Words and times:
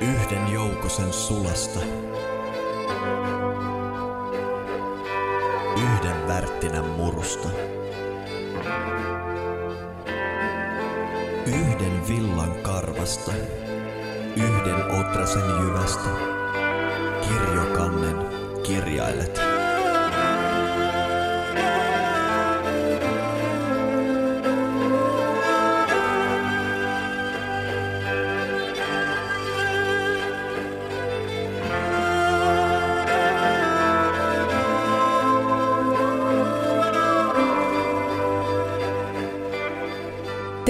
Yhden 0.00 0.52
joukosen 0.52 1.12
sulasta. 1.12 1.80
Yhden 5.76 6.28
värttinän 6.28 6.84
murusta. 6.84 7.48
Yhden 11.46 12.08
villan 12.08 12.54
karvasta. 12.62 13.32
Yhden 14.36 15.00
otrasen 15.00 15.50
jyvästä. 15.60 16.10
Kirjokannen 17.28 18.16
kirjailet. 18.62 19.49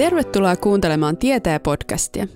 Tervetuloa 0.01 0.55
kuuntelemaan 0.55 1.17
Tietäjä-podcastia. 1.17 2.27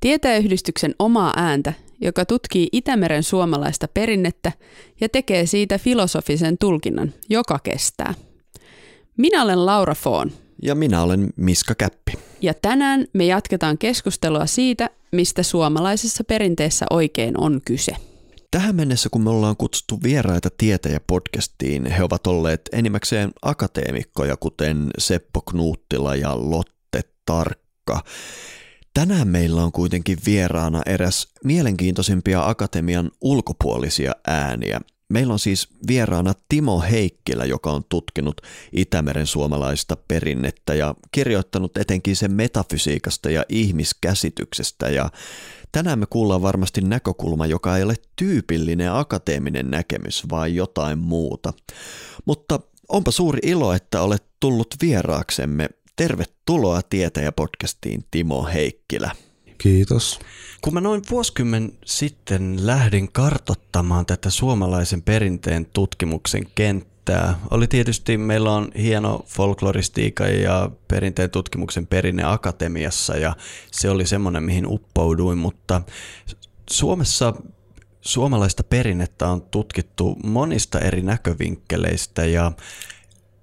Tietäjäyhdistyksen 0.00 0.94
omaa 0.98 1.32
ääntä, 1.36 1.72
joka 2.00 2.24
tutkii 2.24 2.68
Itämeren 2.72 3.22
suomalaista 3.22 3.88
perinnettä 3.94 4.52
ja 5.00 5.08
tekee 5.08 5.46
siitä 5.46 5.78
filosofisen 5.78 6.58
tulkinnan, 6.58 7.14
joka 7.30 7.58
kestää. 7.58 8.14
Minä 9.16 9.42
olen 9.42 9.66
Laura 9.66 9.94
Foon. 9.94 10.32
Ja 10.62 10.74
minä 10.74 11.02
olen 11.02 11.28
Miska 11.36 11.74
Käppi. 11.74 12.12
Ja 12.40 12.54
tänään 12.62 13.06
me 13.12 13.24
jatketaan 13.24 13.78
keskustelua 13.78 14.46
siitä, 14.46 14.90
mistä 15.12 15.42
suomalaisessa 15.42 16.24
perinteessä 16.24 16.86
oikein 16.90 17.40
on 17.40 17.60
kyse. 17.64 17.92
Tähän 18.50 18.76
mennessä, 18.76 19.08
kun 19.12 19.22
me 19.22 19.30
ollaan 19.30 19.56
kutsuttu 19.56 19.98
vieraita 20.02 20.48
tietäjä-podcastiin, 20.58 21.86
he 21.86 22.02
ovat 22.02 22.26
olleet 22.26 22.60
enimmäkseen 22.72 23.30
akateemikkoja, 23.42 24.36
kuten 24.36 24.90
Seppo 24.98 25.40
Knuuttila 25.40 26.16
ja 26.16 26.50
Lotta 26.50 26.79
tarkka. 27.30 28.04
Tänään 28.94 29.28
meillä 29.28 29.64
on 29.64 29.72
kuitenkin 29.72 30.18
vieraana 30.26 30.82
eräs 30.86 31.28
mielenkiintoisimpia 31.44 32.48
akatemian 32.48 33.10
ulkopuolisia 33.20 34.12
ääniä. 34.26 34.80
Meillä 35.12 35.32
on 35.32 35.38
siis 35.38 35.68
vieraana 35.88 36.32
Timo 36.48 36.80
Heikkilä, 36.80 37.44
joka 37.44 37.72
on 37.72 37.84
tutkinut 37.88 38.40
Itämeren 38.72 39.26
suomalaista 39.26 39.96
perinnettä 40.08 40.74
ja 40.74 40.94
kirjoittanut 41.12 41.76
etenkin 41.76 42.16
sen 42.16 42.32
metafysiikasta 42.32 43.30
ja 43.30 43.44
ihmiskäsityksestä. 43.48 44.88
Ja 44.88 45.10
tänään 45.72 45.98
me 45.98 46.06
kuullaan 46.10 46.42
varmasti 46.42 46.80
näkökulma, 46.80 47.46
joka 47.46 47.76
ei 47.76 47.82
ole 47.82 47.94
tyypillinen 48.16 48.92
akateeminen 48.92 49.70
näkemys, 49.70 50.22
vaan 50.30 50.54
jotain 50.54 50.98
muuta. 50.98 51.52
Mutta 52.24 52.60
onpa 52.88 53.10
suuri 53.10 53.38
ilo, 53.42 53.72
että 53.72 54.02
olet 54.02 54.24
tullut 54.40 54.74
vieraaksemme. 54.82 55.68
Tervetuloa 56.00 56.80
Tietäjä-podcastiin 56.82 58.04
Timo 58.10 58.44
Heikkilä. 58.44 59.10
Kiitos. 59.58 60.18
Kun 60.60 60.74
mä 60.74 60.80
noin 60.80 61.02
vuosikymmen 61.10 61.72
sitten 61.84 62.66
lähdin 62.66 63.12
kartottamaan 63.12 64.06
tätä 64.06 64.30
suomalaisen 64.30 65.02
perinteen 65.02 65.66
tutkimuksen 65.72 66.46
kenttää, 66.54 67.38
oli 67.50 67.66
tietysti, 67.66 68.18
meillä 68.18 68.52
on 68.52 68.68
hieno 68.78 69.24
folkloristiikka 69.26 70.26
ja 70.26 70.70
perinteen 70.88 71.30
tutkimuksen 71.30 71.86
perinne 71.86 72.22
akatemiassa 72.24 73.16
ja 73.16 73.36
se 73.72 73.90
oli 73.90 74.06
semmoinen, 74.06 74.42
mihin 74.42 74.66
uppouduin, 74.66 75.38
mutta 75.38 75.82
Suomessa 76.70 77.34
suomalaista 78.00 78.64
perinnettä 78.64 79.28
on 79.28 79.42
tutkittu 79.42 80.16
monista 80.24 80.78
eri 80.78 81.02
näkövinkkeleistä 81.02 82.24
ja 82.24 82.52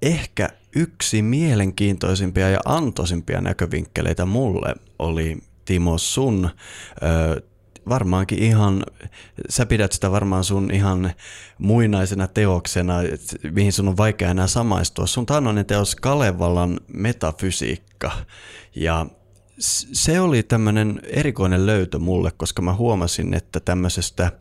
ehkä 0.01 0.49
yksi 0.77 1.21
mielenkiintoisimpia 1.21 2.49
ja 2.49 2.59
antoisimpia 2.65 3.41
näkövinkkeleitä 3.41 4.25
mulle 4.25 4.75
oli 4.99 5.37
Timo 5.65 5.97
sun 5.97 6.49
ö, 7.03 7.41
varmaankin 7.89 8.39
ihan, 8.39 8.83
sä 9.49 9.65
pidät 9.65 9.91
sitä 9.91 10.11
varmaan 10.11 10.43
sun 10.43 10.71
ihan 10.71 11.13
muinaisena 11.57 12.27
teoksena, 12.27 12.95
mihin 13.51 13.73
sun 13.73 13.87
on 13.87 13.97
vaikea 13.97 14.31
enää 14.31 14.47
samaistua. 14.47 15.07
Sun 15.07 15.25
taannoinen 15.25 15.65
teos 15.65 15.95
Kalevalan 15.95 16.79
metafysiikka 16.87 18.11
ja 18.75 19.05
se 19.93 20.19
oli 20.19 20.43
tämmöinen 20.43 20.99
erikoinen 21.03 21.65
löytö 21.65 21.99
mulle, 21.99 22.31
koska 22.31 22.61
mä 22.61 22.73
huomasin, 22.73 23.33
että 23.33 23.59
tämmöisestä 23.59 24.31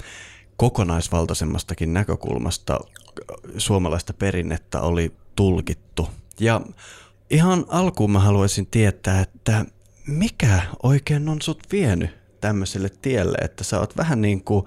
kokonaisvaltaisemmastakin 0.57 1.93
näkökulmasta 1.93 2.81
suomalaista 3.59 4.13
perinnettä 4.13 4.81
oli 4.81 5.13
tulkittu. 5.37 6.09
Ja 6.41 6.61
ihan 7.31 7.65
alkuun 7.69 8.11
mä 8.11 8.21
haluaisin 8.21 8.67
tietää, 8.67 9.21
että 9.21 9.65
mikä 10.07 10.63
oikein 10.83 11.29
on 11.29 11.43
sut 11.43 11.63
vienyt 11.73 12.11
tämmöiselle 12.41 12.89
tielle, 13.03 13.39
että 13.39 13.65
sä 13.65 13.81
oot 13.81 13.97
vähän 13.97 14.23
niin 14.23 14.45
kuin, 14.45 14.65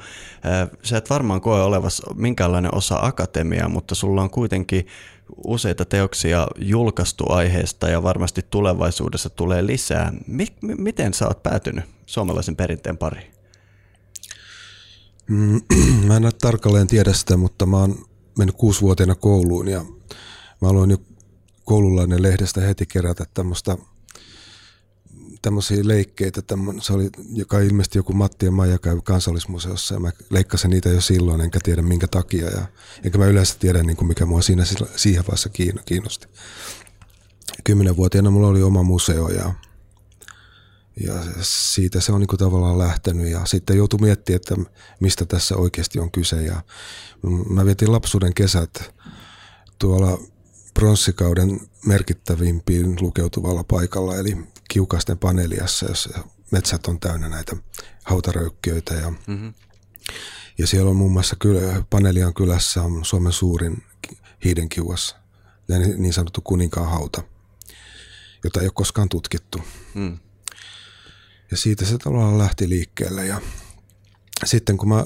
sä 0.84 0.97
et 0.97 1.09
varmaan 1.09 1.41
koe 1.41 1.62
olevas 1.62 2.02
minkäänlainen 2.16 2.75
osa 2.75 3.00
akatemiaa, 3.02 3.69
mutta 3.69 3.96
sulla 3.96 4.22
on 4.22 4.29
kuitenkin 4.29 4.88
useita 5.47 5.85
teoksia 5.85 6.47
julkaistu 6.58 7.31
aiheesta 7.31 7.90
ja 7.90 8.03
varmasti 8.03 8.46
tulevaisuudessa 8.50 9.29
tulee 9.29 9.66
lisää. 9.66 10.13
M- 10.28 10.44
miten 10.78 11.13
sä 11.13 11.28
oot 11.28 11.44
päätynyt 11.44 11.85
suomalaisen 12.06 12.56
perinteen 12.56 12.97
pariin? 12.97 13.34
Mm, 15.28 15.62
mä 16.08 16.18
en 16.18 16.31
tarkalleen 16.41 16.88
tiedä 16.88 17.13
sitä, 17.13 17.38
mutta 17.38 17.66
mä 17.66 17.78
oon 17.78 17.96
mennyt 18.38 18.56
kuusivuotiaana 18.56 19.16
kouluun 19.16 19.68
ja 19.68 19.85
mä 20.62 20.69
aloin 20.69 20.91
jo 20.91 20.97
koululainen 21.69 22.22
lehdestä 22.22 22.62
heti 22.62 22.85
kerätä 22.85 23.25
tämmöistä 23.34 23.78
tämmöisiä 25.41 25.80
leikkeitä, 25.84 26.41
tämmönen, 26.41 26.81
se 26.81 26.94
oli, 26.94 27.09
joka 27.34 27.59
ilmeisesti 27.59 27.97
joku 27.97 28.13
Matti 28.13 28.46
ja 28.46 28.52
Maija 28.52 28.78
käy 28.78 29.00
kansallismuseossa 29.03 29.94
ja 29.94 30.00
mä 30.00 30.12
leikkasin 30.29 30.69
niitä 30.69 30.90
jo 30.90 31.02
silloin, 31.02 31.41
enkä 31.41 31.59
tiedä 31.63 31.81
minkä 31.81 32.08
takia 32.08 32.50
ja 32.50 32.66
enkä 33.03 33.18
mä 33.18 33.25
yleensä 33.25 33.56
tiedä 33.59 33.84
niin 33.84 33.97
kuin 33.97 34.08
mikä 34.08 34.25
mua 34.25 34.41
siinä 34.41 34.63
siihen 34.96 35.24
vaiheessa 35.24 35.50
kiinnosti. 35.85 36.28
Kymmenenvuotiaana 37.63 38.31
mulla 38.31 38.47
oli 38.47 38.63
oma 38.63 38.84
museo 38.84 39.29
ja, 39.29 39.53
ja 41.06 41.13
siitä 41.41 42.02
se 42.02 42.12
on 42.12 42.19
niin 42.19 42.28
kuin 42.28 42.40
tavallaan 42.40 42.79
lähtenyt 42.79 43.31
ja 43.31 43.46
sitten 43.46 43.78
joutui 43.78 44.00
miettimään, 44.02 44.35
että 44.35 44.56
mistä 45.00 45.25
tässä 45.25 45.56
oikeasti 45.56 46.00
on 46.00 46.12
kyse 46.12 46.41
ja 46.44 46.62
mä 47.50 47.66
vietin 47.66 47.91
lapsuuden 47.91 48.34
kesät 48.34 48.94
tuolla 49.79 50.19
pronssikauden 50.79 51.59
merkittävimpiin 51.85 52.97
lukeutuvalla 53.01 53.63
paikalla, 53.63 54.16
eli 54.16 54.38
Kiukasten 54.69 55.17
paneeliassa, 55.17 55.85
jossa 55.85 56.19
metsät 56.51 56.88
on 56.88 57.00
täynnä 57.00 57.29
näitä 57.29 57.56
hautaröykkiöitä. 58.03 58.94
Ja, 58.94 59.13
mm-hmm. 59.28 59.53
ja 60.57 60.67
siellä 60.67 60.90
on 60.90 60.95
muun 60.95 61.12
muassa 61.12 61.35
kylä, 61.35 61.84
Paneelian 61.90 62.34
kylässä 62.34 62.84
on 62.84 63.06
Suomen 63.06 63.31
suurin 63.31 63.84
hiidenkiuas, 64.45 65.16
niin 65.97 66.13
sanottu 66.13 66.41
kuninkaan 66.41 66.90
hauta, 66.90 67.23
jota 68.44 68.59
ei 68.59 68.66
ole 68.66 68.73
koskaan 68.75 69.09
tutkittu. 69.09 69.61
Mm. 69.94 70.17
Ja 71.51 71.57
siitä 71.57 71.85
se 71.85 71.97
tavallaan 71.97 72.38
lähti 72.38 72.69
liikkeelle. 72.69 73.25
Ja 73.25 73.41
sitten 74.46 74.78
kun 74.78 74.90
mä 74.90 75.06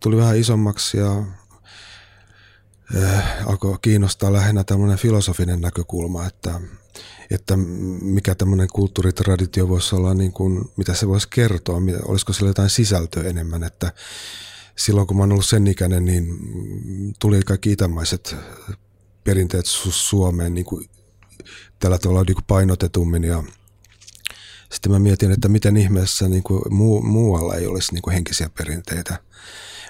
tulin 0.00 0.18
vähän 0.18 0.38
isommaksi 0.38 0.96
ja 0.96 1.24
alkoi 3.46 3.78
kiinnostaa 3.82 4.32
lähinnä 4.32 4.64
tämmöinen 4.64 4.98
filosofinen 4.98 5.60
näkökulma, 5.60 6.26
että, 6.26 6.60
että 7.30 7.56
mikä 8.02 8.34
tämmöinen 8.34 8.68
kulttuuritraditio 8.72 9.68
voisi 9.68 9.94
olla, 9.94 10.14
niin 10.14 10.32
kuin, 10.32 10.70
mitä 10.76 10.94
se 10.94 11.08
voisi 11.08 11.28
kertoa, 11.28 11.80
olisiko 12.06 12.32
sillä 12.32 12.50
jotain 12.50 12.70
sisältöä 12.70 13.22
enemmän, 13.22 13.64
että 13.64 13.92
silloin 14.76 15.06
kun 15.06 15.16
mä 15.16 15.22
oon 15.22 15.32
ollut 15.32 15.46
sen 15.46 15.66
ikäinen, 15.66 16.04
niin 16.04 16.26
tuli 17.18 17.42
kaikki 17.42 17.72
itämaiset 17.72 18.36
perinteet 19.24 19.66
Suomeen 19.66 20.54
niin 20.54 20.64
kuin 20.64 20.90
tällä 21.78 21.98
tavalla 21.98 22.24
niin 22.26 22.34
kuin 22.34 22.44
painotetummin 22.44 23.24
ja 23.24 23.44
sitten 24.72 24.92
mä 24.92 24.98
mietin, 24.98 25.32
että 25.32 25.48
miten 25.48 25.76
ihmeessä 25.76 26.28
niin 26.28 26.42
kuin 26.42 26.62
muu, 26.70 27.02
muualla 27.02 27.54
ei 27.54 27.66
olisi 27.66 27.92
niin 27.92 28.02
kuin 28.02 28.14
henkisiä 28.14 28.50
perinteitä. 28.58 29.18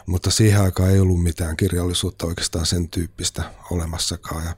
Mutta 0.07 0.31
siihen 0.31 0.63
aikaan 0.63 0.91
ei 0.91 1.01
ollut 1.01 1.23
mitään 1.23 1.57
kirjallisuutta 1.57 2.27
oikeastaan 2.27 2.67
sen 2.67 2.89
tyyppistä 2.89 3.55
olemassakaan. 3.71 4.45
Ja 4.45 4.57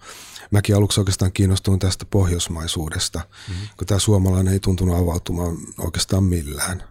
mäkin 0.51 0.77
aluksi 0.77 1.01
oikeastaan 1.01 1.33
kiinnostuin 1.33 1.79
tästä 1.79 2.05
pohjoismaisuudesta, 2.05 3.19
mm-hmm. 3.19 3.69
kun 3.77 3.87
tämä 3.87 3.99
suomalainen 3.99 4.53
ei 4.53 4.61
tuntunut 4.61 4.99
avautumaan 4.99 5.57
oikeastaan 5.79 6.25
millään. 6.25 6.83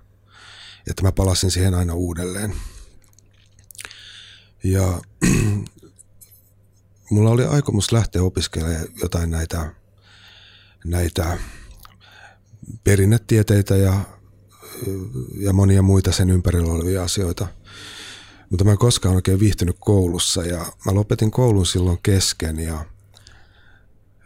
Että 0.87 1.03
mä 1.03 1.11
palasin 1.11 1.51
siihen 1.51 1.73
aina 1.73 1.93
uudelleen. 1.93 2.55
Ja 4.63 5.01
mulla 7.11 7.29
oli 7.29 7.45
aikomus 7.45 7.91
lähteä 7.91 8.23
opiskelemaan 8.23 8.87
jotain 9.01 9.31
näitä, 9.31 9.73
näitä 10.85 11.37
perinnetieteitä 12.83 13.75
ja 13.75 13.99
ja 15.37 15.53
monia 15.53 15.81
muita 15.81 16.11
sen 16.11 16.29
ympärillä 16.29 16.73
olevia 16.73 17.03
asioita. 17.03 17.47
Mutta 18.53 18.63
mä 18.63 18.71
en 18.71 18.77
koskaan 18.77 19.15
oikein 19.15 19.39
viihtynyt 19.39 19.77
koulussa 19.79 20.43
ja 20.43 20.57
mä 20.57 20.93
lopetin 20.93 21.31
koulun 21.31 21.65
silloin 21.65 21.99
kesken 22.03 22.59
ja 22.59 22.85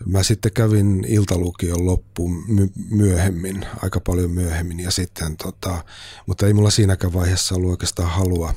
Mä 0.06 0.24
sitten 0.24 0.51
kävin 0.51 1.06
iltalukion 1.07 1.85
loppuun 1.85 2.44
my- 2.47 2.71
myöhemmin, 2.89 3.65
aika 3.83 4.00
paljon 4.00 4.31
myöhemmin, 4.31 4.79
ja 4.79 4.91
sitten 4.91 5.38
tota, 5.38 5.83
mutta 6.25 6.47
ei 6.47 6.53
mulla 6.53 6.69
siinäkään 6.69 7.13
vaiheessa 7.13 7.56
ollut 7.56 7.71
oikeastaan 7.71 8.09
halua 8.09 8.53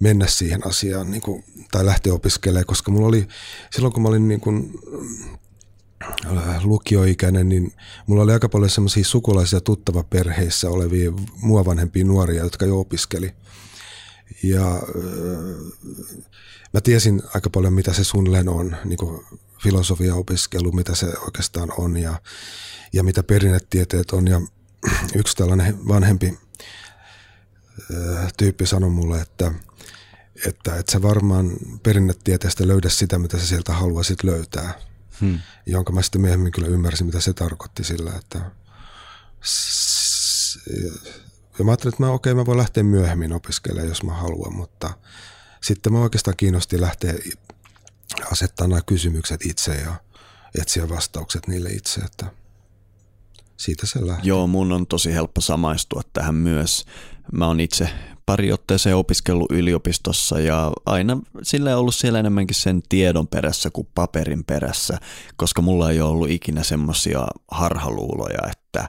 mennä 0.00 0.26
siihen 0.26 0.66
asiaan 0.66 1.10
niin 1.10 1.22
kuin, 1.22 1.44
tai 1.70 1.86
lähteä 1.86 2.14
opiskelemaan, 2.14 2.66
koska 2.66 2.90
mulla 2.90 3.06
oli, 3.06 3.28
silloin 3.70 3.92
kun 3.92 4.02
mä 4.02 4.08
olin 4.08 4.28
niin 4.28 4.40
kuin, 4.40 4.72
äh, 6.26 6.64
lukioikäinen, 6.64 7.48
niin 7.48 7.72
mulla 8.06 8.22
oli 8.22 8.32
aika 8.32 8.48
paljon 8.48 8.70
semmoisia 8.70 9.04
sukulaisia 9.04 9.60
tuttava 9.60 10.02
perheissä 10.02 10.70
olevia 10.70 11.12
mua 11.42 11.64
vanhempia 11.64 12.04
nuoria, 12.04 12.42
jotka 12.42 12.66
jo 12.66 12.80
opiskeli. 12.80 13.34
Ja 14.42 14.74
äh, 14.74 14.82
mä 16.72 16.80
tiesin 16.80 17.22
aika 17.34 17.50
paljon, 17.50 17.72
mitä 17.72 17.92
se 17.92 18.04
suunnilleen 18.04 18.48
on, 18.48 18.76
niin 18.84 18.98
kuin 18.98 19.24
filosofiaopiskelu, 19.62 20.72
mitä 20.72 20.94
se 20.94 21.06
oikeastaan 21.06 21.72
on 21.78 21.96
ja, 21.96 22.20
ja 22.92 23.02
mitä 23.02 23.22
perinnetieteet 23.22 24.10
on. 24.10 24.26
Ja 24.28 24.40
yksi 25.20 25.36
tällainen 25.36 25.88
vanhempi 25.88 26.38
äh, 27.94 28.32
tyyppi 28.36 28.66
sanoi 28.66 28.90
mulle, 28.90 29.20
että, 29.20 29.52
että, 30.46 30.76
että 30.76 30.92
sä 30.92 31.02
varmaan 31.02 31.56
perinnetieteestä 31.82 32.68
löydä 32.68 32.88
sitä, 32.88 33.18
mitä 33.18 33.38
sä 33.38 33.46
sieltä 33.46 33.72
haluaisit 33.72 34.24
löytää. 34.24 34.80
Hmm. 35.20 35.38
Jonka 35.66 35.92
mä 35.92 36.02
sitten 36.02 36.20
myöhemmin 36.20 36.52
kyllä 36.52 36.68
ymmärsin, 36.68 37.06
mitä 37.06 37.20
se 37.20 37.32
tarkoitti 37.32 37.84
sillä, 37.84 38.12
että 38.16 38.40
ja 41.58 41.64
mä 41.64 41.70
ajattelin, 41.70 41.94
että 41.94 42.02
mä, 42.02 42.10
okei, 42.10 42.34
mä 42.34 42.46
voin 42.46 42.58
lähteä 42.58 42.82
myöhemmin 42.82 43.32
opiskelemaan, 43.32 43.88
jos 43.88 44.02
mä 44.02 44.12
haluan, 44.12 44.54
mutta 44.54 44.90
sitten 45.62 45.92
mä 45.92 46.00
oikeastaan 46.00 46.36
kiinnosti 46.36 46.80
lähteä 46.80 47.14
asettaa 48.32 48.66
nämä 48.66 48.80
kysymykset 48.86 49.46
itse 49.46 49.74
ja 49.74 49.94
etsiä 50.60 50.88
vastaukset 50.88 51.46
niille 51.46 51.70
itse, 51.70 52.00
että 52.00 52.26
siitä 53.56 53.86
se 53.86 54.06
lähtee. 54.06 54.28
Joo, 54.28 54.46
mun 54.46 54.72
on 54.72 54.86
tosi 54.86 55.14
helppo 55.14 55.40
samaistua 55.40 56.02
tähän 56.12 56.34
myös. 56.34 56.84
Mä 57.32 57.46
oon 57.46 57.60
itse 57.60 57.90
pari 58.26 58.52
otteeseen 58.52 58.96
opiskellut 58.96 59.50
yliopistossa 59.50 60.40
ja 60.40 60.72
aina 60.86 61.18
sillä 61.42 61.72
on 61.72 61.80
ollut 61.80 61.94
siellä 61.94 62.18
enemmänkin 62.18 62.54
sen 62.54 62.82
tiedon 62.88 63.28
perässä 63.28 63.70
kuin 63.70 63.88
paperin 63.94 64.44
perässä, 64.44 64.98
koska 65.36 65.62
mulla 65.62 65.90
ei 65.90 66.00
ole 66.00 66.10
ollut 66.10 66.30
ikinä 66.30 66.62
semmoisia 66.62 67.26
harhaluuloja, 67.50 68.38
että 68.52 68.88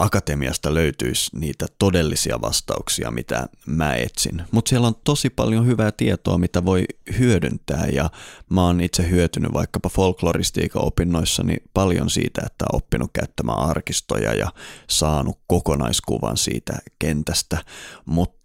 akatemiasta 0.00 0.74
löytyisi 0.74 1.38
niitä 1.38 1.66
todellisia 1.78 2.40
vastauksia, 2.40 3.10
mitä 3.10 3.46
mä 3.66 3.94
etsin. 3.94 4.42
Mutta 4.50 4.68
siellä 4.68 4.86
on 4.86 4.94
tosi 5.04 5.30
paljon 5.30 5.66
hyvää 5.66 5.92
tietoa, 5.92 6.38
mitä 6.38 6.64
voi 6.64 6.84
hyödyntää 7.18 7.86
ja 7.86 8.10
mä 8.48 8.62
oon 8.62 8.80
itse 8.80 9.10
hyötynyt 9.10 9.52
vaikkapa 9.52 9.88
folkloristiikan 9.88 10.84
opinnoissani 10.84 11.56
paljon 11.74 12.10
siitä, 12.10 12.42
että 12.46 12.64
olen 12.72 12.76
oppinut 12.76 13.10
käyttämään 13.12 13.58
arkistoja 13.58 14.34
ja 14.34 14.52
saanut 14.90 15.38
kokonaiskuvan 15.46 16.36
siitä 16.36 16.72
kentästä, 16.98 17.58
mutta 18.04 18.39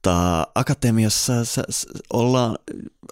akatemiassa 0.55 1.33
ollaan, 2.13 2.57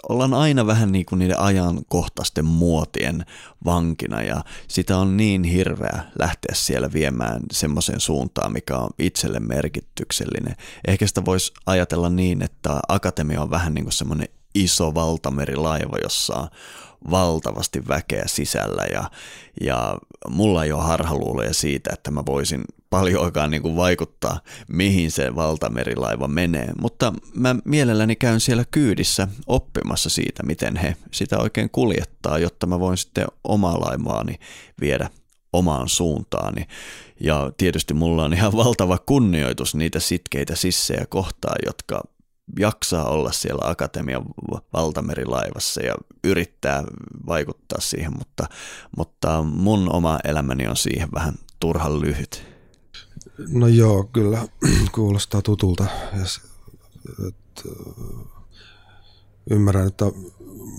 ollaan 0.10 0.34
aina 0.34 0.68
vähän 0.68 0.92
niin 0.92 1.06
kuin 1.06 1.20
niiden 1.20 1.40
ajankohtaisten 1.40 2.46
muotien 2.46 3.26
vankina 3.66 4.22
ja 4.22 4.44
sitä 4.68 4.98
on 4.98 5.18
niin 5.18 5.44
hirveä 5.44 6.04
lähteä 6.20 6.56
siellä 6.56 6.94
viemään 6.94 7.42
semmoiseen 7.52 8.00
suuntaan, 8.00 8.54
mikä 8.54 8.78
on 8.78 8.90
itselle 9.00 9.40
merkityksellinen. 9.40 10.56
Ehkä 10.88 11.08
sitä 11.08 11.26
voisi 11.26 11.54
ajatella 11.66 12.10
niin, 12.10 12.42
että 12.42 12.80
akatemia 12.88 13.42
on 13.42 13.50
vähän 13.50 13.74
niin 13.74 13.86
kuin 13.86 13.94
semmoinen 13.94 14.28
iso 14.56 14.96
valtamerilaiva, 14.96 15.98
jossa 16.04 16.36
on 16.36 16.48
valtavasti 17.12 17.88
väkeä 17.88 18.24
sisällä 18.26 18.84
ja, 18.92 19.10
ja 19.62 19.98
mulla 20.30 20.64
ei 20.64 20.72
ole 20.72 20.84
harhaluuloja 20.84 21.54
siitä, 21.54 21.90
että 21.94 22.12
mä 22.12 22.26
voisin 22.26 22.64
paljonkaan 22.90 23.52
niin 23.52 23.62
kuin 23.62 23.76
vaikuttaa, 23.76 24.40
mihin 24.68 25.12
se 25.12 25.36
valtamerilaiva 25.36 26.28
menee, 26.28 26.70
mutta 26.82 27.14
mä 27.36 27.56
mielelläni 27.66 28.16
käyn 28.16 28.40
siellä 28.40 28.66
kyydissä 28.72 29.28
oppimassa 29.48 30.10
siitä, 30.10 30.44
miten 30.44 30.76
he 30.76 30.96
sitä 31.12 31.38
oikein 31.38 31.70
kuljettaa, 31.70 32.38
jotta 32.38 32.68
mä 32.68 32.80
voin 32.80 32.98
sitten 32.98 33.26
omaa 33.44 33.80
laivaani 33.80 34.36
viedä 34.82 35.10
omaan 35.54 35.90
suuntaani. 35.90 36.68
Ja 37.20 37.52
tietysti 37.58 37.94
mulla 37.94 38.24
on 38.24 38.34
ihan 38.34 38.52
valtava 38.52 38.98
kunnioitus 38.98 39.76
niitä 39.76 40.00
sitkeitä 40.00 40.56
sissejä 40.56 41.06
kohtaan, 41.10 41.56
jotka 41.66 42.04
jaksaa 42.60 43.10
olla 43.10 43.32
siellä 43.32 43.70
akatemian 43.70 44.26
valtamerilaivassa 44.74 45.82
ja 45.82 45.96
yrittää 46.24 46.84
vaikuttaa 47.28 47.82
siihen, 47.82 48.14
mutta, 48.18 48.48
mutta 48.98 49.44
mun 49.44 49.96
oma 49.96 50.20
elämäni 50.24 50.68
on 50.68 50.78
siihen 50.78 51.10
vähän 51.16 51.34
turhan 51.60 52.02
lyhyt. 52.02 52.46
No 53.48 53.68
joo, 53.68 54.04
kyllä 54.04 54.48
kuulostaa 54.96 55.42
tutulta. 55.42 55.88
Et, 57.28 57.64
ymmärrän, 59.50 59.88
että 59.88 60.06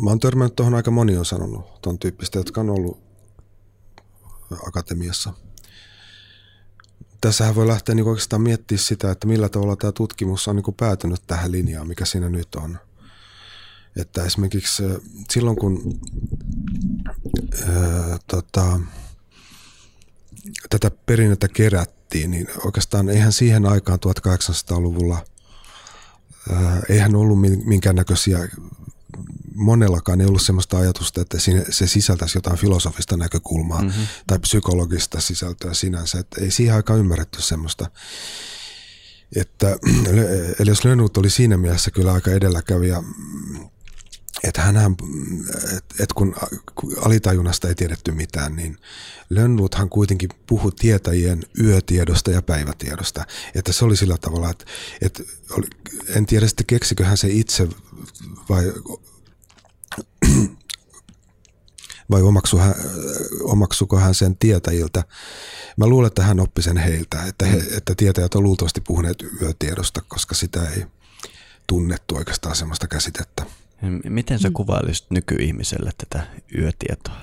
mä 0.05 0.11
oon 0.11 0.21
törmännyt 0.21 0.57
tuohon 0.57 0.75
aika 0.75 0.91
moni 0.91 1.17
on 1.17 1.25
sanonut 1.25 1.83
ton 1.83 1.99
tyyppistä, 1.99 2.39
jotka 2.39 2.61
on 2.61 2.71
ollut 2.71 2.99
akatemiassa– 4.67 5.33
tässähän 7.25 7.55
voi 7.55 7.67
lähteä 7.67 7.95
niin 7.95 8.09
oikeastaan 8.09 8.43
miettimään 8.43 8.85
sitä, 8.85 9.11
että 9.11 9.27
millä 9.27 9.49
tavalla 9.49 9.77
tämä 9.77 9.93
tutkimus 9.93 10.49
on 10.49 10.57
niin 10.57 10.75
päätynyt 10.77 11.23
tähän 11.27 11.53
linjaan, 11.53 11.89
mikä 11.89 12.05
siinä 12.05 12.29
nyt 12.29 12.55
on. 12.55 12.79
Että 13.97 14.25
esimerkiksi 14.25 14.83
silloin, 15.31 15.57
kun 15.57 16.01
ää, 17.69 18.19
tota, 18.27 18.81
tätä 20.71 20.91
perinnettä 21.07 21.49
kerättiin, 21.49 22.31
niin 22.31 22.47
oikeastaan 22.65 23.09
eihän 23.09 23.33
siihen 23.33 23.67
aikaan 23.67 23.99
1800-luvulla 24.07 25.25
ää, 26.53 26.83
eihän 26.89 27.17
ollut 27.17 27.39
minkäännäköisiä 27.65 28.49
monellakaan 29.55 30.21
ei 30.21 30.27
ollut 30.27 30.43
sellaista 30.43 30.79
ajatusta, 30.79 31.21
että 31.21 31.39
se 31.71 31.87
sisältäisi 31.87 32.39
jotain 32.39 32.59
filosofista 32.59 33.17
näkökulmaa 33.17 33.83
mm-hmm. 33.83 34.07
tai 34.27 34.39
psykologista 34.39 35.21
sisältöä 35.21 35.75
sinänsä. 35.75 36.19
Että 36.19 36.41
ei 36.41 36.51
siihen 36.51 36.75
aikaan 36.75 36.99
ymmärretty 36.99 37.43
semmoista. 37.43 37.91
Että, 39.37 39.79
eli 40.61 40.71
jos 40.71 40.85
Lönnut 40.85 41.17
oli 41.17 41.31
siinä 41.31 41.57
mielessä 41.57 41.91
kyllä 41.91 42.13
aika 42.13 42.31
edelläkävijä, 42.31 43.03
että 44.45 44.63
hänhän, 44.63 44.97
että 45.77 45.95
et 46.01 46.13
kun 46.13 46.37
alitajunnasta 47.03 47.69
ei 47.69 47.75
tiedetty 47.75 48.13
mitään, 48.13 48.57
niin 48.57 48.79
Lönnuthan 49.31 49.89
kuitenkin 49.89 50.31
puhui 50.47 50.73
tietäjien 50.79 51.43
yötiedosta 51.61 52.31
ja 52.31 52.43
päivätiedosta. 52.43 53.27
Että 53.55 53.73
se 53.73 53.85
oli 53.85 53.97
sillä 53.97 54.19
tavalla, 54.19 54.51
että, 54.51 54.65
että 55.01 55.23
oli, 55.51 55.67
en 56.09 56.27
tiedä 56.27 56.47
sitten 56.47 56.67
keksikö 56.67 57.05
hän 57.05 57.17
se 57.17 57.29
itse 57.29 57.69
vai 58.49 58.73
vai 62.11 62.23
omaksu 62.23 62.59
hän, 62.59 62.75
omaksuko 63.43 63.99
hän 63.99 64.15
sen 64.15 64.37
tietäjiltä. 64.37 65.05
Mä 65.77 65.87
luulen, 65.87 66.07
että 66.07 66.23
hän 66.23 66.41
oppi 66.41 66.63
sen 66.63 66.77
heiltä, 66.77 67.25
että, 67.27 67.47
he, 67.47 67.63
että 67.77 67.95
tietäjät 67.95 68.35
on 68.35 68.43
luultavasti 68.43 68.81
puhuneet 68.81 69.25
yötiedosta, 69.43 70.03
koska 70.09 70.35
sitä 70.35 70.69
ei 70.69 70.87
tunnettu 71.67 72.17
oikeastaan 72.17 72.57
sellaista 72.57 72.89
käsitettä. 72.89 73.47
Miten 74.09 74.39
sä 74.39 74.51
kuvailisit 74.51 75.11
nykyihmiselle 75.11 75.91
tätä 75.99 76.27
yötietoa? 76.59 77.17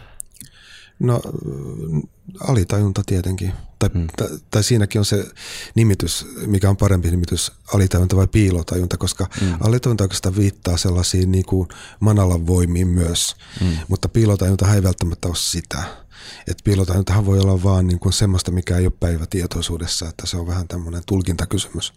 No 0.99 1.21
alitajunta 2.39 3.01
tietenkin. 3.05 3.53
Tai, 3.79 3.89
hmm. 3.93 4.07
tai, 4.17 4.27
tai 4.51 4.63
siinäkin 4.63 4.99
on 4.99 5.05
se 5.05 5.25
nimitys, 5.75 6.27
mikä 6.45 6.69
on 6.69 6.77
parempi 6.77 7.11
nimitys, 7.11 7.51
alitajunta 7.73 8.15
vai 8.15 8.27
piilotajunta, 8.27 8.97
koska 8.97 9.27
hmm. 9.39 9.53
alitajunta 9.59 10.03
oikeastaan 10.03 10.35
viittaa 10.35 10.77
sellaisiin 10.77 11.31
niin 11.31 11.45
kuin 11.45 11.67
manalan 11.99 12.47
voimiin 12.47 12.87
myös, 12.87 13.35
hmm. 13.59 13.77
mutta 13.87 14.09
piilotajunta 14.09 14.75
ei 14.75 14.83
välttämättä 14.83 15.27
ole 15.27 15.35
sitä. 15.35 15.83
Et 16.47 16.57
piilotajuntahan 16.63 17.25
voi 17.25 17.39
olla 17.39 17.63
vaan 17.63 17.87
niin 17.87 17.99
kuin 17.99 18.13
semmoista, 18.13 18.51
mikä 18.51 18.77
ei 18.77 18.85
ole 18.85 18.93
päivätietoisuudessa, 18.99 20.09
että 20.09 20.27
se 20.27 20.37
on 20.37 20.47
vähän 20.47 20.67
tämmöinen 20.67 21.03
tulkintakysymys. 21.05 21.93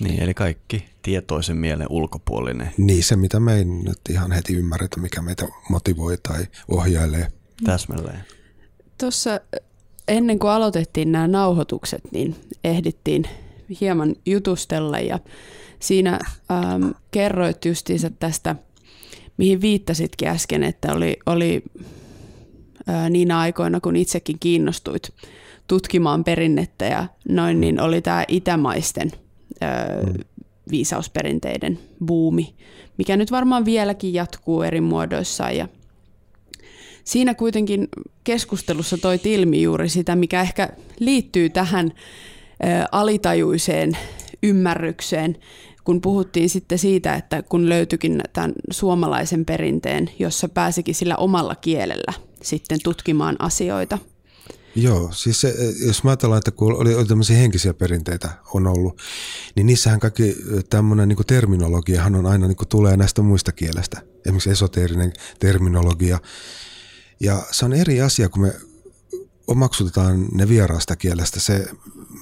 Niin, 0.00 0.22
eli 0.22 0.34
kaikki 0.34 0.88
tietoisen 1.02 1.56
mielen 1.56 1.86
ulkopuolinen. 1.90 2.70
Niin, 2.76 3.04
se 3.04 3.16
mitä 3.16 3.40
me 3.40 3.54
ei 3.54 3.64
nyt 3.64 4.00
ihan 4.10 4.32
heti 4.32 4.54
ymmärretä, 4.54 5.00
mikä 5.00 5.22
meitä 5.22 5.48
motivoi 5.68 6.18
tai 6.18 6.46
ohjailee. 6.68 7.32
Täsmälleen. 7.64 8.24
Tuossa 8.98 9.40
ennen 10.08 10.38
kuin 10.38 10.50
aloitettiin 10.50 11.12
nämä 11.12 11.28
nauhoitukset, 11.28 12.02
niin 12.12 12.36
ehdittiin 12.64 13.24
hieman 13.80 14.16
jutustella 14.26 14.98
ja 14.98 15.18
siinä 15.78 16.18
ähm, 16.50 16.90
kerroit 17.10 17.64
justiinsa 17.64 18.10
tästä, 18.10 18.56
mihin 19.36 19.60
viittasitkin 19.60 20.28
äsken, 20.28 20.62
että 20.62 20.92
oli, 20.92 21.16
oli 21.26 21.62
äh, 22.88 23.10
niinä 23.10 23.38
aikoina, 23.38 23.80
kun 23.80 23.96
itsekin 23.96 24.36
kiinnostuit 24.40 25.12
tutkimaan 25.68 26.24
perinnettä 26.24 26.84
ja 26.84 27.06
noin, 27.28 27.60
niin 27.60 27.80
oli 27.80 28.02
tämä 28.02 28.24
itämaisten 28.28 29.12
ö, 29.62 30.24
viisausperinteiden 30.70 31.78
buumi, 32.06 32.54
mikä 32.98 33.16
nyt 33.16 33.30
varmaan 33.30 33.64
vieläkin 33.64 34.14
jatkuu 34.14 34.62
eri 34.62 34.80
muodoissaan 34.80 35.56
ja 35.56 35.68
siinä 37.06 37.34
kuitenkin 37.34 37.88
keskustelussa 38.24 38.98
toi 38.98 39.20
ilmi 39.24 39.62
juuri 39.62 39.88
sitä, 39.88 40.16
mikä 40.16 40.40
ehkä 40.40 40.68
liittyy 40.98 41.50
tähän 41.50 41.92
alitajuiseen 42.92 43.96
ymmärrykseen, 44.42 45.36
kun 45.84 46.00
puhuttiin 46.00 46.50
sitten 46.50 46.78
siitä, 46.78 47.14
että 47.14 47.42
kun 47.42 47.68
löytyikin 47.68 48.20
tämän 48.32 48.52
suomalaisen 48.70 49.44
perinteen, 49.44 50.10
jossa 50.18 50.48
pääsikin 50.48 50.94
sillä 50.94 51.16
omalla 51.16 51.54
kielellä 51.54 52.12
sitten 52.42 52.78
tutkimaan 52.84 53.36
asioita. 53.38 53.98
Joo, 54.74 55.08
siis 55.12 55.40
se, 55.40 55.54
jos 55.86 56.04
mä 56.04 56.10
ajatellaan, 56.10 56.38
että 56.38 56.50
kun 56.50 56.74
oli, 56.76 56.94
oli 56.94 57.06
tämmöisiä 57.06 57.36
henkisiä 57.36 57.74
perinteitä 57.74 58.28
on 58.54 58.66
ollut, 58.66 59.00
niin 59.54 59.66
niissähän 59.66 60.00
kaikki 60.00 60.36
tämmöinen 60.70 61.08
niin 61.08 61.26
terminologiahan 61.26 62.14
on 62.14 62.26
aina 62.26 62.46
niin 62.46 62.56
tulee 62.68 62.96
näistä 62.96 63.22
muista 63.22 63.52
kielestä. 63.52 64.00
Esimerkiksi 64.24 64.50
esoteerinen 64.50 65.12
terminologia. 65.38 66.18
Ja 67.20 67.42
se 67.50 67.64
on 67.64 67.72
eri 67.72 68.00
asia, 68.00 68.28
kun 68.28 68.42
me 68.42 68.54
omaksutetaan 69.46 70.28
ne 70.32 70.48
vieraasta 70.48 70.96
kielestä. 70.96 71.40
Se, 71.40 71.66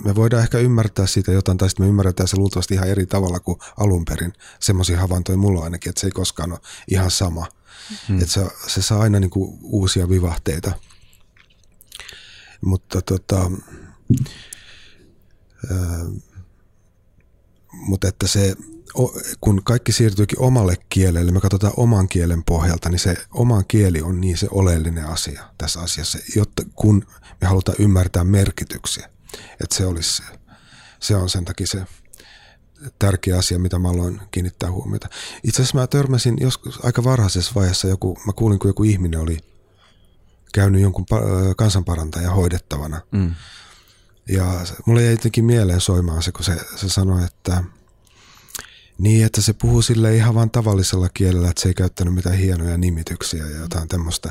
me 0.05 0.15
voidaan 0.15 0.43
ehkä 0.43 0.59
ymmärtää 0.59 1.07
siitä 1.07 1.33
jotain, 1.33 1.59
tai 1.59 1.71
sitten 1.71 1.87
me 1.87 1.89
ymmärretään 1.89 2.29
se 2.29 2.37
luultavasti 2.37 2.75
ihan 2.75 2.89
eri 2.89 3.07
tavalla 3.07 3.41
kuin 3.41 3.59
alun 3.77 4.05
perin. 4.05 4.33
Semmoisia 4.61 5.01
havaintoja 5.01 5.39
mulla 5.39 5.65
ainakin, 5.65 5.91
että 5.91 6.01
se 6.01 6.07
ei 6.07 6.11
koskaan 6.11 6.53
ole 6.53 6.61
ihan 6.89 7.11
sama. 7.11 7.47
Hmm. 8.09 8.19
Että 8.19 8.35
se, 8.35 8.47
se 8.67 8.83
saa 8.83 9.01
aina 9.01 9.21
niin 9.21 9.31
kuin 9.31 9.59
uusia 9.63 10.09
vivahteita. 10.09 10.73
Mutta 12.61 13.03
tota, 13.03 13.51
ää, 15.71 16.05
mutta 17.73 18.09
että 18.09 18.27
se, 18.27 18.57
kun 19.41 19.65
kaikki 19.65 19.93
siirtyykin 19.93 20.41
omalle 20.41 20.77
kielelle, 20.89 21.33
me 21.33 21.41
katsotaan 21.41 21.73
oman 21.77 22.09
kielen 22.09 22.45
pohjalta, 22.45 22.89
niin 22.89 22.99
se 22.99 23.17
oma 23.31 23.63
kieli 23.63 24.03
on 24.03 24.21
niin 24.21 24.37
se 24.37 24.49
oleellinen 24.51 25.07
asia 25.07 25.45
tässä 25.59 25.81
asiassa, 25.81 26.19
jotta 26.37 26.63
kun 26.75 27.07
me 27.41 27.47
halutaan 27.47 27.77
ymmärtää 27.81 28.25
merkityksiä. 28.25 29.11
Että 29.61 29.77
se 29.77 29.87
olisi 29.87 30.17
se, 30.17 30.23
se 31.01 31.17
on 31.17 31.29
sen 31.29 31.45
takia 31.45 31.67
se 31.67 31.87
tärkeä 32.99 33.39
asia, 33.39 33.59
mitä 33.59 33.79
mä 33.79 33.91
aloin 33.91 34.21
kiinnittää 34.31 34.71
huomiota. 34.71 35.09
Itse 35.45 35.63
asiassa 35.63 35.79
mä 35.79 35.87
törmäsin 35.87 36.37
joskus 36.41 36.85
aika 36.85 37.05
varhaisessa 37.05 37.53
vaiheessa, 37.55 37.89
joku, 37.89 38.19
mä 38.27 38.33
kuulin, 38.33 38.59
kun 38.59 38.69
joku 38.69 38.85
ihminen 38.85 39.21
oli 39.21 39.39
käynyt 40.55 40.83
jonkun 40.83 41.07
kansanparantajan 41.57 42.35
hoidettavana. 42.35 43.01
Mm. 43.13 43.35
Ja 44.29 44.61
mulle 44.87 45.03
jäi 45.03 45.13
jotenkin 45.13 45.45
mieleen 45.45 45.81
soimaan 45.81 46.23
se, 46.23 46.33
kun 46.33 46.45
se, 46.45 46.57
se 46.77 46.89
sanoi, 46.89 47.25
että 47.25 47.65
niin, 48.99 49.27
että 49.27 49.41
se 49.41 49.53
puhuu 49.53 49.83
sille 49.83 50.17
ihan 50.17 50.35
vain 50.35 50.51
tavallisella 50.51 51.09
kielellä, 51.09 51.51
että 51.51 51.63
se 51.63 51.69
ei 51.69 51.75
käyttänyt 51.75 52.15
mitään 52.15 52.39
hienoja 52.39 52.79
nimityksiä 52.79 53.47
ja 53.47 53.59
jotain 53.59 53.89
tämmöistä. 53.89 54.31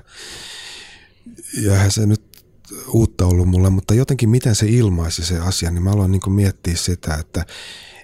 Ja 1.62 1.90
se 1.90 2.06
nyt 2.06 2.34
uutta 2.88 3.26
ollut 3.26 3.50
mulle, 3.50 3.70
mutta 3.70 3.94
jotenkin 3.94 4.30
miten 4.30 4.56
se 4.56 4.66
ilmaisi 4.70 5.26
se 5.26 5.40
asia, 5.40 5.72
niin 5.72 5.84
mä 5.84 5.92
aloin 5.92 6.12
niin 6.12 6.34
miettiä 6.34 6.76
sitä, 6.76 7.16
että, 7.16 7.46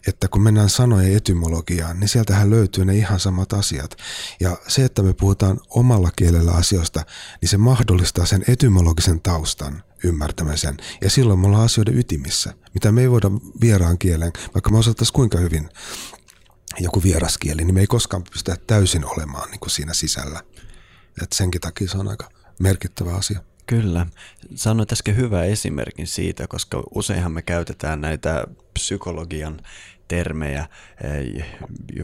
että 0.07 0.27
kun 0.27 0.41
mennään 0.41 0.69
sanojen 0.69 1.15
etymologiaan, 1.15 1.99
niin 1.99 2.07
sieltähän 2.07 2.49
löytyy 2.49 2.85
ne 2.85 2.95
ihan 2.95 3.19
samat 3.19 3.53
asiat. 3.53 3.95
Ja 4.39 4.57
se, 4.67 4.85
että 4.85 5.03
me 5.03 5.13
puhutaan 5.13 5.59
omalla 5.69 6.11
kielellä 6.15 6.51
asioista, 6.51 7.05
niin 7.41 7.49
se 7.49 7.57
mahdollistaa 7.57 8.25
sen 8.25 8.43
etymologisen 8.47 9.21
taustan 9.21 9.83
ymmärtämisen. 10.03 10.77
Ja 11.01 11.09
silloin 11.09 11.39
me 11.39 11.47
ollaan 11.47 11.65
asioiden 11.65 11.97
ytimissä, 11.97 12.53
mitä 12.73 12.91
me 12.91 13.01
ei 13.01 13.11
voida 13.11 13.31
vieraan 13.61 13.97
kielen, 13.97 14.31
vaikka 14.53 14.69
me 14.69 14.77
osattaisiin 14.77 15.13
kuinka 15.13 15.37
hyvin 15.37 15.69
joku 16.79 17.03
vieraskieli, 17.03 17.63
niin 17.63 17.73
me 17.73 17.79
ei 17.79 17.87
koskaan 17.87 18.23
pystytä 18.23 18.57
täysin 18.67 19.05
olemaan 19.05 19.49
niin 19.49 19.59
kuin 19.59 19.69
siinä 19.69 19.93
sisällä. 19.93 20.41
Et 21.23 21.31
senkin 21.33 21.61
takia 21.61 21.87
se 21.87 21.97
on 21.97 22.07
aika 22.07 22.29
merkittävä 22.59 23.15
asia. 23.15 23.39
Kyllä. 23.65 24.05
Sanoit 24.55 24.93
äsken 24.93 25.15
hyvä 25.15 25.43
esimerkin 25.43 26.07
siitä, 26.07 26.47
koska 26.47 26.83
useinhan 26.95 27.31
me 27.31 27.41
käytetään 27.41 28.01
näitä 28.01 28.47
psykologian 28.73 29.61
termejä, 30.07 30.67
eh, 31.03 31.45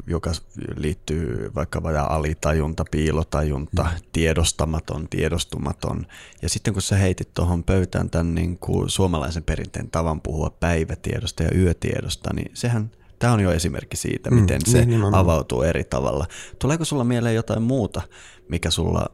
joka 0.07 0.31
liittyy 0.75 1.51
vaikka 1.55 1.81
alitajunta, 2.09 2.85
piilotajunta, 2.91 3.83
mm. 3.83 3.89
tiedostamaton, 4.11 5.09
tiedostumaton. 5.09 6.05
Ja 6.41 6.49
sitten 6.49 6.73
kun 6.73 6.81
sä 6.81 6.95
heitit 6.95 7.33
tuohon 7.33 7.63
pöytään 7.63 8.09
tämän 8.09 8.35
niin 8.35 8.57
kuin 8.57 8.89
suomalaisen 8.89 9.43
perinteen 9.43 9.91
tavan 9.91 10.21
puhua 10.21 10.49
päivätiedosta 10.49 11.43
ja 11.43 11.49
yötiedosta, 11.55 12.33
niin 12.33 12.51
sehän– 12.53 12.91
Tämä 13.19 13.33
on 13.33 13.39
jo 13.39 13.51
esimerkki 13.51 13.97
siitä, 13.97 14.31
mm, 14.31 14.35
miten 14.41 14.61
mm, 14.67 14.71
se 14.71 14.85
niin, 14.85 15.15
avautuu 15.15 15.61
eri 15.61 15.83
tavalla. 15.83 16.25
Tuleeko 16.59 16.85
sulla 16.85 17.03
mieleen 17.03 17.35
jotain 17.35 17.61
muuta, 17.61 18.01
mikä 18.49 18.71
sulla, 18.71 19.05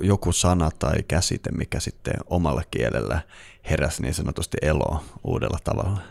joku 0.00 0.32
sana 0.32 0.70
tai 0.78 1.02
käsite, 1.08 1.50
mikä 1.50 1.80
sitten 1.80 2.14
omalla 2.26 2.62
kielellä 2.70 3.20
heräsi 3.70 4.02
niin 4.02 4.14
sanotusti 4.14 4.56
eloa 4.62 5.04
uudella 5.24 5.58
tavalla? 5.64 6.02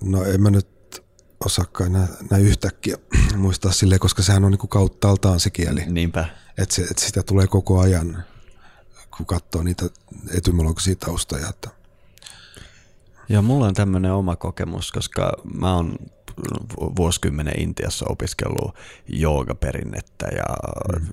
No 0.00 0.24
en 0.24 0.42
mä 0.42 0.50
nyt 0.50 1.02
osaakaan 1.44 1.92
näin, 1.92 2.08
näin 2.30 2.44
yhtäkkiä 2.44 2.96
muistaa 3.36 3.72
silleen, 3.72 4.00
koska 4.00 4.22
sehän 4.22 4.44
on 4.44 4.50
niin 4.50 4.68
kauttaaltaan 4.68 5.40
se 5.40 5.50
kieli. 5.50 5.84
Niinpä. 5.86 6.28
Että 6.58 6.74
se, 6.74 6.82
et 6.82 6.98
sitä 6.98 7.22
tulee 7.22 7.46
koko 7.46 7.80
ajan, 7.80 8.24
kun 9.16 9.26
katsoo 9.26 9.62
niitä 9.62 9.86
etymologisia 10.34 10.96
taustoja. 10.96 11.48
Että 11.48 11.70
ja 13.28 13.42
mulla 13.42 13.66
on 13.66 13.74
tämmöinen 13.74 14.12
oma 14.12 14.36
kokemus, 14.36 14.92
koska 14.92 15.32
mä 15.54 15.74
oon 15.74 15.96
vuosikymmenen 16.96 17.60
Intiassa 17.60 18.06
opiskellut 18.08 18.74
joogaperinnettä 19.08 20.26
ja 20.36 20.44
mm. 20.92 21.06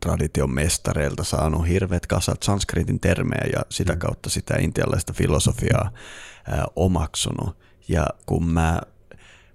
tradition 0.00 0.54
mestareilta 0.54 1.24
saanut 1.24 1.68
hirveät 1.68 2.06
kasat 2.06 2.42
sanskritin 2.42 3.00
termejä 3.00 3.44
ja 3.52 3.62
sitä 3.68 3.92
mm. 3.92 3.98
kautta 3.98 4.30
sitä 4.30 4.54
intialaista 4.58 5.12
filosofiaa 5.12 5.90
ää, 6.48 6.64
omaksunut. 6.76 7.56
Ja 7.88 8.06
kun 8.26 8.46
mä 8.46 8.80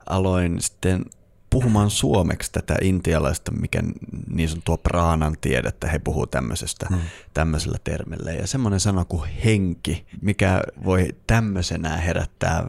aloin 0.10 0.62
sitten 0.62 1.06
puhumaan 1.56 1.90
suomeksi 1.90 2.52
tätä 2.52 2.76
intialaista, 2.82 3.52
mikä 3.52 3.84
niin 4.28 4.50
sanottua 4.50 4.78
praanan 4.78 5.36
tiedettä, 5.42 5.88
he 5.88 6.00
puhuu 6.00 6.28
tämmöisestä, 6.28 6.88
hmm. 6.90 7.00
tämmöisellä 7.34 7.78
termillä. 7.84 8.32
Ja 8.32 8.48
semmoinen 8.48 8.80
sana 8.80 9.06
kuin 9.06 9.30
henki, 9.46 10.06
mikä 10.22 10.62
voi 10.86 11.08
tämmöisenä 11.28 11.98
herättää 11.98 12.64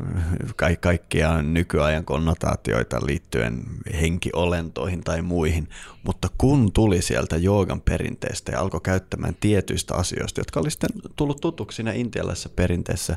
ka- 0.57 0.77
kaikkia 0.81 1.43
nykyajan 1.43 2.05
konnotaatioita 2.05 3.07
liittyen 3.07 3.63
henkiolentoihin 4.01 5.05
tai 5.05 5.23
muihin. 5.23 5.69
Mutta 6.03 6.29
kun 6.39 6.73
tuli 6.73 7.03
sieltä 7.03 7.37
joogan 7.37 7.81
perinteestä 7.81 8.53
ja 8.53 8.61
alkoi 8.61 8.81
käyttämään 8.81 9.37
tietyistä 9.41 9.95
asioista, 9.95 10.41
jotka 10.41 10.61
oli 10.61 10.71
sitten 10.71 10.91
tullut 11.17 11.41
tutuksi 11.41 11.77
siinä 11.77 11.93
intialaisessa 11.93 12.49
perinteessä, 12.49 13.17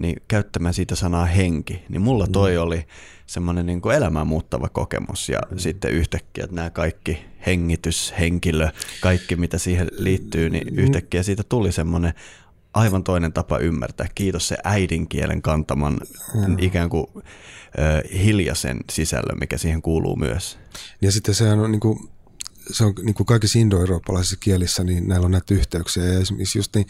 niin 0.00 0.22
käyttämään 0.28 0.74
siitä 0.74 0.94
sanaa 0.94 1.24
henki, 1.24 1.82
niin 1.88 2.02
mulla 2.02 2.26
toi 2.26 2.54
hmm. 2.54 2.62
oli 2.62 2.86
semmoinen 3.26 3.66
niin 3.66 3.80
kuin 3.80 3.96
elämää 3.96 4.24
muuttava 4.24 4.68
kokemus 4.68 5.28
ja 5.28 5.38
mm. 5.50 5.58
sitten 5.58 5.90
yhtäkkiä 5.90 6.44
että 6.44 6.56
nämä 6.56 6.70
kaikki 6.70 7.24
hengitys, 7.46 8.14
henkilö, 8.18 8.68
kaikki 9.00 9.36
mitä 9.36 9.58
siihen 9.58 9.88
liittyy, 9.98 10.50
niin 10.50 10.74
mm. 10.74 10.78
yhtäkkiä 10.78 11.22
siitä 11.22 11.42
tuli 11.42 11.72
semmoinen 11.72 12.14
aivan 12.74 13.04
toinen 13.04 13.32
tapa 13.32 13.58
ymmärtää. 13.58 14.06
Kiitos 14.14 14.48
se 14.48 14.56
äidinkielen 14.64 15.42
kantaman 15.42 16.00
mm. 16.34 16.56
ikään 16.58 16.90
kuin 16.90 17.06
ö, 17.14 17.22
hiljaisen 18.18 18.78
sisällön, 18.90 19.38
mikä 19.40 19.58
siihen 19.58 19.82
kuuluu 19.82 20.16
myös. 20.16 20.58
Ja 21.02 21.12
sitten 21.12 21.34
sehän 21.34 21.58
on 21.58 21.72
niin 21.72 21.80
kuin 21.80 21.98
se 22.72 22.84
on 22.84 22.94
niin 23.02 23.14
kuin 23.14 23.26
kaikissa 23.26 23.58
indoeurooppalaisissa 23.58 24.36
kielissä, 24.40 24.84
niin 24.84 25.08
näillä 25.08 25.24
on 25.24 25.30
näitä 25.30 25.54
yhteyksiä. 25.54 26.04
Ja 26.04 26.18
esimerkiksi 26.18 26.58
just 26.58 26.76
niin, 26.76 26.86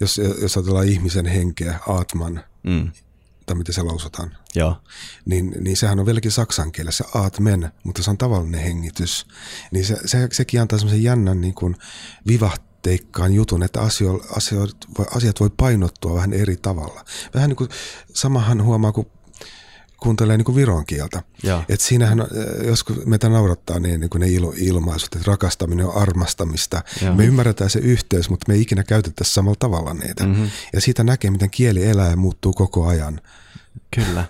jos, 0.00 0.20
jos 0.40 0.56
ajatellaan 0.56 0.88
ihmisen 0.88 1.26
henkeä, 1.26 1.80
Atman, 1.88 2.44
mm 2.62 2.90
tai 3.48 3.56
miten 3.56 3.74
se 3.74 3.82
lausutaan. 3.82 4.36
Joo. 4.54 4.76
Niin, 5.24 5.54
niin 5.60 5.76
sehän 5.76 6.00
on 6.00 6.06
vieläkin 6.06 6.30
saksan 6.30 6.72
kielessä 6.72 7.04
atmen, 7.14 7.72
mutta 7.84 8.02
se 8.02 8.10
on 8.10 8.18
tavallinen 8.18 8.60
hengitys. 8.60 9.26
Niin 9.70 9.84
se, 9.84 9.96
se, 10.04 10.28
sekin 10.32 10.60
antaa 10.60 10.78
semmoisen 10.78 11.02
jännän 11.02 11.40
niin 11.40 11.54
kuin 11.54 11.76
vivahteikkaan 12.26 13.32
jutun, 13.32 13.62
että 13.62 13.80
asio, 13.80 14.20
asio, 14.36 14.66
asiat 15.14 15.40
voi 15.40 15.50
painottua 15.56 16.14
vähän 16.14 16.32
eri 16.32 16.56
tavalla. 16.56 17.04
Vähän 17.34 17.48
niin 17.48 17.56
kuin 17.56 17.70
samahan 18.14 18.62
huomaa, 18.62 18.92
kun 18.92 19.10
kuuntelee 20.02 20.36
niin 20.36 20.44
kuin 20.44 20.56
viron 20.56 20.86
kieltä. 20.86 21.22
Et 21.68 21.80
siinähän 21.80 22.18
joskus 22.66 23.06
meitä 23.06 23.28
naurattaa 23.28 23.80
niin, 23.80 24.00
niin 24.00 24.10
kuin 24.10 24.20
ne 24.20 24.28
ilo, 24.28 24.52
ilmaisut, 24.56 25.14
että 25.14 25.30
rakastaminen 25.30 25.86
on 25.86 25.96
armastamista. 25.96 26.82
Joo. 27.02 27.14
Me 27.14 27.24
ymmärretään 27.24 27.70
se 27.70 27.78
yhteys, 27.78 28.30
mutta 28.30 28.44
me 28.48 28.54
ei 28.54 28.60
ikinä 28.60 28.84
käytetä 28.84 29.24
samalla 29.24 29.56
tavalla 29.58 29.94
niitä. 29.94 30.26
Mm-hmm. 30.26 30.50
Ja 30.72 30.80
siitä 30.80 31.04
näkee, 31.04 31.30
miten 31.30 31.50
kieli 31.50 31.86
elää 31.86 32.10
ja 32.10 32.16
muuttuu 32.16 32.52
koko 32.52 32.86
ajan. 32.86 33.20
Kyllä. 33.96 34.24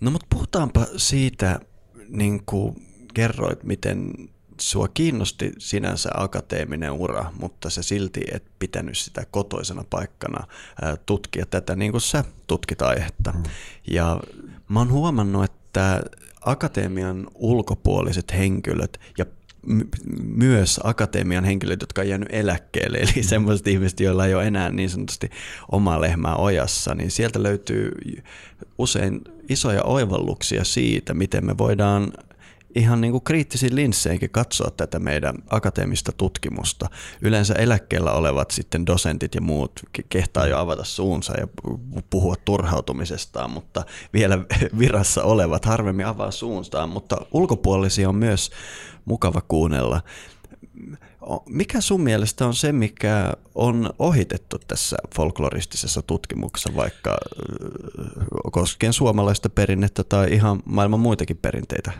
No 0.00 0.10
mutta 0.10 0.26
puhutaanpa 0.30 0.86
siitä, 0.96 1.60
niin 2.08 2.42
kuin 2.46 2.86
kerroit, 3.14 3.64
miten 3.64 4.12
sua 4.60 4.88
kiinnosti 4.88 5.52
sinänsä 5.58 6.10
akateeminen 6.14 6.92
ura, 6.92 7.32
mutta 7.40 7.70
se 7.70 7.82
silti 7.82 8.20
et 8.32 8.44
pitänyt 8.58 8.98
sitä 8.98 9.24
kotoisena 9.30 9.84
paikkana 9.90 10.46
tutkia 11.06 11.46
tätä 11.46 11.76
niin 11.76 11.90
kuin 11.90 12.00
sä 12.00 12.24
tutkit 12.46 12.82
aihetta. 12.82 13.32
Mm. 13.32 13.42
Ja 13.90 14.20
mä 14.68 14.78
oon 14.78 14.92
huomannut, 14.92 15.44
että 15.44 16.02
akatemian 16.40 17.26
ulkopuoliset 17.34 18.32
henkilöt 18.32 19.00
ja 19.18 19.26
myös 20.22 20.80
akatemian 20.84 21.44
henkilöt, 21.44 21.80
jotka 21.80 22.00
on 22.00 22.08
jäänyt 22.08 22.28
eläkkeelle, 22.32 22.98
eli 22.98 23.12
mm. 23.16 23.22
semmoiset 23.22 23.66
ihmiset, 23.66 24.00
joilla 24.00 24.26
ei 24.26 24.34
ole 24.34 24.46
enää 24.46 24.70
niin 24.70 24.90
sanotusti 24.90 25.30
omaa 25.72 26.00
lehmää 26.00 26.36
ojassa, 26.36 26.94
niin 26.94 27.10
sieltä 27.10 27.42
löytyy 27.42 27.92
usein 28.78 29.20
isoja 29.48 29.82
oivalluksia 29.82 30.64
siitä, 30.64 31.14
miten 31.14 31.46
me 31.46 31.58
voidaan 31.58 32.12
ihan 32.76 33.00
niin 33.00 33.12
kuin 33.12 33.24
kriittisin 33.24 33.76
linsseinkin 33.76 34.30
katsoa 34.30 34.70
tätä 34.70 34.98
meidän 34.98 35.34
akateemista 35.50 36.12
tutkimusta. 36.12 36.90
Yleensä 37.22 37.54
eläkkeellä 37.54 38.12
olevat 38.12 38.50
sitten 38.50 38.86
dosentit 38.86 39.34
ja 39.34 39.40
muut 39.40 39.72
kehtaa 40.08 40.46
jo 40.46 40.58
avata 40.58 40.84
suunsa 40.84 41.40
ja 41.40 41.48
puhua 42.10 42.34
turhautumisestaan, 42.44 43.50
mutta 43.50 43.84
vielä 44.12 44.38
virassa 44.78 45.24
olevat 45.24 45.64
harvemmin 45.64 46.06
avaa 46.06 46.30
suunstaan, 46.30 46.88
mutta 46.88 47.16
ulkopuolisia 47.32 48.08
on 48.08 48.16
myös 48.16 48.50
mukava 49.04 49.40
kuunnella. 49.48 50.00
Mikä 51.46 51.80
sun 51.80 52.00
mielestä 52.00 52.46
on 52.46 52.54
se, 52.54 52.72
mikä 52.72 53.32
on 53.54 53.90
ohitettu 53.98 54.58
tässä 54.68 54.96
folkloristisessa 55.14 56.02
tutkimuksessa, 56.02 56.76
vaikka 56.76 57.16
koskien 58.52 58.92
suomalaista 58.92 59.50
perinnettä 59.50 60.04
tai 60.04 60.32
ihan 60.32 60.62
maailman 60.64 61.00
muitakin 61.00 61.36
perinteitä? 61.36 61.92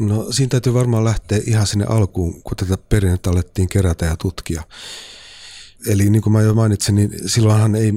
No 0.00 0.32
siinä 0.32 0.48
täytyy 0.48 0.74
varmaan 0.74 1.04
lähteä 1.04 1.40
ihan 1.46 1.66
sinne 1.66 1.84
alkuun, 1.84 2.42
kun 2.42 2.56
tätä 2.56 2.76
perinnettä 2.76 3.30
alettiin 3.30 3.68
kerätä 3.68 4.06
ja 4.06 4.16
tutkia. 4.16 4.62
Eli 5.86 6.10
niin 6.10 6.22
kuin 6.22 6.32
mä 6.32 6.42
jo 6.42 6.54
mainitsin, 6.54 6.94
niin 6.94 7.10
silloinhan 7.26 7.74
ei 7.74 7.92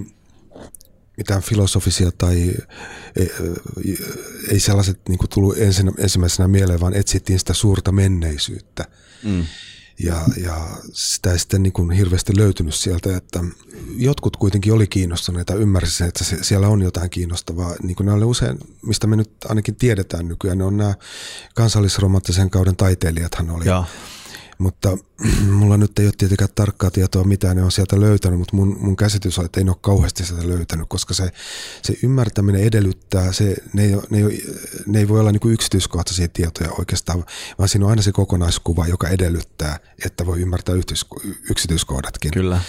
mitään 1.17 1.41
filosofisia 1.41 2.11
tai 2.11 2.53
ei, 3.15 3.31
ei 4.51 4.59
sellaiset 4.59 4.99
niin 5.09 5.19
tullut 5.29 5.55
ensimmäisenä 5.97 6.47
mieleen, 6.47 6.79
vaan 6.79 6.93
etsittiin 6.93 7.39
sitä 7.39 7.53
suurta 7.53 7.91
menneisyyttä. 7.91 8.85
Mm. 9.23 9.45
Ja, 10.03 10.21
ja 10.43 10.67
sitä 10.93 11.31
ei 11.31 11.39
sitten 11.39 11.63
niin 11.63 11.73
kuin 11.73 11.91
hirveästi 11.91 12.37
löytynyt 12.37 12.75
sieltä, 12.75 13.17
että 13.17 13.43
jotkut 13.95 14.37
kuitenkin 14.37 14.73
oli 14.73 14.87
kiinnostuneita, 14.87 15.55
ymmärsivät, 15.55 16.07
että 16.07 16.23
se, 16.23 16.43
siellä 16.43 16.67
on 16.67 16.81
jotain 16.81 17.09
kiinnostavaa. 17.09 17.75
Niin 17.83 17.95
kuin 17.95 18.07
ne 18.07 18.25
usein, 18.25 18.57
mistä 18.81 19.07
me 19.07 19.15
nyt 19.15 19.31
ainakin 19.49 19.75
tiedetään 19.75 20.27
nykyään, 20.27 20.57
ne 20.57 20.63
on 20.63 20.77
nämä 20.77 20.93
kansallisromanttisen 21.53 22.49
kauden 22.49 22.75
taiteilijathan 22.75 23.49
oli. 23.49 23.65
Ja 23.65 23.83
mutta 24.57 24.97
mulla 25.59 25.77
nyt 25.77 26.00
ei 26.00 26.05
ole 26.05 26.13
tietenkään 26.17 26.50
tarkkaa 26.55 26.91
tietoa, 26.91 27.24
mitä 27.24 27.53
ne 27.53 27.63
on 27.63 27.71
sieltä 27.71 28.00
löytänyt, 28.00 28.39
mutta 28.39 28.55
mun, 28.55 28.77
mun 28.79 28.95
käsitys 28.95 29.39
on, 29.39 29.45
että 29.45 29.59
ei 29.59 29.65
ole 29.67 29.75
kauheasti 29.81 30.25
sitä 30.25 30.47
löytänyt, 30.47 30.85
koska 30.89 31.13
se, 31.13 31.31
se 31.81 31.93
ymmärtäminen 32.03 32.63
edellyttää, 32.63 33.31
se, 33.31 33.55
ne, 33.74 33.83
ei, 33.83 33.95
ne, 34.09 34.17
ei, 34.17 34.45
ne 34.85 35.00
ei 35.00 35.07
voi 35.07 35.19
olla 35.19 35.31
niin 35.31 35.51
yksityiskohtaisia 35.51 36.27
tietoja 36.27 36.71
oikeastaan, 36.79 37.25
vaan 37.57 37.69
siinä 37.69 37.85
on 37.85 37.89
aina 37.89 38.01
se 38.01 38.12
kokonaiskuva, 38.12 38.88
joka 38.88 39.09
edellyttää, 39.09 39.79
että 40.05 40.25
voi 40.25 40.41
ymmärtää 40.41 40.75
yksityiskohdatkin. 41.50 42.31
Kyllä. 42.31 42.62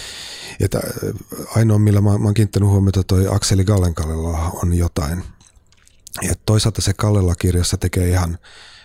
Että 0.59 0.79
ainoa, 1.55 1.79
millä 1.79 2.01
mä, 2.01 2.17
mä 2.17 2.25
oon 2.25 2.33
kiinnittänyt 2.33 2.69
huomiota, 2.69 3.03
toi 3.03 3.27
Akseli 3.31 3.63
Gallenkallella 3.63 4.51
on 4.63 4.73
jotain. 4.73 5.23
Ja 6.21 6.33
toisaalta 6.45 6.81
se 6.81 6.93
Kallela 6.93 7.35
kirjassa 7.35 7.77
tekee 7.77 8.09
ihan 8.09 8.37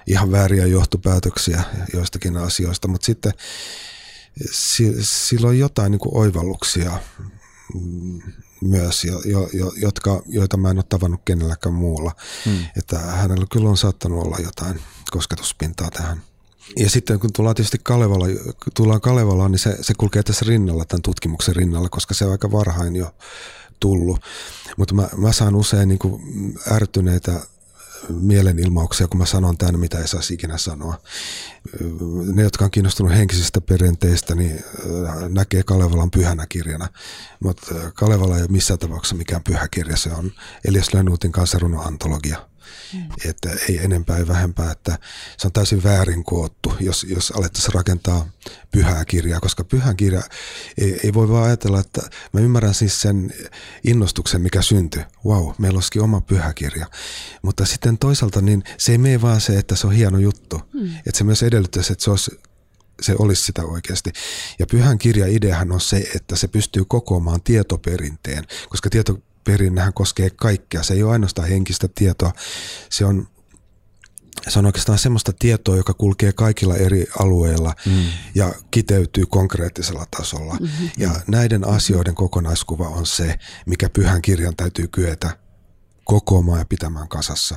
ihan 0.07 0.33
vääriä 0.33 0.67
johtopäätöksiä 0.67 1.63
joistakin 1.93 2.37
asioista, 2.37 2.89
mutta 2.89 3.07
sitten 3.07 3.33
sillä 5.01 5.49
on 5.49 5.59
jotain 5.59 5.91
niin 5.91 6.01
kuin 6.01 6.17
oivalluksia 6.17 6.99
mm, 7.75 8.23
myös, 8.63 9.05
jo, 9.05 9.21
jo, 9.25 9.73
jotka, 9.77 10.23
joita 10.27 10.57
mä 10.57 10.71
en 10.71 10.79
ole 10.79 10.85
tavannut 10.89 11.21
kenelläkään 11.25 11.75
muulla. 11.75 12.13
Hmm. 12.45 12.67
Että 12.77 12.99
hänellä 12.99 13.47
kyllä 13.53 13.71
on 13.71 13.77
saattanut 13.77 14.25
olla 14.25 14.39
jotain 14.39 14.81
kosketuspintaa 15.11 15.91
tähän. 15.91 16.23
Ja 16.77 16.91
sitten 16.91 17.21
kun 17.21 17.33
tullaan 17.33 17.57
tietysti 17.57 17.79
Kalevala, 17.83 18.27
tullaan 18.75 19.01
Kalevalaan, 19.01 19.51
niin 19.51 19.59
se, 19.59 19.79
se 19.81 19.95
kulkee 19.99 20.23
tässä 20.23 20.45
rinnalla, 20.49 20.85
tämän 20.85 21.03
tutkimuksen 21.03 21.57
rinnalla, 21.57 21.89
koska 21.89 22.15
se 22.15 22.25
on 22.25 22.33
aika 22.33 22.53
varhain 22.53 22.97
jo 22.97 23.15
tullut. 23.81 24.21
Mutta 24.77 24.95
mä, 24.95 25.09
mä 25.17 25.33
saan 25.33 25.55
usein 25.55 25.89
niin 25.89 25.99
kuin 25.99 26.23
ärtyneitä 26.73 27.41
mielenilmauksia, 28.09 29.09
kun 29.09 29.19
mä 29.19 29.27
sanon 29.27 29.59
tämän, 29.59 29.79
mitä 29.79 29.99
ei 29.99 30.09
saisi 30.09 30.35
ikinä 30.35 30.59
sanoa. 30.59 30.99
Ne, 32.35 32.43
jotka 32.43 32.65
on 32.65 32.71
kiinnostunut 32.71 33.13
henkisistä 33.13 33.61
perinteistä, 33.61 34.35
niin 34.35 34.65
näkee 35.29 35.63
Kalevalan 35.63 36.11
pyhänä 36.11 36.47
kirjana. 36.49 36.89
Mutta 37.41 37.75
Kalevala 37.95 38.37
ei 38.37 38.43
ole 38.43 38.51
missään 38.51 38.79
tapauksessa 38.79 39.17
mikään 39.17 39.45
pyhä 39.45 39.69
kirja, 39.69 39.97
se 39.97 40.11
on 40.13 40.33
Elias 40.65 40.95
Lönnruutin 40.95 41.33
kanssa 41.33 41.59
runoantologia. 41.59 42.52
Mm. 42.93 43.03
Että 43.25 43.51
ei 43.69 43.79
enempää 43.79 44.17
ei 44.17 44.29
vähempää, 44.29 44.73
että 44.73 44.99
se 45.39 45.47
on 45.47 45.53
täysin 45.53 45.83
väärin 45.83 46.25
koottu, 46.25 46.75
jos, 46.81 47.07
jos 47.09 47.31
alettaisiin 47.31 47.75
rakentaa 47.75 48.29
pyhää 48.71 49.05
kirjaa, 49.05 49.41
koska 49.41 49.65
pyhän 49.65 49.97
kirja 49.97 50.23
ei, 50.79 51.01
ei 51.05 51.15
voi 51.15 51.29
vaan 51.29 51.45
ajatella, 51.45 51.81
että 51.81 52.01
mä 52.33 52.41
ymmärrän 52.41 52.75
siis 52.75 53.01
sen 53.01 53.35
innostuksen, 53.85 54.41
mikä 54.41 54.63
syntyi. 54.63 55.03
Wow, 55.27 55.53
meillä 55.59 55.77
olisikin 55.77 56.03
oma 56.03 56.21
pyhä 56.21 56.55
kirja. 56.55 56.87
Mutta 57.43 57.67
sitten 57.67 57.99
toisaalta 57.99 58.41
niin 58.41 58.65
se 58.79 58.93
ei 58.93 58.99
mene 58.99 59.23
vaan 59.23 59.41
se, 59.41 59.59
että 59.59 59.77
se 59.77 59.87
on 59.87 59.93
hieno 59.93 60.19
juttu. 60.19 60.61
Mm. 60.73 60.97
Että 60.97 61.19
se 61.19 61.25
myös 61.25 61.43
edellyttäisi, 61.43 61.93
että 61.93 62.05
se 62.05 62.11
olisi 62.11 62.31
se 63.03 63.15
olisi 63.19 63.43
sitä 63.43 63.65
oikeasti. 63.65 64.13
Ja 64.59 64.67
pyhän 64.67 64.99
kirja 64.99 65.27
ideahan 65.27 65.73
on 65.73 65.81
se, 65.81 66.11
että 66.17 66.37
se 66.37 66.49
pystyy 66.49 66.85
kokoamaan 66.85 67.43
tietoperinteen, 67.43 68.45
koska 68.69 68.91
tieto, 68.91 69.19
perinnähän 69.45 69.93
koskee 69.93 70.31
kaikkea. 70.31 70.83
Se 70.83 70.95
ei 70.95 71.03
ole 71.03 71.13
ainoastaan 71.13 71.49
henkistä 71.49 71.89
tietoa, 71.95 72.33
se 72.91 73.05
on 73.05 73.29
se 74.49 74.59
on 74.59 74.67
oikeastaan 74.67 74.99
semmoista 74.99 75.33
tietoa, 75.39 75.77
joka 75.77 75.95
kulkee 75.95 76.33
kaikilla 76.33 76.77
eri 76.77 77.07
alueilla 77.19 77.75
mm. 77.87 78.05
ja 78.35 78.55
kiteytyy 78.71 79.27
konkreettisella 79.27 80.07
tasolla. 80.17 80.57
Mm-hmm. 80.61 80.91
Ja 80.99 81.11
näiden 81.27 81.67
asioiden 81.67 82.15
kokonaiskuva 82.15 82.89
on 82.89 83.07
se, 83.07 83.39
mikä 83.67 83.89
pyhän 83.89 84.23
kirjan 84.23 84.57
täytyy 84.57 84.89
kyetä 84.89 85.37
kokoamaan 86.05 86.59
ja 86.59 86.65
pitämään 86.65 87.09
kasassa. 87.09 87.57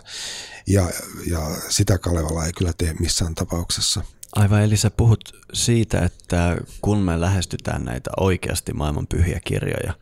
Ja, 0.68 0.90
ja 1.30 1.42
sitä 1.70 1.98
Kalevala 1.98 2.46
ei 2.46 2.54
kyllä 2.54 2.74
tee 2.78 2.94
missään 3.00 3.36
tapauksessa. 3.36 4.02
Aivan, 4.36 4.62
eli 4.62 4.78
sä 4.78 4.92
puhut 4.92 5.20
siitä, 5.54 6.00
että 6.00 6.58
kun 6.82 6.98
me 6.98 7.22
lähestytään 7.22 7.86
näitä 7.86 8.10
oikeasti 8.18 8.74
maailman 8.74 9.08
pyhiä 9.08 9.40
kirjoja, 9.46 9.94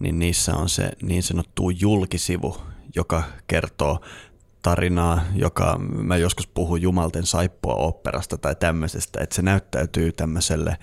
niin 0.00 0.18
niissä 0.18 0.54
on 0.54 0.68
se 0.68 0.90
niin 1.02 1.22
sanottu 1.22 1.70
julkisivu, 1.70 2.56
joka 2.94 3.22
kertoo 3.46 4.00
tarinaa, 4.62 5.24
joka 5.34 5.78
mä 5.78 6.16
joskus 6.16 6.46
puhun 6.46 6.82
Jumalten 6.82 7.26
saippua 7.26 7.74
operasta 7.74 8.38
tai 8.38 8.54
tämmöisestä, 8.54 9.22
että 9.22 9.36
se 9.36 9.42
näyttäytyy 9.42 10.12
tämmöiselle, 10.12 10.76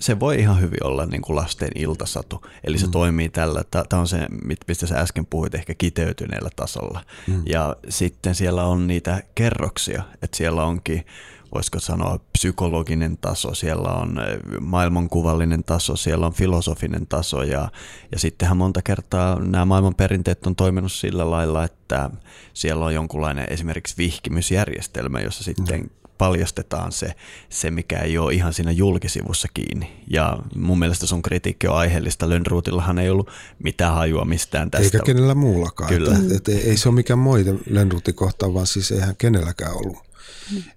se 0.00 0.20
voi 0.20 0.38
ihan 0.38 0.60
hyvin 0.60 0.86
olla 0.86 1.06
niin 1.06 1.22
kuin 1.22 1.36
lasten 1.36 1.70
iltasatu, 1.74 2.46
eli 2.64 2.78
se 2.78 2.86
mm. 2.86 2.92
toimii 2.92 3.28
tällä, 3.28 3.64
tämä 3.88 4.00
on 4.00 4.08
se, 4.08 4.26
mistä 4.68 4.86
sä 4.86 4.98
äsken 4.98 5.26
puhuit 5.26 5.54
ehkä 5.54 5.74
kiteytyneellä 5.74 6.50
tasolla, 6.56 7.00
mm. 7.26 7.42
ja 7.46 7.76
sitten 7.88 8.34
siellä 8.34 8.64
on 8.64 8.86
niitä 8.86 9.22
kerroksia, 9.34 10.02
että 10.22 10.36
siellä 10.36 10.64
onkin 10.64 11.06
voisiko 11.54 11.80
sanoa 11.80 12.18
psykologinen 12.32 13.18
taso, 13.18 13.54
siellä 13.54 13.88
on 13.88 14.18
eh, 14.18 14.38
maailmankuvallinen 14.60 15.64
taso, 15.64 15.96
siellä 15.96 16.26
on 16.26 16.32
filosofinen 16.32 17.06
taso 17.06 17.42
ja, 17.42 17.68
ja 18.12 18.18
sittenhän 18.18 18.56
monta 18.56 18.82
kertaa 18.82 19.40
nämä 19.40 19.64
maailman 19.64 19.94
perinteet 19.94 20.46
on 20.46 20.56
toiminut 20.56 20.92
sillä 20.92 21.30
lailla, 21.30 21.64
että 21.64 22.10
siellä 22.54 22.84
on 22.84 22.94
jonkunlainen 22.94 23.46
esimerkiksi 23.50 23.94
vihkimysjärjestelmä, 23.98 25.20
jossa 25.20 25.44
sitten 25.44 25.80
mm 25.80 25.88
paljastetaan 26.22 26.92
se, 26.92 27.14
se, 27.48 27.70
mikä 27.70 27.98
ei 27.98 28.18
ole 28.18 28.34
ihan 28.34 28.52
siinä 28.52 28.70
julkisivussa 28.70 29.48
kiinni. 29.54 30.04
Ja 30.10 30.38
mun 30.56 30.78
mielestä 30.78 31.06
sun 31.06 31.22
kritiikki 31.22 31.66
on 31.66 31.76
aiheellista. 31.76 32.28
Lönnruutillahan 32.28 32.98
ei 32.98 33.10
ollut 33.10 33.30
mitään 33.62 33.94
hajua 33.94 34.24
mistään 34.24 34.70
tästä. 34.70 34.86
Eikä 34.86 35.00
kenellä 35.06 35.34
muullakaan. 35.34 35.88
Kyllä. 35.88 36.16
Et, 36.16 36.48
et, 36.48 36.48
ei 36.48 36.76
se 36.76 36.88
ole 36.88 36.94
mikään 36.94 37.18
moite 37.18 37.54
Lönnruutin 37.70 38.14
kohtaan, 38.14 38.54
vaan 38.54 38.66
siis 38.66 38.92
eihän 38.92 39.16
kenelläkään 39.16 39.72
ollut. 39.72 40.11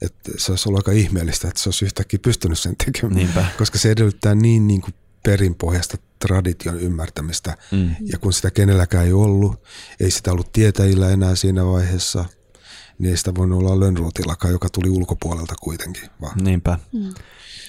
Että 0.01 0.31
se 0.37 0.51
olisi 0.51 0.69
ollut 0.69 0.79
aika 0.79 0.91
ihmeellistä, 0.91 1.47
että 1.47 1.59
se 1.61 1.69
olisi 1.69 1.85
yhtäkkiä 1.85 2.19
pystynyt 2.21 2.59
sen 2.59 2.75
tekemään, 2.85 3.15
Niinpä. 3.15 3.45
koska 3.57 3.77
se 3.77 3.91
edellyttää 3.91 4.35
niin, 4.35 4.67
niin 4.67 4.81
kuin 4.81 4.93
perinpohjasta 5.23 5.97
tradition 6.19 6.79
ymmärtämistä. 6.79 7.57
Mm. 7.71 7.95
Ja 8.01 8.17
kun 8.19 8.33
sitä 8.33 8.51
kenelläkään 8.51 9.05
ei 9.05 9.13
ollut, 9.13 9.63
ei 9.99 10.11
sitä 10.11 10.31
ollut 10.31 10.51
tietäjillä 10.51 11.09
enää 11.09 11.35
siinä 11.35 11.65
vaiheessa, 11.65 12.25
niin 12.99 13.11
ei 13.11 13.17
sitä 13.17 13.35
voinut 13.35 13.59
olla 13.59 13.79
Lönnroothillakaan, 13.79 14.51
joka 14.53 14.69
tuli 14.69 14.89
ulkopuolelta 14.89 15.55
kuitenkin. 15.61 16.09
Vaan. 16.21 16.43
Niinpä. 16.43 16.79
Mm. 16.91 17.13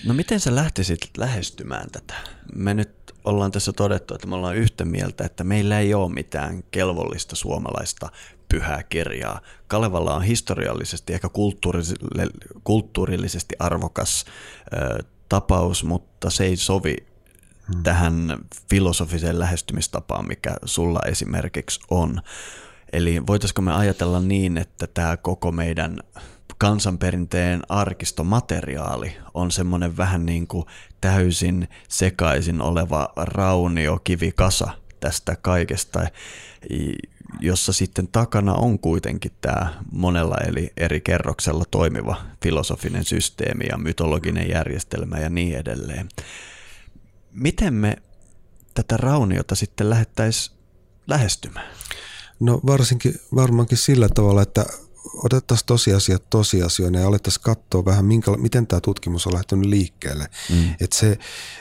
No 0.05 0.15
miten 0.15 0.41
sä 0.41 0.55
lähtisit 0.55 1.11
lähestymään 1.19 1.91
tätä? 1.91 2.15
Me 2.55 2.75
nyt 2.75 3.15
ollaan 3.25 3.51
tässä 3.51 3.73
todettu, 3.73 4.15
että 4.15 4.27
me 4.27 4.35
ollaan 4.35 4.57
yhtä 4.57 4.85
mieltä, 4.85 5.25
että 5.25 5.45
meillä 5.45 5.79
ei 5.79 5.95
ole 5.95 6.13
mitään 6.13 6.63
kelvollista 6.71 7.37
suomalaista 7.37 8.09
pyhää 8.49 8.83
kirjaa. 8.83 9.41
Kalevalla 9.69 10.15
on 10.15 10.23
historiallisesti 10.23 11.15
ehkä 11.15 11.29
kulttuurillisesti 12.65 13.57
arvokas 13.59 14.25
ö, 14.73 15.03
tapaus, 15.29 15.85
mutta 15.85 16.31
se 16.31 16.45
ei 16.45 16.57
sovi 16.57 16.97
hmm. 17.75 17.83
tähän 17.83 18.37
filosofiseen 18.71 19.39
lähestymistapaan, 19.39 20.29
mikä 20.29 20.57
sulla 20.65 21.01
esimerkiksi 21.07 21.81
on. 21.91 22.23
Eli 22.93 23.27
voitaisiko 23.27 23.63
me 23.63 23.73
ajatella 23.73 24.21
niin, 24.21 24.59
että 24.59 24.87
tämä 24.87 25.17
koko 25.17 25.53
meidän 25.53 26.01
kansanperinteen 26.59 27.63
arkistomateriaali 27.69 29.17
on 29.35 29.51
semmoinen 29.51 29.97
vähän 29.97 30.27
niin 30.27 30.47
kuin 30.47 30.65
täysin 31.01 31.69
sekaisin 31.89 32.61
oleva 32.61 33.13
raunio 33.17 33.99
kivikasa 34.05 34.71
tästä 35.01 35.37
kaikesta, 35.43 36.07
jossa 37.41 37.73
sitten 37.73 38.09
takana 38.09 38.55
on 38.55 38.79
kuitenkin 38.79 39.33
tämä 39.41 39.83
monella 39.93 40.37
eli 40.47 40.73
eri 40.77 41.01
kerroksella 41.01 41.65
toimiva 41.71 42.17
filosofinen 42.43 43.05
systeemi 43.05 43.65
ja 43.71 43.79
mytologinen 43.79 44.51
järjestelmä 44.51 45.19
ja 45.19 45.31
niin 45.31 45.57
edelleen. 45.57 46.09
Miten 47.33 47.75
me 47.75 47.97
tätä 48.75 48.97
rauniota 48.97 49.55
sitten 49.55 49.91
lähettäisiin 49.91 50.57
lähestymään? 51.07 51.71
No 52.41 52.61
varsinkin 52.67 53.21
varmaankin 53.35 53.79
sillä 53.79 54.09
tavalla, 54.15 54.43
että 54.43 54.67
otettaisiin 55.15 55.67
tosiasiat 55.67 56.31
tosiasioina 56.31 56.99
ja 56.99 57.07
alettaisiin 57.07 57.43
katsoa 57.43 57.85
vähän, 57.85 58.05
minkä, 58.05 58.31
miten 58.31 58.67
tämä 58.67 58.81
tutkimus 58.81 59.27
on 59.27 59.35
lähtenyt 59.35 59.67
liikkeelle. 59.67 60.31
Mm. 60.51 60.75
Et 60.81 60.93
se, 60.93 61.19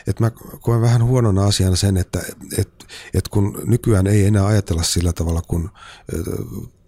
et 0.07 0.19
mä 0.19 0.31
koen 0.59 0.81
vähän 0.81 1.03
huonona 1.03 1.45
asiana 1.45 1.75
sen, 1.75 1.97
että 1.97 2.21
et, 2.57 2.85
et 3.13 3.27
kun 3.27 3.61
nykyään 3.65 4.07
ei 4.07 4.25
enää 4.25 4.45
ajatella 4.45 4.83
sillä 4.83 5.13
tavalla 5.13 5.41
kuin 5.41 5.69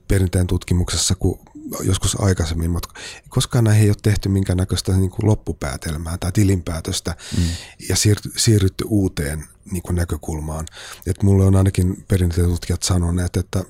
perinteen 0.08 0.48
tutkimuksessa 0.48 1.16
kuin 1.16 1.40
joskus 1.82 2.22
aikaisemmin, 2.22 2.72
mutta 2.72 2.90
koskaan 3.30 3.64
näihin 3.64 3.84
ei 3.84 3.90
ole 3.90 3.98
tehty 4.02 4.30
minkäännäköistä 4.30 4.92
niin 4.92 5.10
kuin 5.10 5.28
loppupäätelmää 5.28 6.18
tai 6.18 6.32
tilinpäätöstä 6.32 7.16
mm. 7.38 7.44
ja 7.90 7.96
siir- 7.96 8.32
siirrytty 8.38 8.86
uuteen 8.88 9.48
niin 9.72 9.84
kuin 9.84 9.96
näkökulmaan. 9.96 10.66
Et 11.08 11.24
mulle 11.24 11.46
on 11.46 11.56
ainakin 11.56 12.06
perinteen 12.08 12.48
tutkijat 12.48 12.84
sanoneet, 12.84 13.38
että 13.38 13.64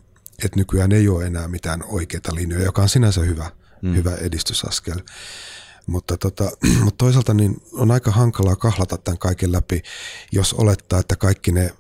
että 0.44 0.60
nykyään 0.60 0.92
ei 0.92 1.08
ole 1.08 1.26
enää 1.26 1.48
mitään 1.48 1.84
oikeita 1.84 2.36
linjoja, 2.36 2.66
joka 2.66 2.82
on 2.82 2.90
sinänsä 2.90 3.22
hyvä, 3.22 3.52
mm. 3.82 3.96
hyvä 3.96 4.16
edistysaskel. 4.16 5.00
Mutta, 5.88 6.18
tota, 6.18 6.52
mutta 6.84 6.98
toisaalta 6.98 7.34
niin 7.34 7.62
on 7.74 7.92
aika 7.92 8.12
hankalaa 8.12 8.56
kahlata 8.56 8.98
tämän 8.98 9.18
kaiken 9.18 9.52
läpi, 9.52 9.82
jos 10.32 10.54
olettaa, 10.54 11.00
että 11.00 11.16
kaikki 11.16 11.52
ne 11.52 11.74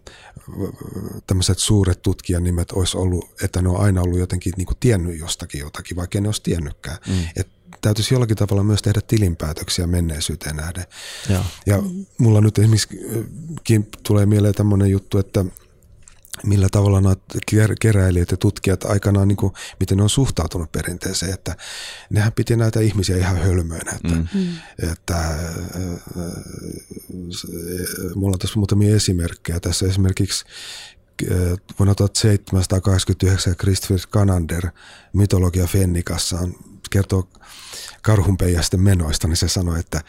tämmöiset 1.27 1.59
suuret 1.59 2.01
tutkijanimet 2.01 2.71
olisi 2.71 2.97
ollut, 2.97 3.25
että 3.43 3.61
ne 3.61 3.69
on 3.69 3.81
aina 3.81 4.01
ollut 4.01 4.19
jotenkin 4.19 4.53
niin 4.57 4.65
kuin 4.65 4.77
tiennyt 4.79 5.19
jostakin 5.19 5.59
jotakin, 5.59 5.97
vaikka 5.97 6.21
ne 6.21 6.27
olisi 6.27 6.43
tiennytkään. 6.43 6.97
Mm. 7.07 7.13
Et 7.35 7.47
täytyisi 7.81 8.13
jollakin 8.13 8.37
tavalla 8.37 8.63
myös 8.63 8.81
tehdä 8.81 9.01
tilinpäätöksiä 9.07 9.87
menneisyyteen 9.87 10.55
nähden. 10.55 10.85
Ja, 11.29 11.43
ja 11.65 11.83
mulla 12.17 12.41
nyt 12.41 12.57
esimerkiksi 12.57 12.99
tulee 14.03 14.25
mieleen 14.25 14.55
tämmöinen 14.55 14.89
juttu, 14.89 15.17
että– 15.17 15.45
millä 16.43 16.67
tavalla 16.71 17.01
nämä 17.01 17.15
keräilijät 17.81 18.31
ja 18.31 18.37
tutkijat 18.37 18.83
aikanaan, 18.83 19.27
niin 19.27 19.37
kuin, 19.37 19.53
miten 19.79 19.97
ne 19.97 20.03
on 20.03 20.09
suhtautunut 20.09 20.71
perinteeseen, 20.71 21.33
että 21.33 21.55
nehän 22.09 22.33
piti 22.33 22.55
näitä 22.55 22.79
ihmisiä 22.79 23.17
ihan 23.17 23.37
hölmöinä. 23.37 23.91
Että, 23.91 24.15
mm. 24.15 24.27
että, 24.91 25.19
äh, 25.19 25.37
mulla 28.15 28.35
on 28.35 28.39
tässä 28.39 28.59
muutamia 28.59 28.95
esimerkkejä. 28.95 29.59
Tässä 29.59 29.85
esimerkiksi 29.85 30.45
äh, 31.31 31.37
vuonna 31.79 31.95
1789 31.95 33.55
Christopher 33.55 33.99
Kanander 34.09 34.67
mytologia 35.13 35.67
Fennikassaan 35.67 36.55
kertoo 36.89 37.29
karhunpeijasten 38.01 38.79
menoista, 38.79 39.27
niin 39.27 39.37
se 39.37 39.47
sanoi, 39.47 39.79
että 39.79 40.01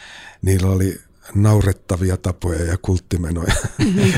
niillä 0.43 0.71
oli 0.71 1.01
naurettavia 1.35 2.17
tapoja 2.17 2.65
ja 2.65 2.79
kulttimenoja. 2.83 3.55
Mm-hmm. 3.79 4.13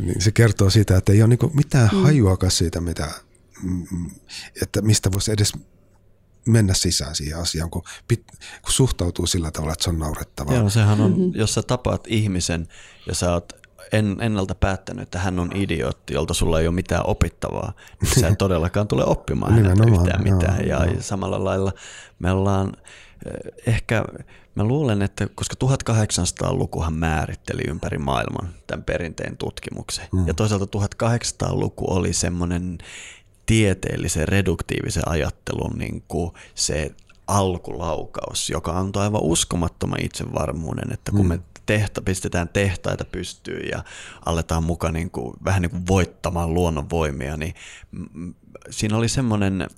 niin 0.06 0.22
se 0.22 0.32
kertoo 0.32 0.70
siitä, 0.70 0.96
että 0.96 1.12
ei 1.12 1.22
ole 1.22 1.28
niinku 1.28 1.50
mitään 1.54 1.88
mm. 1.92 2.02
hajuakaan 2.02 2.50
siitä, 2.50 2.80
mitä, 2.80 3.08
mm, 3.62 4.10
että 4.62 4.82
mistä 4.82 5.12
voisi 5.12 5.32
edes 5.32 5.52
mennä 6.46 6.74
sisään 6.74 7.14
siihen 7.14 7.38
asiaan, 7.38 7.70
kun, 7.70 7.82
pit, 8.08 8.24
kun 8.62 8.72
suhtautuu 8.72 9.26
sillä 9.26 9.50
tavalla, 9.50 9.72
että 9.72 9.84
se 9.84 9.90
on 9.90 9.98
naurettavaa. 9.98 10.54
Joo, 10.54 10.70
sehän 10.70 11.00
on, 11.00 11.10
mm-hmm. 11.10 11.32
jos 11.34 11.54
sä 11.54 11.62
tapaat 11.62 12.04
ihmisen 12.06 12.68
ja 13.06 13.14
sä 13.14 13.32
oot 13.32 13.52
en, 13.92 14.16
ennalta 14.20 14.54
päättänyt, 14.54 15.02
että 15.02 15.18
hän 15.18 15.38
on 15.38 15.50
idiootti, 15.54 16.14
jolta 16.14 16.34
sulla 16.34 16.60
ei 16.60 16.66
ole 16.66 16.74
mitään 16.74 17.06
opittavaa, 17.06 17.72
niin 18.00 18.20
sä 18.20 18.28
et 18.28 18.38
todellakaan 18.44 18.88
tule 18.88 19.04
oppimaan 19.04 19.54
häneltä 19.54 19.84
yhtään 19.90 20.22
mitään. 20.22 20.68
Joo, 20.68 20.84
ja 20.84 20.90
joo. 20.90 21.02
samalla 21.02 21.44
lailla 21.44 21.72
me 22.18 22.32
ollaan 22.32 22.72
ehkä 23.66 24.04
Mä 24.54 24.64
luulen, 24.64 25.02
että 25.02 25.28
koska 25.34 25.54
1800-lukuhan 25.64 26.94
määritteli 26.94 27.62
ympäri 27.68 27.98
maailman 27.98 28.48
tämän 28.66 28.84
perinteen 28.84 29.36
tutkimuksen, 29.36 30.08
mm. 30.12 30.26
ja 30.26 30.34
toisaalta 30.34 30.78
1800-luku 30.78 31.92
oli 31.94 32.12
semmoinen 32.12 32.78
tieteellisen 33.46 34.28
reduktiivisen 34.28 35.08
ajattelun 35.08 35.78
niin 35.78 36.02
kuin 36.08 36.30
se 36.54 36.90
alkulaukaus, 37.26 38.50
joka 38.50 38.78
antoi 38.78 39.02
aivan 39.02 39.22
uskomattoman 39.22 40.04
itsevarmuuden, 40.04 40.92
että 40.92 41.12
kun 41.12 41.20
mm. 41.20 41.28
me 41.28 41.40
tehta, 41.66 42.02
pistetään 42.02 42.48
tehtaita 42.48 43.04
pystyyn 43.04 43.68
ja 43.72 43.84
aletaan 44.26 44.64
mukaan 44.64 44.94
niin 44.94 45.10
kuin, 45.10 45.34
vähän 45.44 45.62
niin 45.62 45.70
kuin 45.70 45.86
voittamaan 45.86 46.54
luonnonvoimia, 46.54 47.36
niin 47.36 47.54
siinä 48.70 48.96
oli 48.96 49.08
semmoinen 49.08 49.68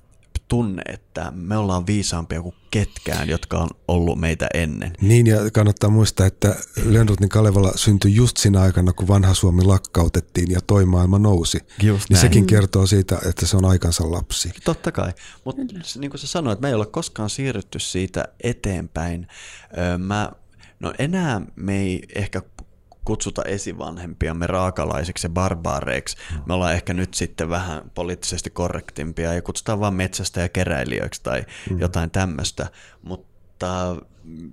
tunne, 0.47 0.81
että 0.85 1.31
me 1.35 1.57
ollaan 1.57 1.87
viisaampia 1.87 2.41
kuin 2.41 2.55
ketkään, 2.71 3.29
jotka 3.29 3.57
on 3.57 3.69
ollut 3.87 4.19
meitä 4.19 4.47
ennen. 4.53 4.93
Niin 5.01 5.27
ja 5.27 5.37
kannattaa 5.53 5.89
muistaa, 5.89 6.25
että 6.25 6.55
Lönnrotin 6.85 7.29
Kalevala 7.29 7.71
syntyi 7.75 8.15
just 8.15 8.37
siinä 8.37 8.61
aikana, 8.61 8.93
kun 8.93 9.07
vanha 9.07 9.33
Suomi 9.33 9.63
lakkautettiin 9.63 10.51
ja 10.51 10.61
toi 10.61 10.85
maailma 10.85 11.19
nousi. 11.19 11.57
Just 11.57 12.09
niin 12.09 12.15
näin. 12.15 12.21
sekin 12.21 12.45
kertoo 12.45 12.87
siitä, 12.87 13.19
että 13.29 13.45
se 13.45 13.57
on 13.57 13.65
aikansa 13.65 14.11
lapsi. 14.11 14.51
Totta 14.63 14.91
kai, 14.91 15.13
mutta 15.45 15.61
niin 15.99 16.11
kuin 16.11 16.19
sä 16.19 16.27
sanoit, 16.27 16.61
me 16.61 16.67
ei 16.67 16.73
ole 16.73 16.85
koskaan 16.85 17.29
siirrytty 17.29 17.79
siitä 17.79 18.25
eteenpäin. 18.43 19.27
Mä, 19.97 20.31
no 20.79 20.93
enää 20.99 21.41
me 21.55 21.77
ei 21.77 22.03
ehkä 22.15 22.41
kutsuta 23.07 23.41
esivanhempiamme 23.41 24.47
raakalaisiksi 24.47 25.25
ja 25.27 25.29
barbaareiksi. 25.29 26.17
Me 26.45 26.53
ollaan 26.53 26.73
ehkä 26.73 26.93
nyt 26.93 27.13
sitten 27.13 27.49
vähän 27.49 27.91
poliittisesti 27.95 28.49
korrektimpia 28.49 29.33
ja 29.33 29.41
kutsutaan 29.41 29.79
vaan 29.79 29.93
metsästä 29.93 30.41
ja 30.41 30.49
keräilijöiksi 30.49 31.23
tai 31.23 31.45
mm. 31.69 31.79
jotain 31.79 32.11
tämmöistä. 32.11 32.67
Mutta 33.01 33.95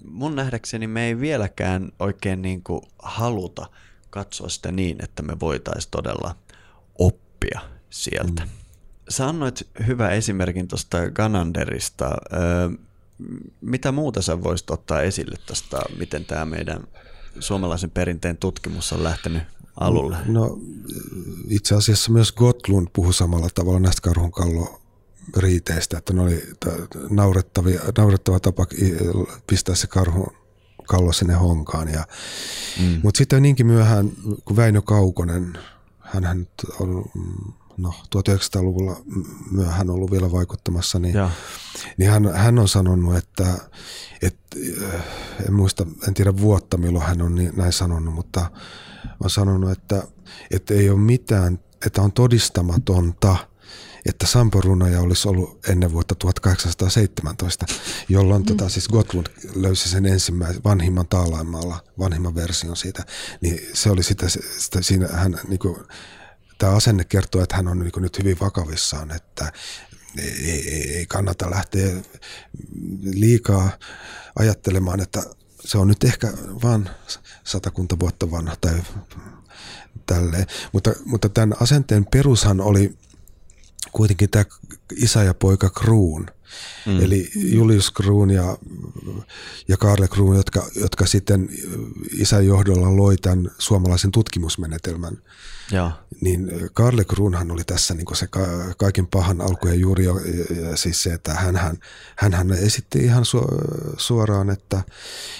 mun 0.04 0.36
nähdäkseni 0.36 0.86
me 0.86 1.06
ei 1.06 1.20
vieläkään 1.20 1.92
oikein 1.98 2.42
niin 2.42 2.62
kuin 2.62 2.82
haluta 2.98 3.66
katsoa 4.10 4.48
sitä 4.48 4.72
niin, 4.72 5.04
että 5.04 5.22
me 5.22 5.40
voitaisiin 5.40 5.90
todella 5.90 6.36
oppia 6.98 7.60
sieltä. 7.90 8.42
Mm. 8.42 8.50
Sä 9.08 9.28
annoit 9.28 9.68
hyvä 9.86 10.10
esimerkin 10.10 10.68
tuosta 10.68 11.10
Gananderista. 11.10 12.10
mitä 13.60 13.92
muuta 13.92 14.22
sä 14.22 14.42
voisit 14.42 14.70
ottaa 14.70 15.02
esille 15.02 15.36
tästä, 15.46 15.78
miten 15.98 16.24
tämä 16.24 16.44
meidän 16.44 16.84
suomalaisen 17.40 17.90
perinteen 17.90 18.36
tutkimus 18.36 18.92
on 18.92 19.04
lähtenyt 19.04 19.42
alulle? 19.80 20.16
No 20.26 20.58
itse 21.48 21.74
asiassa 21.74 22.12
myös 22.12 22.32
Gotlund 22.32 22.88
puhui 22.92 23.14
samalla 23.14 23.48
tavalla 23.54 23.80
näistä 23.80 24.02
karhunkallo 24.02 24.80
riiteistä, 25.36 25.98
että 25.98 26.12
ne 26.12 26.22
oli 26.22 26.42
naurettavia, 27.10 27.80
naurettava 27.98 28.40
tapa 28.40 28.66
pistää 29.46 29.74
se 29.74 29.86
karhun 29.86 30.26
kallo 30.88 31.12
sinne 31.12 31.34
honkaan. 31.34 31.88
Ja, 31.88 32.06
mm. 32.80 33.00
Mutta 33.02 33.18
sitten 33.18 33.42
niinkin 33.42 33.66
myöhään, 33.66 34.12
kun 34.44 34.56
Väinö 34.56 34.82
Kaukonen, 34.82 35.58
hän 36.00 36.46
on 36.80 37.04
no, 37.76 37.94
1900-luvulla 38.16 38.96
myöhään 39.50 39.90
ollut 39.90 40.10
vielä 40.10 40.32
vaikuttamassa, 40.32 40.98
niin, 40.98 41.14
niin 41.96 42.10
hän, 42.10 42.34
hän 42.34 42.58
on 42.58 42.68
sanonut, 42.68 43.16
että, 43.16 43.46
että 44.22 44.56
en 45.46 45.54
muista, 45.54 45.86
en 46.08 46.14
tiedä 46.14 46.36
vuotta 46.36 46.76
milloin 46.76 47.06
hän 47.06 47.22
on 47.22 47.34
niin, 47.34 47.52
näin 47.56 47.72
sanonut, 47.72 48.14
mutta 48.14 48.50
on 49.20 49.30
sanonut, 49.30 49.70
että, 49.70 50.02
että 50.50 50.74
ei 50.74 50.90
ole 50.90 50.98
mitään, 51.00 51.58
että 51.86 52.02
on 52.02 52.12
todistamatonta, 52.12 53.36
että 54.06 54.26
Samporunoja 54.26 55.00
olisi 55.00 55.28
ollut 55.28 55.68
ennen 55.68 55.92
vuotta 55.92 56.14
1817, 56.14 57.66
jolloin 58.08 58.42
mm. 58.42 58.46
tota, 58.46 58.68
siis 58.68 58.88
Gotlund 58.88 59.26
löysi 59.54 59.88
sen 59.88 60.06
ensimmäisen 60.06 60.64
vanhimman 60.64 61.08
taalaimalla, 61.08 61.84
vanhimman 61.98 62.34
version 62.34 62.76
siitä, 62.76 63.04
niin 63.40 63.60
se 63.72 63.90
oli 63.90 64.02
sitä, 64.02 64.28
sitä 64.58 64.82
siinä 64.82 65.08
hän 65.08 65.40
niin 65.48 65.58
kuin, 65.58 65.76
tämä 66.58 66.72
asenne 66.72 67.04
kertoo, 67.04 67.42
että 67.42 67.56
hän 67.56 67.68
on 67.68 67.78
niin 67.78 67.92
nyt 67.96 68.18
hyvin 68.18 68.36
vakavissaan, 68.40 69.10
että, 69.10 69.52
ei, 70.18 70.94
ei 70.96 71.06
kannata 71.06 71.50
lähteä 71.50 72.02
liikaa 73.02 73.70
ajattelemaan, 74.38 75.00
että 75.00 75.22
se 75.60 75.78
on 75.78 75.88
nyt 75.88 76.04
ehkä 76.04 76.32
vain 76.62 76.88
satakunta 77.44 77.98
vuotta 77.98 78.30
vanha 78.30 78.56
tai 78.60 78.82
tälleen. 80.06 80.46
Mutta, 80.72 80.92
mutta 81.04 81.28
tämän 81.28 81.54
asenteen 81.60 82.06
perushan 82.06 82.60
oli 82.60 82.98
kuitenkin 83.92 84.30
tämä 84.30 84.44
isä 84.96 85.22
ja 85.22 85.34
poika 85.34 85.70
Kruun. 85.70 86.26
Mm. 86.86 87.00
Eli 87.00 87.30
Julius 87.34 87.90
Kruun 87.90 88.30
ja, 88.30 88.58
ja 89.68 89.76
Karle 89.76 90.08
Kruun, 90.08 90.36
jotka, 90.36 90.68
jotka 90.76 91.06
sitten 91.06 91.48
isän 92.18 92.46
johdolla 92.46 92.96
loi 92.96 93.16
tämän 93.16 93.50
suomalaisen 93.58 94.10
tutkimusmenetelmän. 94.10 95.18
Ja. 95.70 96.03
Niin 96.20 96.50
Karle 96.74 97.04
Kruunhan 97.04 97.50
oli 97.50 97.64
tässä 97.64 97.94
niin 97.94 98.16
se 98.16 98.28
kaiken 98.76 99.06
pahan 99.06 99.40
alku 99.40 99.68
ja 99.68 99.74
juuri 99.74 100.04
jo, 100.04 100.20
siis 100.74 101.02
se, 101.02 101.12
että 101.12 101.34
hän, 101.34 101.56
hän, 102.16 102.32
hän 102.32 102.52
esitti 102.52 102.98
ihan 102.98 103.24
suoraan, 103.96 104.50
että, 104.50 104.82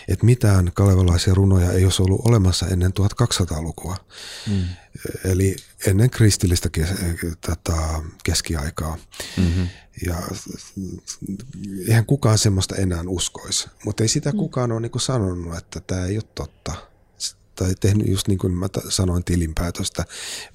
että 0.09 0.27
mitään 0.27 0.71
kalevalaisia 0.75 1.35
runoja 1.35 1.73
ei 1.73 1.85
olisi 1.85 2.03
ollut 2.03 2.27
olemassa 2.29 2.67
ennen 2.67 2.93
1200-lukua. 3.23 3.97
Mm. 4.51 4.65
Eli 5.25 5.57
ennen 5.87 6.11
kristillistä 6.11 6.69
kes, 6.69 6.89
tätä 7.41 8.03
keskiaikaa. 8.25 8.97
Mm-hmm. 9.37 9.69
Ja 10.07 10.17
eihän 11.89 12.07
kukaan 12.07 12.39
semmoista 12.39 12.77
enää 12.77 13.03
uskoisi. 13.09 13.69
Mutta 13.85 14.03
ei 14.03 14.09
sitä 14.09 14.33
kukaan 14.33 14.73
ole 14.73 14.81
niin 14.81 15.01
sanonut, 15.01 15.59
että 15.59 15.81
tämä 15.81 16.07
ei 16.07 16.17
ole 16.17 16.25
totta. 16.35 16.94
Tai 17.55 17.75
tehnyt 17.81 18.09
just 18.09 18.29
niin 18.29 18.39
kuin 18.39 18.53
mä 18.53 18.69
sanoin 18.89 19.25
tilinpäätöstä, 19.25 20.05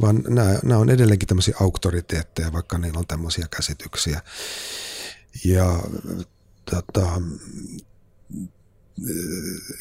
vaan 0.01 0.23
nämä, 0.27 0.59
nämä 0.63 0.79
on 0.79 0.89
edelleenkin 0.89 1.27
tämmöisiä 1.27 1.55
auktoriteetteja, 1.59 2.53
vaikka 2.53 2.77
niillä 2.77 2.99
on 2.99 3.07
tämmöisiä 3.07 3.47
käsityksiä. 3.55 4.21
Ja 5.45 5.83
tota, 6.71 7.21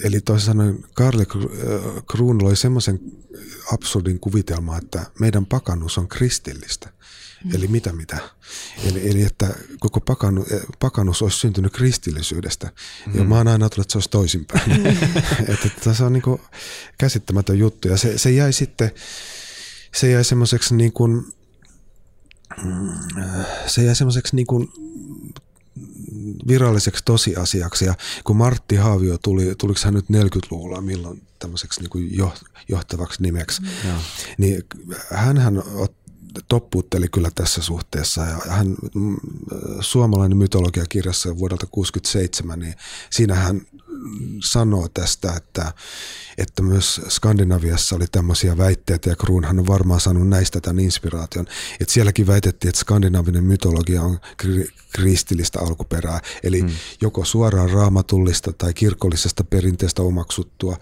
eli 0.05 0.21
toisin 0.21 0.47
sanoen 0.47 0.85
Karle 0.95 1.27
Kruun 2.11 2.45
oli 2.45 2.57
semmoisen 2.57 3.01
absurdin 3.73 4.21
kuvitelma, 4.21 4.79
että 4.79 5.07
meidän 5.21 5.47
pakannus 5.47 5.99
on 5.99 6.09
kristillistä. 6.09 6.91
Mm. 7.45 7.55
Eli 7.55 7.69
mitä 7.69 7.93
mitä? 7.93 8.19
Eli, 8.85 9.11
eli 9.11 9.23
että 9.23 9.55
koko 9.81 10.01
pakanu, 10.01 10.47
pakannus 10.79 11.23
olisi 11.23 11.39
syntynyt 11.39 11.73
kristillisyydestä. 11.73 12.73
Mm. 13.07 13.19
Ja 13.19 13.25
mä 13.25 13.37
oon 13.37 13.49
aina 13.49 13.65
ajatellut, 13.65 13.85
että 13.85 13.93
se 13.93 13.99
olisi 13.99 14.11
toisinpäin. 14.11 14.71
Mm. 14.71 14.87
että, 15.53 15.67
että 15.67 15.95
se 15.95 16.05
on 16.05 16.13
niin 16.13 16.23
kuin 16.23 16.41
käsittämätön 16.99 17.59
juttu. 17.59 17.89
Ja 17.89 17.97
se, 17.97 18.19
se 18.19 18.31
jäi 18.31 18.53
sitten, 18.53 18.91
se 19.95 20.11
jäi 20.11 20.25
semmoiseksi 20.25 20.75
niin 20.75 20.93
kuin, 20.93 21.27
mm, 22.65 22.93
se 23.67 23.83
jäi 23.83 23.95
semmoiseksi 23.95 24.37
niin 24.37 24.47
kuin 24.47 24.69
viralliseksi 26.49 27.05
tosiasiaksi. 27.05 27.85
Ja 27.85 27.95
kun 28.25 28.37
Martti 28.37 28.77
Haavio 28.77 29.19
tuli, 29.19 29.55
tuliko 29.59 29.81
hän 29.85 29.95
nyt 29.95 30.05
40-luvulla 30.05 30.81
milloin 30.81 31.23
tämmöiseksi 31.39 31.81
niin 31.81 31.91
kuin 31.91 32.11
johtavaksi 32.69 33.23
nimeksi, 33.23 33.63
mm. 33.63 33.69
niin 34.39 34.63
hän 35.15 35.37
toppuutteli 36.49 37.09
kyllä 37.09 37.31
tässä 37.35 37.63
suhteessa. 37.63 38.21
Ja 38.21 38.39
hän, 38.49 38.77
mm, 38.95 39.17
suomalainen 39.81 40.39
mytologiakirjassa 40.39 41.39
vuodelta 41.39 41.67
1967, 41.67 42.59
niin 42.59 42.75
siinä 43.11 43.35
hän 43.35 43.61
sanoo 44.45 44.89
tästä, 44.89 45.33
että, 45.37 45.73
että 46.39 46.63
myös 46.63 47.01
Skandinaviassa 47.09 47.97
oli 47.97 48.07
tämmöisiä 48.13 48.59
väitteitä, 48.59 49.11
ja 49.11 49.17
Kruunhan 49.17 49.59
on 49.59 49.67
varmaan 49.67 50.01
saanut 50.01 50.29
näistä 50.29 50.61
tämän 50.61 50.85
inspiraation. 50.85 51.47
Että 51.81 51.95
sielläkin 51.95 52.27
väitettiin, 52.27 52.69
että 52.69 52.81
skandinaavinen 52.81 53.45
mytologia 53.45 54.03
on 54.03 54.19
kri- 54.43 54.73
kristillistä 54.93 55.61
alkuperää, 55.61 56.21
eli 56.43 56.61
hmm. 56.61 56.71
joko 57.01 57.25
suoraan 57.25 57.71
raamatullista 57.71 58.53
tai 58.53 58.75
kirkollisesta 58.75 59.45
perinteestä 59.45 60.03
omaksuttua, 60.03 60.77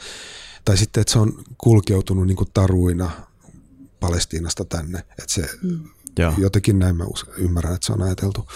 tai 0.64 0.76
sitten, 0.76 1.00
että 1.00 1.12
se 1.12 1.18
on 1.18 1.44
kulkeutunut 1.58 2.26
niin 2.26 2.36
taruina 2.54 3.10
Palestiinasta 4.06 4.64
tänne. 4.64 4.98
Että 4.98 5.32
se 5.32 5.48
mm. 5.62 5.80
jotenkin 6.38 6.78
näin 6.78 6.96
mä 6.96 7.04
ymmärrän, 7.36 7.74
että 7.74 7.86
se 7.86 7.92
on 7.92 8.02
ajateltu. 8.02 8.48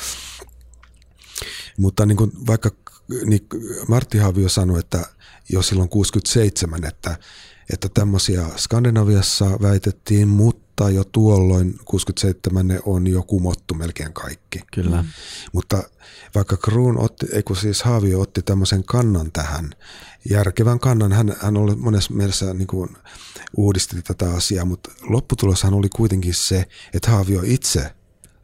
Mutta 1.77 2.07
niin 2.07 2.17
kuin 2.17 2.33
vaikka 2.47 2.71
niin 3.25 3.47
Martti 3.89 4.19
Havio 4.19 4.49
sanoi, 4.49 4.79
että 4.79 5.07
jo 5.49 5.63
silloin 5.63 5.89
67, 5.89 6.85
että, 6.85 7.19
että 7.73 7.89
tämmöisiä 7.95 8.47
Skandinaviassa 8.57 9.47
väitettiin, 9.63 10.29
mutta 10.29 10.91
jo 10.91 11.05
tuolloin 11.05 11.79
67 11.85 12.69
ne 12.69 12.81
on 12.85 13.07
jo 13.07 13.23
kumottu 13.23 13.75
melkein 13.75 14.13
kaikki. 14.13 14.61
Kyllä. 14.73 15.05
Mutta 15.53 15.83
vaikka 16.35 16.57
Kruun 16.57 16.99
otti, 16.99 17.27
ei 17.33 17.43
kun 17.43 17.57
siis 17.57 17.83
Haavio 17.83 18.21
otti 18.21 18.43
tämmöisen 18.43 18.85
kannan 18.85 19.33
tähän, 19.33 19.71
järkevän 20.31 20.81
kannan, 20.81 21.13
hän, 21.13 21.37
hän 21.41 21.57
oli 21.57 21.75
monessa 21.75 22.15
mielessä 22.15 22.55
niin 22.55 22.67
kuin 22.67 22.97
uudisti 23.57 24.03
tätä 24.03 24.31
asiaa, 24.31 24.65
mutta 24.65 24.91
lopputuloshan 25.03 25.75
oli 25.75 25.89
kuitenkin 25.89 26.35
se, 26.35 26.69
että 26.95 27.11
Haavio 27.11 27.41
itse 27.45 27.91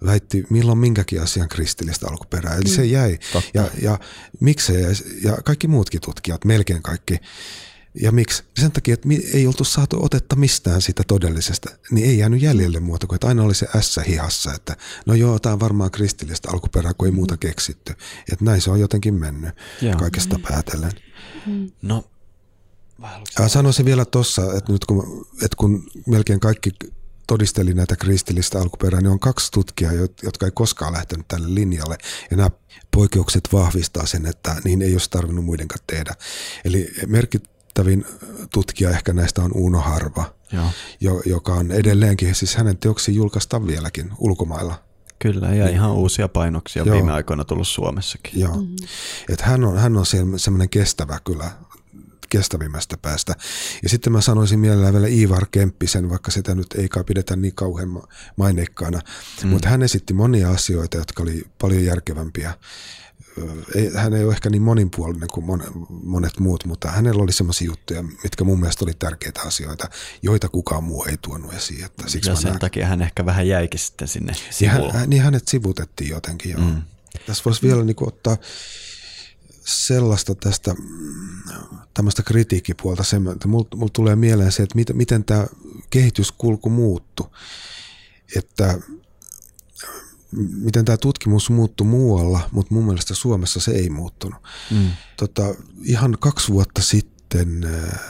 väitti 0.04 0.46
milloin 0.50 0.78
minkäkin 0.78 1.22
asian 1.22 1.48
kristillistä 1.48 2.06
alkuperää. 2.10 2.54
Eli 2.54 2.64
mm. 2.64 2.70
se 2.70 2.84
jäi. 2.84 3.18
Ja, 3.54 3.70
ja 3.82 3.98
miksi 4.40 4.66
se 4.66 4.80
jäi? 4.80 4.94
Ja 5.22 5.36
kaikki 5.44 5.68
muutkin 5.68 6.00
tutkijat, 6.00 6.44
melkein 6.44 6.82
kaikki. 6.82 7.18
Ja 8.02 8.12
miksi? 8.12 8.44
Sen 8.60 8.72
takia, 8.72 8.94
että 8.94 9.08
ei 9.32 9.46
oltu 9.46 9.64
saatu 9.64 10.04
otetta 10.04 10.36
mistään 10.36 10.82
siitä 10.82 11.02
todellisesta, 11.06 11.70
niin 11.90 12.10
ei 12.10 12.18
jäänyt 12.18 12.42
jäljelle 12.42 12.80
muuta 12.80 13.06
kuin, 13.06 13.14
että 13.14 13.26
aina 13.26 13.42
oli 13.42 13.54
se 13.54 13.66
ässä 13.76 14.02
hihassa, 14.02 14.54
että 14.54 14.76
no 15.06 15.14
joo, 15.14 15.38
tämä 15.38 15.52
on 15.52 15.60
varmaan 15.60 15.90
kristillistä 15.90 16.50
alkuperää, 16.52 16.94
kun 16.94 17.08
ei 17.08 17.12
muuta 17.12 17.34
mm. 17.34 17.38
keksitty. 17.38 17.92
Että 18.32 18.44
näin 18.44 18.60
se 18.60 18.70
on 18.70 18.80
jotenkin 18.80 19.14
mennyt 19.14 19.54
Joo. 19.82 19.96
kaikesta 19.96 20.38
päätellen. 20.48 20.92
Mm. 21.46 21.70
No, 21.82 22.04
ja 23.38 23.48
sanoisin 23.48 23.84
vielä 23.84 24.04
tuossa, 24.04 24.42
että 24.56 24.72
nyt 24.72 24.84
kun, 24.84 25.26
että 25.42 25.56
kun 25.56 25.86
melkein 26.06 26.40
kaikki 26.40 26.70
todisteli 27.26 27.74
näitä 27.74 27.96
kristillistä 27.96 28.58
alkuperää, 28.58 29.00
niin 29.00 29.10
on 29.10 29.20
kaksi 29.20 29.52
tutkijaa, 29.52 29.92
jotka 30.22 30.46
ei 30.46 30.52
koskaan 30.54 30.92
lähtenyt 30.92 31.28
tälle 31.28 31.54
linjalle. 31.54 31.98
Ja 32.30 32.36
nämä 32.36 32.50
poikkeukset 32.90 33.48
vahvistaa 33.52 34.06
sen, 34.06 34.26
että 34.26 34.56
niin 34.64 34.82
ei 34.82 34.92
olisi 34.92 35.10
tarvinnut 35.10 35.44
muidenkaan 35.44 35.84
tehdä. 35.86 36.14
Eli 36.64 36.88
merkittävin 37.84 38.06
tutkija 38.52 38.90
ehkä 38.90 39.12
näistä 39.12 39.42
on 39.42 39.50
Uno 39.54 39.80
Harva, 39.80 40.34
jo, 41.00 41.22
joka 41.26 41.54
on 41.54 41.72
edelleenkin, 41.72 42.34
siis 42.34 42.56
hänen 42.56 42.78
teoksia 42.78 43.14
julkaistaan 43.14 43.66
vieläkin 43.66 44.10
ulkomailla. 44.18 44.82
Kyllä, 45.18 45.54
ja 45.54 45.68
ihan 45.68 45.92
uusia 45.92 46.28
painoksia 46.28 46.82
Joo. 46.86 46.94
viime 46.94 47.12
aikoina 47.12 47.44
tullut 47.44 47.68
Suomessakin. 47.68 48.40
Joo. 48.40 48.56
Mm-hmm. 48.56 48.76
Et 49.28 49.40
hän 49.40 49.64
on, 49.64 49.78
hän 49.78 49.96
on 49.96 50.06
semmoinen 50.36 50.68
kestävä 50.68 51.18
kyllä 51.24 51.50
kestävimmästä 52.28 52.96
päästä. 53.02 53.34
Ja 53.82 53.88
sitten 53.88 54.12
mä 54.12 54.20
sanoisin 54.20 54.58
mielellään 54.58 54.94
vielä 54.94 55.06
Ivar 55.06 55.46
Kemppisen, 55.50 56.10
vaikka 56.10 56.30
sitä 56.30 56.54
nyt 56.54 56.66
ei 56.78 56.88
kai 56.88 57.04
pidetä 57.04 57.36
niin 57.36 57.54
kauhean 57.54 58.02
maineikkaana, 58.36 59.00
mm. 59.42 59.48
mutta 59.48 59.68
hän 59.68 59.82
esitti 59.82 60.14
monia 60.14 60.50
asioita, 60.50 60.96
jotka 60.96 61.22
oli 61.22 61.44
paljon 61.60 61.84
järkevämpiä. 61.84 62.54
Hän 63.94 64.14
ei 64.14 64.24
ole 64.24 64.32
ehkä 64.32 64.50
niin 64.50 64.62
moninpuolinen 64.62 65.28
kuin 65.32 65.46
monet 65.88 66.40
muut, 66.40 66.64
mutta 66.64 66.88
hänellä 66.90 67.22
oli 67.22 67.32
sellaisia 67.32 67.66
juttuja, 67.66 68.02
mitkä 68.02 68.44
mun 68.44 68.60
mielestä 68.60 68.84
oli 68.84 68.92
tärkeitä 68.98 69.42
asioita, 69.42 69.88
joita 70.22 70.48
kukaan 70.48 70.84
muu 70.84 71.04
ei 71.04 71.16
tuonut 71.22 71.54
esiin. 71.54 71.84
Että 71.84 72.04
siksi 72.06 72.30
ja 72.30 72.36
sen 72.36 72.48
näin. 72.48 72.60
takia 72.60 72.86
hän 72.86 73.02
ehkä 73.02 73.26
vähän 73.26 73.48
jäikin 73.48 73.80
sitten 73.80 74.08
sinne 74.08 74.32
sivuun. 74.50 74.80
Niin, 74.80 74.92
hän, 74.92 75.10
niin 75.10 75.22
hänet 75.22 75.48
sivutettiin 75.48 76.10
jotenkin, 76.10 76.52
joo. 76.52 76.60
Mm. 76.60 76.82
Tässä 77.26 77.42
voisi 77.44 77.62
vielä 77.62 77.84
niin 77.84 77.96
kuin 77.96 78.08
ottaa 78.08 78.36
sellaista 79.66 80.34
tästä 80.34 80.74
tämmöistä 81.94 82.22
kritiikkipuolta, 82.22 83.02
se, 83.02 83.20
että 83.32 83.48
mulla 83.48 83.68
mul 83.74 83.88
tulee 83.92 84.16
mieleen 84.16 84.52
se, 84.52 84.62
että 84.62 84.74
miten, 84.74 84.96
miten 84.96 85.24
tämä 85.24 85.46
kehityskulku 85.90 86.70
muuttui, 86.70 87.30
että 88.36 88.78
miten 90.32 90.84
tämä 90.84 90.96
tutkimus 90.96 91.50
muuttui 91.50 91.86
muualla, 91.86 92.40
mutta 92.52 92.74
mun 92.74 92.84
mielestä 92.84 93.14
Suomessa 93.14 93.60
se 93.60 93.70
ei 93.70 93.90
muuttunut. 93.90 94.42
Mm. 94.70 94.90
Tota, 95.16 95.42
ihan 95.82 96.16
kaksi 96.20 96.52
vuotta 96.52 96.82
sitten 96.82 97.64
äh, 97.64 98.00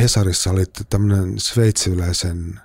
Hesarissa 0.00 0.50
oli 0.50 0.64
tämmöinen 0.90 1.40
sveitsiläisen 1.40 2.60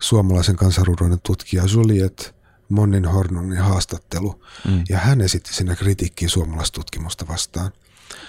suomalaisen 0.00 0.56
kansanruuduinen 0.56 1.20
tutkija 1.22 1.62
Juliet 1.72 2.34
Monnin 2.68 3.04
Hornungin 3.04 3.58
haastattelu, 3.58 4.44
mm. 4.68 4.84
ja 4.88 4.98
hän 4.98 5.20
esitti 5.20 5.54
siinä 5.54 5.76
kritiikkiä 5.76 6.28
suomalaistutkimusta 6.28 7.28
vastaan. 7.28 7.72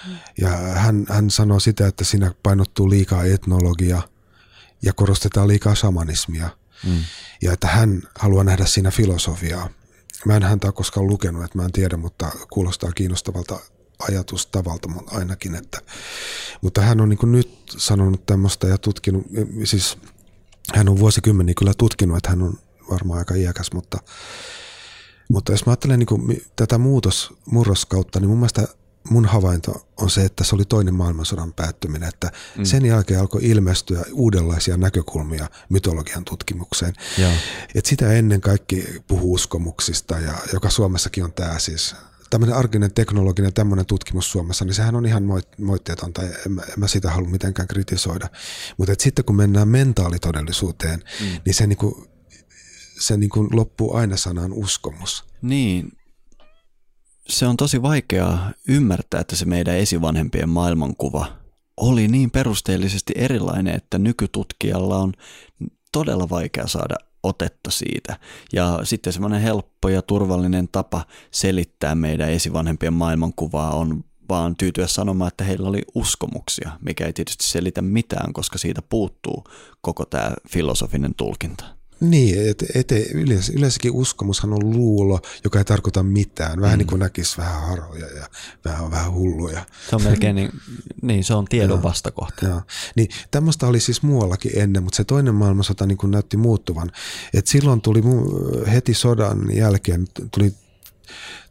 Mm. 0.08 0.16
Ja 0.42 0.50
hän, 0.58 1.06
hän 1.10 1.30
sanoi 1.30 1.62
sitä, 1.62 1.88
että 1.88 2.04
siinä 2.04 2.32
painottuu 2.44 2.90
liikaa 2.90 3.24
etnologia 3.24 4.02
ja 4.82 4.94
korostetaan 4.94 5.48
liikaa 5.48 5.76
shamanismia. 5.76 6.50
Mm. 6.84 7.04
Ja 7.42 7.54
että 7.54 7.68
hän 7.68 8.04
haluaa 8.20 8.44
nähdä 8.44 8.66
siinä 8.66 8.92
filosofiaa. 8.92 9.70
Mä 10.26 10.36
en 10.36 10.44
häntä 10.44 10.72
koskaan 10.72 11.08
lukenut, 11.08 11.44
että 11.44 11.58
mä 11.58 11.66
en 11.66 11.72
tiedä, 11.72 11.98
mutta 11.98 12.32
kuulostaa 12.50 12.92
kiinnostavalta 12.92 13.60
ajatustavalta 14.00 14.90
ainakin. 15.12 15.56
Että, 15.56 15.82
mutta 16.62 16.82
hän 16.82 17.02
on 17.02 17.10
niin 17.10 17.32
nyt 17.32 17.52
sanonut 17.78 18.26
tämmöistä 18.26 18.68
ja 18.68 18.78
tutkinut, 18.78 19.26
siis 19.64 19.98
hän 20.76 20.90
on 20.90 21.00
vuosikymmeniä 21.00 21.54
kyllä 21.58 21.74
tutkinut, 21.78 22.18
että 22.18 22.30
hän 22.30 22.42
on 22.42 22.60
varmaan 22.92 23.20
aika 23.20 23.36
iäkäs, 23.36 23.72
mutta 23.74 23.98
Mutta 25.30 25.52
jos 25.52 25.66
mä 25.66 25.72
ajattelen 25.72 26.00
niin 26.00 26.08
kuin 26.08 26.46
tätä 26.56 26.78
muutos, 26.78 27.34
murroskautta, 27.46 28.20
niin 28.20 28.30
mun 28.30 28.38
mielestä 28.38 28.68
mun 29.10 29.26
havainto 29.26 29.88
on 29.98 30.10
se, 30.10 30.26
että 30.26 30.44
se 30.44 30.56
oli 30.56 30.65
toinen 30.65 30.94
maailmansodan 30.94 31.54
päättyminen, 31.54 32.10
että 32.10 32.32
mm. 32.58 32.65
sen 32.65 32.86
jälkeen 32.86 33.20
alkoi 33.20 33.41
ilmestyä 33.44 34.06
uudenlaisia 34.12 34.78
näkökulmia 34.78 35.50
mytologian 35.70 36.26
tutkimukseen. 36.26 36.94
Ja. 37.18 37.32
Et 37.76 37.86
sitä 37.86 38.13
ennen 38.13 38.41
kaikki 38.41 39.02
puhuu 39.08 39.34
uskomuksista, 39.34 40.20
ja 40.20 40.34
joka 40.54 40.70
Suomessakin 40.70 41.24
on 41.24 41.34
tämä 41.34 41.60
siis 41.60 41.96
tämmöinen 42.30 42.56
arkinen 42.56 42.94
teknologinen 42.94 43.54
tämmöinen 43.54 43.86
tutkimus 43.86 44.32
Suomessa, 44.32 44.65
niin 44.65 44.74
sehän 44.74 44.96
on 44.96 45.06
ihan 45.06 45.24
moitteetonta, 45.58 46.22
en, 46.22 46.32
en 46.46 46.62
mä 46.78 46.88
sitä 46.88 47.12
halua 47.12 47.30
mitenkään 47.30 47.68
kritisoida. 47.68 48.30
Mutta 48.78 48.94
sitten 49.00 49.26
kun 49.26 49.36
mennään 49.36 49.68
mentaalitodellisuuteen, 49.68 51.04
mm. 51.22 51.26
niin 51.46 51.54
se, 51.54 51.68
niinku, 51.68 52.08
se 53.00 53.18
niinku 53.18 53.48
loppuu 53.52 53.96
aina 53.96 54.18
sanaan 54.18 54.54
uskomus. 54.54 55.24
Niin, 55.41 55.98
se 57.30 57.48
on 57.48 57.58
tosi 57.58 57.82
vaikeaa 57.82 58.52
ymmärtää, 58.68 59.22
että 59.22 59.36
se 59.36 59.46
meidän 59.46 59.76
esivanhempien 59.76 60.50
maailmankuva 60.50 61.28
oli 61.78 62.08
niin 62.08 62.32
perusteellisesti 62.32 63.14
erilainen, 63.16 63.76
että 63.76 63.98
nykytutkijalla 63.98 64.98
on 64.98 65.14
todella 65.92 66.30
vaikea 66.30 66.68
saada 66.68 66.96
otetta 67.24 67.72
siitä. 67.72 68.20
Ja 68.54 68.80
sitten 68.84 69.14
semmoinen 69.14 69.42
helppo 69.42 69.90
ja 69.90 70.02
turvallinen 70.02 70.68
tapa 70.72 71.06
selittää 71.32 71.96
meidän 71.96 72.30
esivanhempien 72.30 72.94
maailmankuvaa 72.94 73.76
on 73.76 74.04
vaan 74.30 74.56
tyytyä 74.56 74.88
sanomaan, 74.88 75.28
että 75.28 75.44
heillä 75.44 75.70
oli 75.70 75.82
uskomuksia, 75.96 76.72
mikä 76.82 77.06
ei 77.06 77.14
tietysti 77.14 77.46
selitä 77.48 77.82
mitään, 77.82 78.34
koska 78.34 78.58
siitä 78.58 78.82
puuttuu 78.82 79.44
koko 79.82 80.06
tämä 80.06 80.32
filosofinen 80.50 81.16
tulkinta. 81.16 81.75
Niin, 81.99 82.49
että 82.49 82.65
et, 82.75 82.91
yleensä, 83.13 83.53
yleensäkin 83.55 83.91
uskomushan 83.91 84.53
on 84.53 84.71
luulo, 84.71 85.19
joka 85.43 85.60
ei 85.60 85.65
tarkoita 85.65 86.03
mitään. 86.03 86.62
Vähän 86.62 86.75
mm. 86.75 86.77
niin 86.77 86.88
kuin 86.88 86.99
näkisi 86.99 87.38
vähän 87.38 87.62
haroja 87.62 88.08
ja 88.08 88.27
vähän, 88.65 88.91
vähän 88.91 89.13
hulluja. 89.13 89.65
Se 89.89 89.95
on 89.95 90.03
melkein 90.03 90.36
niin, 90.36 90.49
niin 91.01 91.23
se 91.23 91.34
on 91.34 91.45
tiedon 91.45 91.84
vastakohta. 91.84 92.45
Joo. 92.45 92.62
Niin, 92.95 93.10
tämmöistä 93.31 93.67
oli 93.67 93.79
siis 93.79 94.01
muuallakin 94.01 94.51
ennen, 94.55 94.84
mutta 94.84 94.97
se 94.97 95.03
toinen 95.03 95.36
maailmansota 95.36 95.86
niin 95.86 95.97
kuin 95.97 96.12
näytti 96.12 96.38
muuttuvan. 96.38 96.91
Et 97.34 97.47
silloin 97.47 97.81
tuli 97.81 98.01
heti 98.71 98.93
sodan 98.93 99.55
jälkeen 99.55 100.08
tuli 100.31 100.53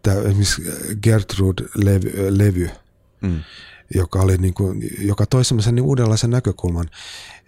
tämä 0.03 0.17
esimerkiksi 0.17 0.63
Gertrude-levy, 1.03 2.71
mm. 3.21 3.41
Joka, 3.95 4.21
oli 4.21 4.37
niin 4.37 4.55
kuin, 4.55 4.91
joka 4.99 5.27
toi 5.27 5.45
semmoisen 5.45 5.75
niin 5.75 5.85
uudenlaisen 5.85 6.31
näkökulman 6.31 6.91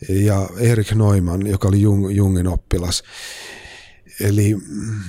ja 0.09 0.49
Erik 0.59 0.93
Neumann, 0.93 1.47
joka 1.47 1.69
oli 1.69 1.81
Jung, 1.81 2.17
Jungin 2.17 2.49
oppilas. 2.49 3.03
Eli 4.21 4.55
mm, 4.55 5.01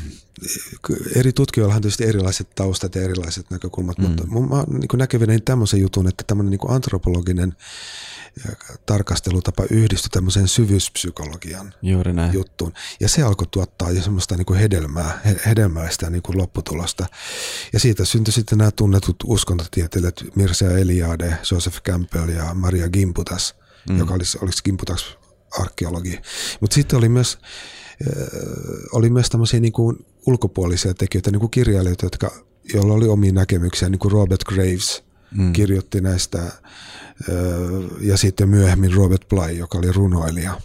eri 1.15 1.33
tutkijoilla 1.33 1.75
on 1.75 1.81
tietysti 1.81 2.03
erilaiset 2.03 2.55
taustat 2.55 2.95
ja 2.95 3.01
erilaiset 3.01 3.49
näkökulmat, 3.49 3.97
mm. 3.97 4.03
mutta 4.03 4.23
mä 4.27 4.63
niin 4.69 4.89
näkevinä 4.93 5.39
tämmöisen 5.45 5.81
jutun, 5.81 6.07
että 6.07 6.23
tämmöinen 6.27 6.51
niin 6.51 6.71
antropologinen 6.71 7.55
tarkastelutapa 8.85 9.63
yhdistyi 9.71 10.09
tämmöiseen 10.09 10.47
syvyyspsykologian 10.47 11.73
Juuri 11.81 12.13
näin. 12.13 12.33
juttuun. 12.33 12.73
Ja 12.99 13.09
se 13.09 13.23
alkoi 13.23 13.47
tuottaa 13.51 13.91
jo 13.91 14.01
semmoista 14.01 14.35
niin 14.35 14.45
kuin 14.45 14.59
hedelmää, 14.59 15.21
hedelmäistä 15.45 16.09
niin 16.09 16.21
kuin 16.21 16.37
lopputulosta. 16.37 17.05
Ja 17.73 17.79
siitä 17.79 18.05
syntyi 18.05 18.33
sitten 18.33 18.57
nämä 18.57 18.71
tunnetut 18.71 19.15
uskontotieteilijät 19.25 20.23
Mircea 20.35 20.77
Eliade, 20.77 21.37
Joseph 21.51 21.81
Campbell 21.81 22.29
ja 22.29 22.53
Maria 22.53 22.89
Gimputas– 22.89 23.55
mm. 23.89 23.99
joka 23.99 24.13
olisi, 24.13 24.37
olisi 24.41 24.63
kimputaksi 24.63 25.05
arkeologi. 25.59 26.19
Mutta 26.59 26.73
sitten 26.73 26.97
oli 26.97 27.09
myös, 27.09 27.37
äh, 28.07 28.27
oli 28.91 29.09
myös 29.09 29.29
tämmöisiä 29.29 29.59
niin 29.59 29.73
kuin 29.73 30.05
ulkopuolisia 30.25 30.93
tekijöitä, 30.93 31.31
niin 31.31 31.39
kuin 31.39 31.51
kirjailijoita, 31.51 32.05
jotka, 32.05 32.31
joilla 32.73 32.93
oli 32.93 33.07
omia 33.07 33.31
näkemyksiä, 33.31 33.89
niin 33.89 33.99
kuin 33.99 34.11
Robert 34.11 34.43
Graves 34.43 35.03
mm. 35.31 35.53
kirjoitti 35.53 36.01
näistä, 36.01 36.39
ja 38.01 38.17
sitten 38.17 38.49
myöhemmin 38.49 38.93
Robert 38.93 39.27
Bly, 39.27 39.51
joka 39.51 39.77
oli 39.77 39.91
runoilija. 39.91 40.61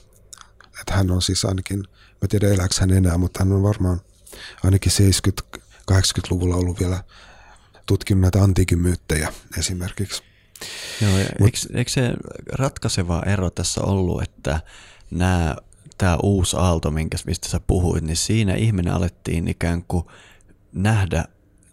Että 0.80 0.94
hän 0.94 1.10
on 1.10 1.22
siis 1.22 1.44
ainakin, 1.44 1.78
mä 2.22 2.28
tiedän 2.28 2.52
elääkö 2.52 2.74
hän 2.80 2.90
enää, 2.90 3.18
mutta 3.18 3.44
hän 3.44 3.52
on 3.52 3.62
varmaan 3.62 4.00
ainakin 4.64 4.92
70-80-luvulla 5.90 6.56
ollut 6.56 6.80
vielä 6.80 7.04
tutkinut 7.86 8.20
näitä 8.20 8.42
antiikin 8.42 8.78
myyttejä 8.78 9.32
esimerkiksi. 9.58 10.22
Joo, 11.00 11.12
Mut, 11.12 11.46
eikö, 11.46 11.58
eikö 11.74 11.90
se 11.90 12.12
ratkaiseva 12.52 13.22
ero 13.26 13.50
tässä 13.50 13.80
ollut, 13.80 14.22
että 14.22 14.60
nämä, 15.10 15.56
tämä 15.98 16.16
uusi 16.22 16.56
aalto, 16.56 16.90
minkä, 16.90 17.16
mistä 17.26 17.48
sä 17.48 17.60
puhuit, 17.60 18.04
niin 18.04 18.16
siinä 18.16 18.54
ihminen 18.54 18.92
alettiin 18.92 19.48
ikään 19.48 19.84
kuin 19.88 20.04
nähdä 20.72 21.24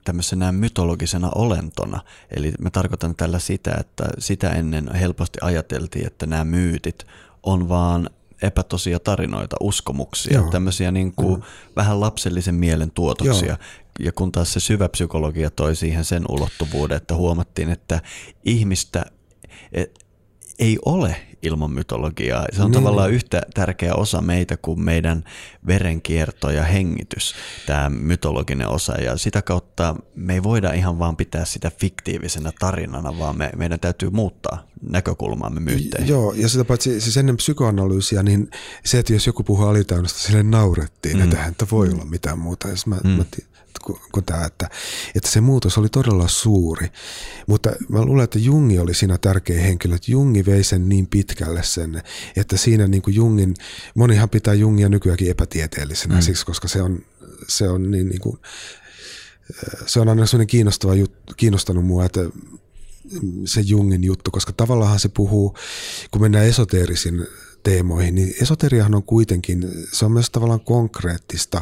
tämmöisenä 0.10 0.52
mytologisena 0.52 1.32
olentona. 1.36 2.00
Eli 2.36 2.54
mä 2.60 2.70
tarkoitan 2.70 3.16
tällä 3.16 3.40
sitä, 3.40 3.76
että 3.80 4.04
sitä 4.20 4.50
ennen 4.50 4.96
helposti 4.96 5.40
ajateltiin, 5.42 6.08
että 6.08 6.26
nämä 6.26 6.44
myytit 6.44 7.08
on 7.44 7.70
vaan 7.70 8.10
epätosia 8.42 9.00
tarinoita, 9.00 9.56
uskomuksia, 9.60 10.34
Joo. 10.34 10.52
tämmöisiä 10.52 10.92
niin 10.92 11.14
kuin 11.16 11.40
mm. 11.40 11.44
vähän 11.76 12.00
lapsellisen 12.00 12.56
mielen 12.56 12.92
tuotoksia. 12.92 13.48
Joo. 13.48 13.58
Ja 14.00 14.12
kun 14.12 14.32
taas 14.32 14.54
se 14.54 14.60
syvä 14.60 14.90
psykologia 14.90 15.50
toi 15.50 15.76
siihen 15.76 16.06
sen 16.06 16.24
ulottuvuuden, 16.30 16.98
että 16.98 17.16
huomattiin, 17.16 17.70
että 17.70 18.02
ihmistä 18.46 19.06
et, 19.72 20.06
ei 20.60 20.78
ole 20.86 21.16
ilman 21.42 21.72
mytologiaa. 21.72 22.46
Se 22.52 22.62
on 22.62 22.72
niin. 22.72 22.84
tavallaan 22.84 23.12
yhtä 23.12 23.42
tärkeä 23.54 23.96
osa 23.96 24.22
meitä 24.22 24.58
kuin 24.58 24.82
meidän 24.82 25.24
verenkierto 25.68 26.52
ja 26.52 26.64
hengitys, 26.64 27.36
tämä 27.66 27.90
mytologinen 27.90 28.68
osa. 28.68 29.02
Ja 29.02 29.18
sitä 29.18 29.42
kautta 29.42 29.96
me 30.16 30.34
ei 30.34 30.44
voida 30.44 30.74
ihan 30.74 31.00
vaan 31.00 31.16
pitää 31.16 31.46
sitä 31.46 31.72
fiktiivisenä 31.80 32.52
tarinana, 32.60 33.20
vaan 33.20 33.38
me, 33.38 33.50
meidän 33.56 33.80
täytyy 33.80 34.10
muuttaa 34.10 34.68
näkökulmaamme 34.82 35.60
myytteihin. 35.60 36.10
Joo, 36.10 36.34
ja 36.34 36.50
sitä 36.50 36.66
paitsi 36.66 37.02
siis 37.02 37.18
ennen 37.18 37.38
psykoanalyysiä, 37.38 38.24
niin 38.24 38.50
se, 38.86 39.00
että 39.00 39.14
jos 39.14 39.28
joku 39.28 39.44
puhuu 39.44 39.66
alitaunasta, 39.66 40.20
sille 40.20 40.44
naurettiin, 40.44 41.18
mm. 41.18 41.24
että 41.24 41.38
hän 41.38 41.56
voi 41.72 41.90
olla 41.90 42.06
mitään 42.06 42.40
muuta. 42.40 42.68
Ja 42.68 42.76
mä, 42.86 42.98
mm. 43.04 43.10
mä 43.10 43.24
kuin, 43.84 44.00
kuin 44.12 44.26
tämä, 44.26 44.46
että, 44.46 44.70
että 45.16 45.30
se 45.30 45.42
muutos 45.42 45.78
oli 45.78 45.90
todella 45.90 46.28
suuri. 46.28 46.88
Mutta 47.48 47.72
mä 47.90 48.06
luulen, 48.06 48.24
että 48.24 48.40
Jungi 48.40 48.80
oli 48.80 48.94
siinä 48.94 49.18
tärkeä 49.18 49.62
henkilö, 49.62 49.96
että 49.96 50.12
Jungi 50.12 50.46
vei 50.46 50.64
sen 50.64 50.90
niin 50.90 51.08
pitkälle 51.08 51.64
sen, 51.64 52.04
että 52.36 52.58
siinä 52.58 52.88
niin 52.88 53.02
kuin 53.02 53.16
Jungin, 53.16 53.54
monihan 53.96 54.30
pitää 54.30 54.54
Jungia 54.54 54.90
nykyäänkin 54.90 55.30
epätieteellisenä 55.30 56.16
mm. 56.16 56.22
siksi, 56.22 56.46
koska 56.46 56.68
se 56.68 56.82
on, 56.82 57.00
se 57.48 57.70
on 57.70 57.92
niin, 57.92 58.10
niin 58.10 58.22
kuin, 58.22 58.40
se 59.86 60.00
on 60.00 60.10
aina 60.10 60.26
sellainen 60.26 60.48
kiinnostava 60.48 60.96
juttu, 60.96 61.34
kiinnostanut 61.38 61.86
mua, 61.86 62.06
että 62.06 62.22
se 63.46 63.62
Jungin 63.62 64.04
juttu, 64.04 64.32
koska 64.32 64.54
tavallaan 64.54 65.00
se 65.00 65.10
puhuu, 65.10 65.56
kun 66.12 66.22
mennään 66.22 66.46
esoteerisiin 66.46 67.28
teemoihin, 67.64 68.16
niin 68.16 68.36
esoteriahan 68.42 68.96
on 68.96 69.04
kuitenkin, 69.04 69.72
se 69.94 70.06
on 70.06 70.12
myös 70.12 70.30
tavallaan 70.30 70.60
konkreettista 70.60 71.62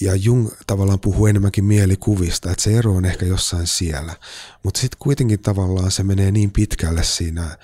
ja 0.00 0.14
Jung 0.14 0.48
tavallaan 0.66 1.00
puhuu 1.00 1.26
enemmänkin 1.26 1.64
mielikuvista, 1.64 2.50
että 2.50 2.62
se 2.62 2.78
ero 2.78 2.94
on 2.94 3.04
ehkä 3.04 3.26
jossain 3.26 3.66
siellä. 3.66 4.16
Mutta 4.62 4.80
sitten 4.80 4.98
kuitenkin 4.98 5.40
tavallaan 5.40 5.90
se 5.90 6.02
menee 6.02 6.30
niin 6.30 6.50
pitkälle 6.50 7.02
siinä, 7.04 7.58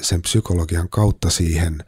sen 0.00 0.22
psykologian 0.22 0.88
kautta 0.88 1.30
siihen 1.30 1.84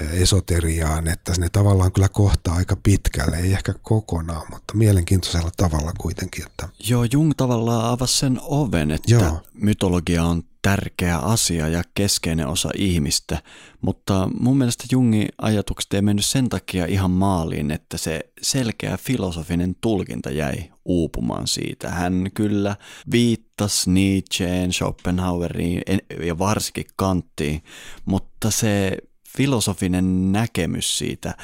eh, 0.00 0.22
esoteriaan, 0.22 1.08
että 1.08 1.32
ne 1.38 1.48
tavallaan 1.48 1.92
kyllä 1.92 2.08
kohtaa 2.08 2.54
aika 2.54 2.76
pitkälle, 2.82 3.36
ei 3.36 3.52
ehkä 3.52 3.74
kokonaan, 3.82 4.46
mutta 4.50 4.74
mielenkiintoisella 4.74 5.50
tavalla 5.56 5.92
kuitenkin. 5.98 6.46
Että... 6.46 6.68
Joo, 6.88 7.06
Jung 7.12 7.32
tavallaan 7.36 7.90
avasi 7.90 8.18
sen 8.18 8.38
oven, 8.42 8.90
että 8.90 9.14
Joo. 9.14 9.42
mytologia 9.54 10.24
on 10.24 10.42
tärkeä 10.68 11.18
asia 11.18 11.68
ja 11.68 11.82
keskeinen 11.94 12.46
osa 12.46 12.70
ihmistä, 12.76 13.42
mutta 13.80 14.28
mun 14.40 14.58
mielestä 14.58 14.84
Jungin 14.92 15.28
ajatukset 15.38 15.94
ei 15.94 16.02
mennyt 16.02 16.24
sen 16.24 16.48
takia 16.48 16.86
ihan 16.86 17.10
maaliin, 17.10 17.70
että 17.70 17.98
se 17.98 18.20
selkeä 18.42 18.96
filosofinen 18.96 19.76
tulkinta 19.80 20.30
jäi 20.30 20.70
uupumaan 20.84 21.46
siitä. 21.46 21.90
Hän 21.90 22.30
kyllä 22.34 22.76
viittasi 23.10 23.90
Nietzscheen, 23.90 24.72
Schopenhaueriin 24.72 25.82
ja 26.24 26.38
varsinkin 26.38 26.86
Kanttiin, 26.96 27.62
mutta 28.04 28.50
se 28.50 28.96
filosofinen 29.36 30.32
näkemys 30.32 30.98
siitä 30.98 31.34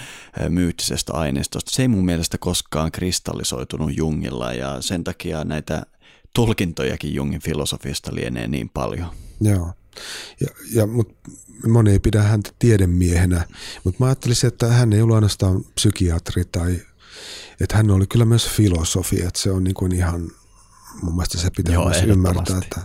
myyttisestä 0.48 1.12
aineistosta, 1.12 1.70
se 1.70 1.82
ei 1.82 1.88
mun 1.88 2.04
mielestä 2.04 2.38
koskaan 2.38 2.92
kristallisoitunut 2.92 3.96
Jungilla 3.96 4.52
ja 4.52 4.82
sen 4.82 5.04
takia 5.04 5.44
näitä 5.44 5.82
tulkintojakin 6.34 7.14
Jungin 7.14 7.40
filosofiasta 7.40 8.14
lienee 8.14 8.48
niin 8.48 8.68
paljon. 8.68 9.08
Joo, 9.40 9.72
ja, 10.40 10.48
ja, 10.72 10.86
mut 10.86 11.16
moni 11.66 11.90
ei 11.90 11.98
pidä 11.98 12.22
häntä 12.22 12.50
tiedemiehenä, 12.58 13.46
mutta 13.84 14.04
mä 14.04 14.06
ajattelisin, 14.06 14.48
että 14.48 14.68
hän 14.68 14.92
ei 14.92 15.02
ollut 15.02 15.14
ainoastaan 15.14 15.64
psykiatri 15.74 16.44
tai 16.44 16.80
että 17.60 17.76
hän 17.76 17.90
oli 17.90 18.06
kyllä 18.06 18.24
myös 18.24 18.48
filosofi, 18.48 19.22
että 19.22 19.40
se 19.40 19.50
on 19.50 19.64
niin 19.64 19.74
kuin 19.74 19.92
ihan, 19.92 20.30
mun 21.02 21.14
mielestä 21.14 21.38
se 21.38 21.50
pitää 21.56 21.74
Joo, 21.74 21.84
myös 21.88 22.02
ymmärtää. 22.02 22.58
Että, 22.58 22.80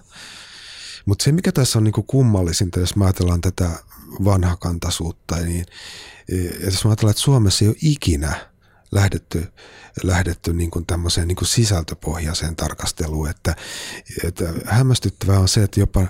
mutta 1.05 1.23
se, 1.23 1.31
mikä 1.31 1.51
tässä 1.51 1.79
on 1.79 1.83
niin 1.83 1.93
kuin 1.93 2.07
kummallisinta, 2.07 2.79
jos 2.79 2.95
mä 2.95 3.05
ajatellaan 3.05 3.41
tätä 3.41 3.69
vanhakantaisuutta, 4.23 5.35
niin 5.35 5.65
jos 6.65 6.85
mä 6.85 6.89
ajatellaan, 6.91 7.11
että 7.11 7.21
Suomessa 7.21 7.65
ei 7.65 7.69
ole 7.69 7.77
ikinä 7.81 8.49
lähdetty, 8.91 9.47
lähdetty 10.03 10.53
niin 10.53 10.71
kuin 10.71 10.85
tämmöiseen 10.85 11.27
niin 11.27 11.35
kuin 11.35 11.47
sisältöpohjaiseen 11.47 12.55
tarkasteluun. 12.55 13.29
Että, 13.29 13.55
että 14.23 14.53
hämmästyttävää 14.65 15.39
on 15.39 15.47
se, 15.47 15.63
että 15.63 15.79
jopa 15.79 16.07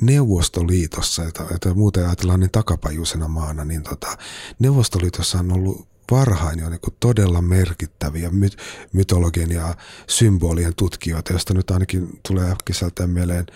Neuvostoliitossa, 0.00 1.24
jota, 1.24 1.44
jota 1.50 1.74
muuten 1.74 2.06
ajatellaan 2.06 2.40
niin 2.40 2.50
takapajuisena 2.50 3.28
maana, 3.28 3.64
niin 3.64 3.82
tota, 3.82 4.16
Neuvostoliitossa 4.58 5.38
on 5.38 5.52
ollut 5.52 5.88
varhain 6.10 6.58
jo 6.58 6.68
niin 6.68 6.80
todella 7.00 7.42
merkittäviä 7.42 8.30
my- 8.30 8.56
mytologian 8.92 9.50
ja 9.50 9.74
symbolien 10.06 10.74
tutkijoita, 10.74 11.32
joista 11.32 11.54
nyt 11.54 11.70
ainakin 11.70 12.20
tulee 12.28 12.50
äkkiseltään 12.50 13.10
mieleen 13.10 13.46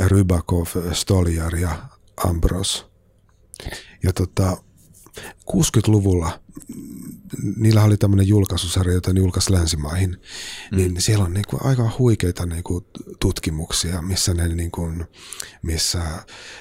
Rybakov, 0.00 0.66
Stoljar 0.92 1.56
ja 1.56 1.76
Ambros. 2.26 2.86
Ja 4.02 4.12
tota, 4.12 4.56
60-luvulla 5.50 6.40
niillä 7.56 7.82
oli 7.82 7.96
tämmöinen 7.96 8.28
julkaisusarja, 8.28 8.94
jota 8.94 9.12
ne 9.12 9.20
julkaisi 9.20 9.52
länsimaihin, 9.52 10.10
mm. 10.70 10.76
niin 10.76 11.02
siellä 11.02 11.24
on 11.24 11.34
niinku 11.34 11.58
aika 11.60 11.90
huikeita 11.98 12.46
niinku 12.46 12.86
tutkimuksia, 13.20 14.02
missä, 14.02 14.34
ne 14.34 14.48
niinku, 14.48 14.92
missä 15.62 16.02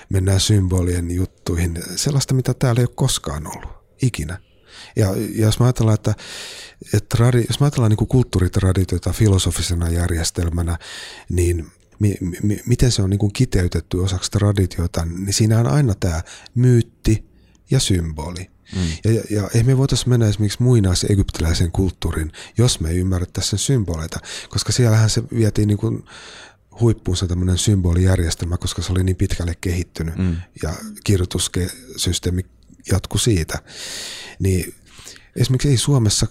mennään 0.09 0.39
symbolien 0.39 1.11
juttuihin, 1.11 1.79
sellaista, 1.95 2.33
mitä 2.33 2.53
täällä 2.53 2.79
ei 2.79 2.85
ole 2.85 2.95
koskaan 2.95 3.47
ollut, 3.47 3.71
ikinä. 4.01 4.39
Ja, 4.95 5.07
ja 5.15 5.45
jos 5.45 5.59
mä 5.59 5.65
ajatellaan, 5.65 5.95
että, 5.95 6.15
että 6.93 7.17
tradi, 7.17 7.45
jos 7.47 7.59
mä 7.59 7.65
ajatellaan 7.65 7.89
niin 7.89 8.07
kulttuuritraditiota 8.07 9.13
filosofisena 9.13 9.89
järjestelmänä, 9.89 10.77
niin 11.29 11.71
mi, 11.99 12.17
mi, 12.43 12.61
miten 12.65 12.91
se 12.91 13.01
on 13.01 13.09
niin 13.09 13.19
kuin 13.19 13.33
kiteytetty 13.33 13.97
osaksi 13.97 14.31
traditiota, 14.31 15.05
niin 15.05 15.33
siinä 15.33 15.59
on 15.59 15.67
aina 15.67 15.93
tämä 15.95 16.21
myytti 16.55 17.30
ja 17.71 17.79
symboli. 17.79 18.49
Mm. 18.75 18.81
Ja, 19.03 19.11
ja, 19.11 19.21
ja 19.29 19.49
ei 19.55 19.63
me 19.63 19.77
voitaisiin 19.77 20.09
mennä 20.09 20.27
esimerkiksi 20.27 20.63
muinais-egyptiläisen 20.63 21.71
kulttuurin, 21.71 22.31
jos 22.57 22.79
me 22.79 22.89
ei 22.89 22.97
ymmärrettäisi 22.97 23.49
sen 23.49 23.59
symboleita, 23.59 24.19
koska 24.49 24.71
siellähän 24.71 25.09
se 25.09 25.23
vietiin 25.35 25.67
niin 25.67 25.77
kuin 25.77 26.05
huippuunsa 26.79 27.27
tämmöinen 27.27 27.57
symbolijärjestelmä, 27.57 28.57
koska 28.57 28.81
se 28.81 28.91
oli 28.91 29.03
niin 29.03 29.15
pitkälle 29.15 29.55
kehittynyt 29.61 30.17
mm. 30.17 30.35
ja 30.63 30.75
kirjoitussysteemi 31.03 32.45
jatkui 32.91 33.19
siitä. 33.19 33.59
Niin 34.39 34.73
esimerkiksi 35.35 35.69
ei 35.69 35.77
Suomessa 35.77 36.27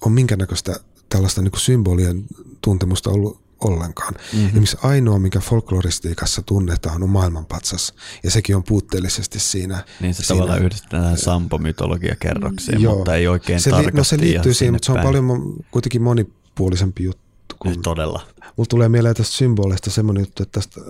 ole 0.00 0.12
minkäännäköistä 0.12 0.80
tällaista 1.08 1.42
niin 1.42 1.52
symbolien 1.56 2.24
tuntemusta 2.60 3.10
ollut 3.10 3.47
ollenkaan. 3.64 4.14
Mm-hmm. 4.14 4.46
Esimerkiksi 4.46 4.76
ainoa, 4.82 5.18
mikä 5.18 5.40
folkloristiikassa 5.40 6.42
tunnetaan, 6.42 7.02
on 7.02 7.10
maailmanpatsas. 7.10 7.94
Ja 8.22 8.30
sekin 8.30 8.56
on 8.56 8.64
puutteellisesti 8.64 9.38
siinä. 9.38 9.84
Niin 10.00 10.14
se 10.14 10.22
siinä, 10.22 10.38
tavallaan 10.38 10.62
yhdistetään 10.62 11.18
sampomytologiakerroksiin, 11.18 12.80
joo, 12.80 12.94
mutta 12.96 13.14
ei 13.14 13.28
oikein 13.28 13.60
se, 13.60 13.70
tarkasti. 13.70 13.96
No 13.96 14.04
se 14.04 14.20
liittyy 14.20 14.54
siihen, 14.54 14.74
mutta 14.74 14.86
se 14.86 14.92
on 14.92 15.00
paljon 15.02 15.56
kuitenkin 15.70 16.02
monipuolisempi 16.02 17.04
juttu. 17.04 17.28
Kun 17.58 17.82
Todella. 17.82 18.26
Mulla 18.56 18.68
tulee 18.68 18.88
mieleen 18.88 19.14
tästä 19.14 19.36
symboleista 19.36 19.90
semmoinen 19.90 20.20
juttu, 20.22 20.42
että 20.42 20.60
tästä, 20.60 20.80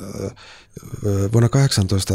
vuonna 1.32 1.48
18 1.48 2.14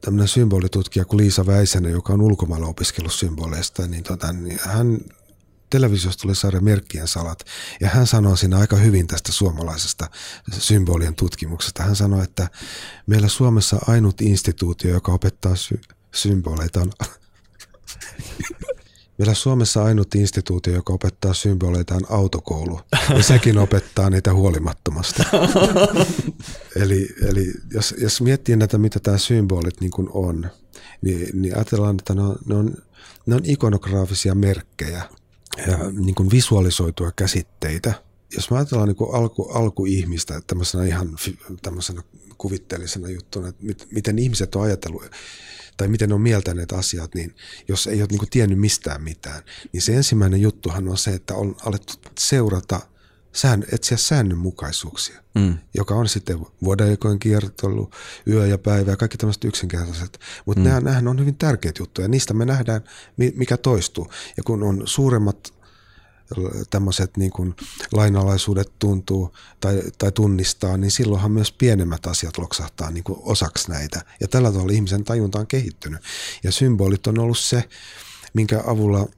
tämmöinen 0.00 0.28
symbolitutkija 0.28 1.04
kuin 1.04 1.18
Liisa 1.18 1.46
Väisänen, 1.46 1.92
joka 1.92 2.12
on 2.12 2.22
ulkomailla 2.22 2.66
opiskellut 2.66 3.12
symboleista, 3.12 3.86
niin, 3.86 4.04
tota, 4.04 4.32
niin 4.32 4.58
hän 4.62 4.98
televisiosta 5.70 6.22
tuli 6.22 6.34
sarja 6.34 6.60
Merkkien 6.60 7.08
salat, 7.08 7.44
ja 7.80 7.88
hän 7.88 8.06
sanoi 8.06 8.38
siinä 8.38 8.58
aika 8.58 8.76
hyvin 8.76 9.06
tästä 9.06 9.32
suomalaisesta 9.32 10.10
symbolien 10.52 11.14
tutkimuksesta. 11.14 11.82
Hän 11.82 11.96
sanoi, 11.96 12.24
että 12.24 12.48
meillä 13.06 13.28
Suomessa 13.28 13.78
ainut 13.86 14.20
instituutio, 14.20 14.90
joka 14.90 15.12
opettaa 15.12 15.56
sy- 15.56 15.80
symboleita 16.14 16.80
on 16.80 16.90
Meillä 19.20 19.34
Suomessa 19.34 19.84
ainut 19.84 20.14
instituutio, 20.14 20.74
joka 20.74 20.92
opettaa 20.92 21.34
symboleita 21.34 21.94
on 21.94 22.06
autokoulu, 22.10 22.80
ja 23.16 23.22
sekin 23.22 23.58
opettaa 23.58 24.10
niitä 24.10 24.34
huolimattomasti. 24.34 25.22
eli 26.82 27.08
eli 27.28 27.52
jos, 27.70 27.94
jos 27.98 28.20
miettii 28.20 28.56
näitä, 28.56 28.78
mitä 28.78 29.00
tämä 29.00 29.18
symbolit 29.18 29.80
niin 29.80 29.90
kuin 29.90 30.08
on, 30.12 30.50
niin, 31.02 31.42
niin 31.42 31.56
ajatellaan, 31.56 31.96
että 31.98 32.14
ne 32.14 32.22
on, 32.22 32.36
ne 32.46 32.54
on, 32.54 32.74
ne 33.26 33.34
on 33.34 33.40
ikonograafisia 33.44 34.34
merkkejä 34.34 35.02
ja 35.66 35.78
niin 35.92 36.14
kuin 36.14 36.30
visualisoitua 36.30 37.12
käsitteitä. 37.16 37.94
Jos 38.34 38.50
mä 38.50 38.56
ajatellaan 38.56 38.88
niin 38.88 38.96
kuin 38.96 39.14
alku, 39.14 39.42
alkuihmistä 39.42 40.40
tämmöisenä 40.46 40.84
ihan 40.84 41.16
tämmöisenä 41.62 42.02
kuvitteellisena 42.38 43.08
juttuna, 43.08 43.48
että 43.48 43.86
miten 43.90 44.18
ihmiset 44.18 44.54
on 44.54 44.62
ajatellut 44.62 45.02
tai 45.76 45.88
miten 45.88 46.08
ne 46.08 46.14
on 46.14 46.20
mieltäneet 46.20 46.72
asiat, 46.72 47.14
niin 47.14 47.34
jos 47.68 47.86
ei 47.86 48.00
ole 48.02 48.08
niin 48.10 48.18
kuin 48.18 48.30
tiennyt 48.30 48.58
mistään 48.58 49.02
mitään, 49.02 49.42
niin 49.72 49.82
se 49.82 49.94
ensimmäinen 49.94 50.40
juttuhan 50.40 50.88
on 50.88 50.98
se, 50.98 51.10
että 51.10 51.34
on 51.34 51.56
alettu 51.64 51.92
seurata, 52.18 52.80
sään, 53.32 53.64
etsiä 53.72 53.96
säännönmukaisuuksia, 53.96 55.22
mm. 55.34 55.58
joka 55.74 55.94
on 55.94 56.08
sitten 56.08 56.46
vuodenaikojen 56.64 57.18
kiertolu, 57.18 57.90
yö 58.26 58.46
ja 58.46 58.58
päivä 58.58 58.90
ja 58.90 58.96
kaikki 58.96 59.18
tämmöiset 59.18 59.44
yksinkertaiset. 59.44 60.20
Mutta 60.46 60.60
mm. 60.62 60.68
nämähän 60.68 61.08
on 61.08 61.18
hyvin 61.18 61.36
tärkeitä 61.36 61.82
juttuja, 61.82 62.08
niistä 62.08 62.34
me 62.34 62.44
nähdään, 62.44 62.84
mikä 63.34 63.56
toistuu. 63.56 64.12
Ja 64.36 64.42
kun 64.42 64.62
on 64.62 64.82
suuremmat 64.84 65.52
tämmöiset 66.70 67.16
niin 67.16 67.30
kuin 67.30 67.56
lainalaisuudet 67.92 68.72
tuntuu 68.78 69.34
tai, 69.60 69.82
tai 69.98 70.12
tunnistaa, 70.12 70.76
niin 70.76 70.90
silloinhan 70.90 71.30
myös 71.30 71.52
pienemmät 71.52 72.06
asiat 72.06 72.38
loksahtaa 72.38 72.90
niin 72.90 73.04
kuin 73.04 73.18
osaksi 73.22 73.70
näitä. 73.70 74.04
Ja 74.20 74.28
tällä 74.28 74.52
tavalla 74.52 74.72
ihmisen 74.72 75.04
tajunta 75.04 75.38
on 75.38 75.46
kehittynyt. 75.46 76.00
Ja 76.44 76.52
symbolit 76.52 77.06
on 77.06 77.18
ollut 77.18 77.38
se, 77.38 77.68
minkä 78.34 78.62
avulla, 78.66 79.08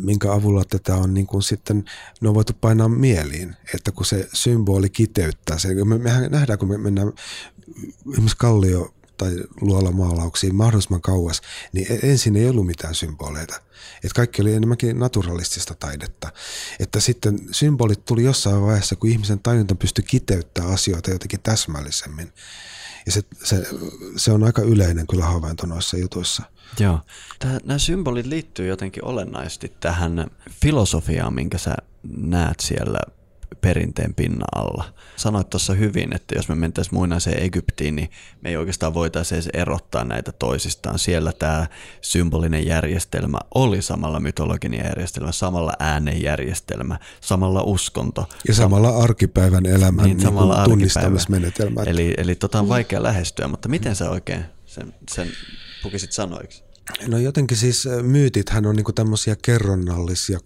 minkä 0.00 0.32
avulla 0.32 0.64
tätä 0.64 0.94
on 0.96 1.14
niin 1.14 1.26
kuin 1.26 1.42
sitten, 1.42 1.84
ne 2.20 2.28
on 2.28 2.34
voitu 2.34 2.52
painaa 2.60 2.88
mieliin, 2.88 3.56
että 3.74 3.92
kun 3.92 4.06
se 4.06 4.28
symboli 4.32 4.90
kiteyttää 4.90 5.58
se, 5.58 5.84
me, 5.84 5.98
mehän 5.98 6.30
nähdään, 6.30 6.58
kun 6.58 6.68
me 6.68 6.78
mennään 6.78 7.12
esimerkiksi 8.12 8.36
kallio 8.36 8.94
tai 9.16 9.36
luolamaalauksiin 9.60 10.54
mahdollisimman 10.54 11.00
kauas, 11.00 11.42
niin 11.72 11.92
e- 11.92 12.10
ensin 12.10 12.36
ei 12.36 12.48
ollut 12.48 12.66
mitään 12.66 12.94
symboleita. 12.94 13.60
Et 14.04 14.12
kaikki 14.12 14.42
oli 14.42 14.54
enemmänkin 14.54 14.98
naturalistista 14.98 15.74
taidetta. 15.74 16.32
Että 16.80 17.00
sitten 17.00 17.38
symbolit 17.50 18.04
tuli 18.04 18.24
jossain 18.24 18.62
vaiheessa, 18.62 18.96
kun 18.96 19.10
ihmisen 19.10 19.40
tajunta 19.40 19.74
pystyi 19.74 20.04
kiteyttämään 20.04 20.74
asioita 20.74 21.10
jotenkin 21.10 21.40
täsmällisemmin. 21.42 22.32
Ja 23.06 23.12
se, 23.12 23.22
se, 23.44 23.66
se 24.16 24.32
on 24.32 24.44
aika 24.44 24.62
yleinen 24.62 25.06
kyllä 25.06 25.24
havainto 25.24 25.66
noissa 25.66 25.96
jutuissa. 25.96 26.42
Joo. 26.80 27.00
Tää, 27.38 27.58
nämä 27.64 27.78
symbolit 27.78 28.26
liittyy 28.26 28.66
jotenkin 28.66 29.04
olennaisesti 29.04 29.72
tähän 29.80 30.30
filosofiaan, 30.62 31.34
minkä 31.34 31.58
sä 31.58 31.74
näet 32.16 32.60
siellä 32.60 32.98
perinteen 33.60 34.14
pinnan 34.14 34.48
alla. 34.54 34.84
Sanoit 35.16 35.50
tuossa 35.50 35.74
hyvin, 35.74 36.14
että 36.14 36.34
jos 36.34 36.48
me 36.48 36.54
mentäisiin 36.54 36.94
muinaiseen 36.94 37.42
Egyptiin, 37.42 37.96
niin 37.96 38.10
me 38.40 38.48
ei 38.48 38.56
oikeastaan 38.56 38.94
voitaisiin 38.94 39.36
edes 39.36 39.50
erottaa 39.52 40.04
näitä 40.04 40.32
toisistaan. 40.32 40.98
Siellä 40.98 41.32
tämä 41.32 41.66
symbolinen 42.00 42.66
järjestelmä 42.66 43.38
oli 43.54 43.82
samalla 43.82 44.20
mytologinen 44.20 44.84
järjestelmä, 44.84 45.32
samalla 45.32 45.72
äänenjärjestelmä, 45.78 46.98
samalla 47.20 47.62
uskonto. 47.62 48.28
Ja 48.48 48.54
samalla 48.54 48.88
arkipäivän 48.88 49.66
elämän 49.66 50.04
niin, 50.04 50.16
niin 50.16 50.26
samalla 50.26 50.64
tunnistamismenetelmä. 50.64 51.82
Eli, 51.82 52.14
eli 52.16 52.34
tota 52.34 52.58
on 52.58 52.68
vaikea 52.68 53.02
lähestyä, 53.02 53.48
mutta 53.48 53.68
miten 53.68 53.96
sä 53.96 54.10
oikein 54.10 54.44
sen, 54.66 54.94
sen 55.10 55.28
pukisit 55.82 56.12
sanoiksi? 56.12 56.64
No 57.08 57.18
jotenkin 57.18 57.56
siis 57.56 57.88
myytithän 58.02 58.66
on 58.66 58.76
niinku 58.76 58.92
tämmöisiä 58.92 59.36
kerronnallisia 59.42 60.38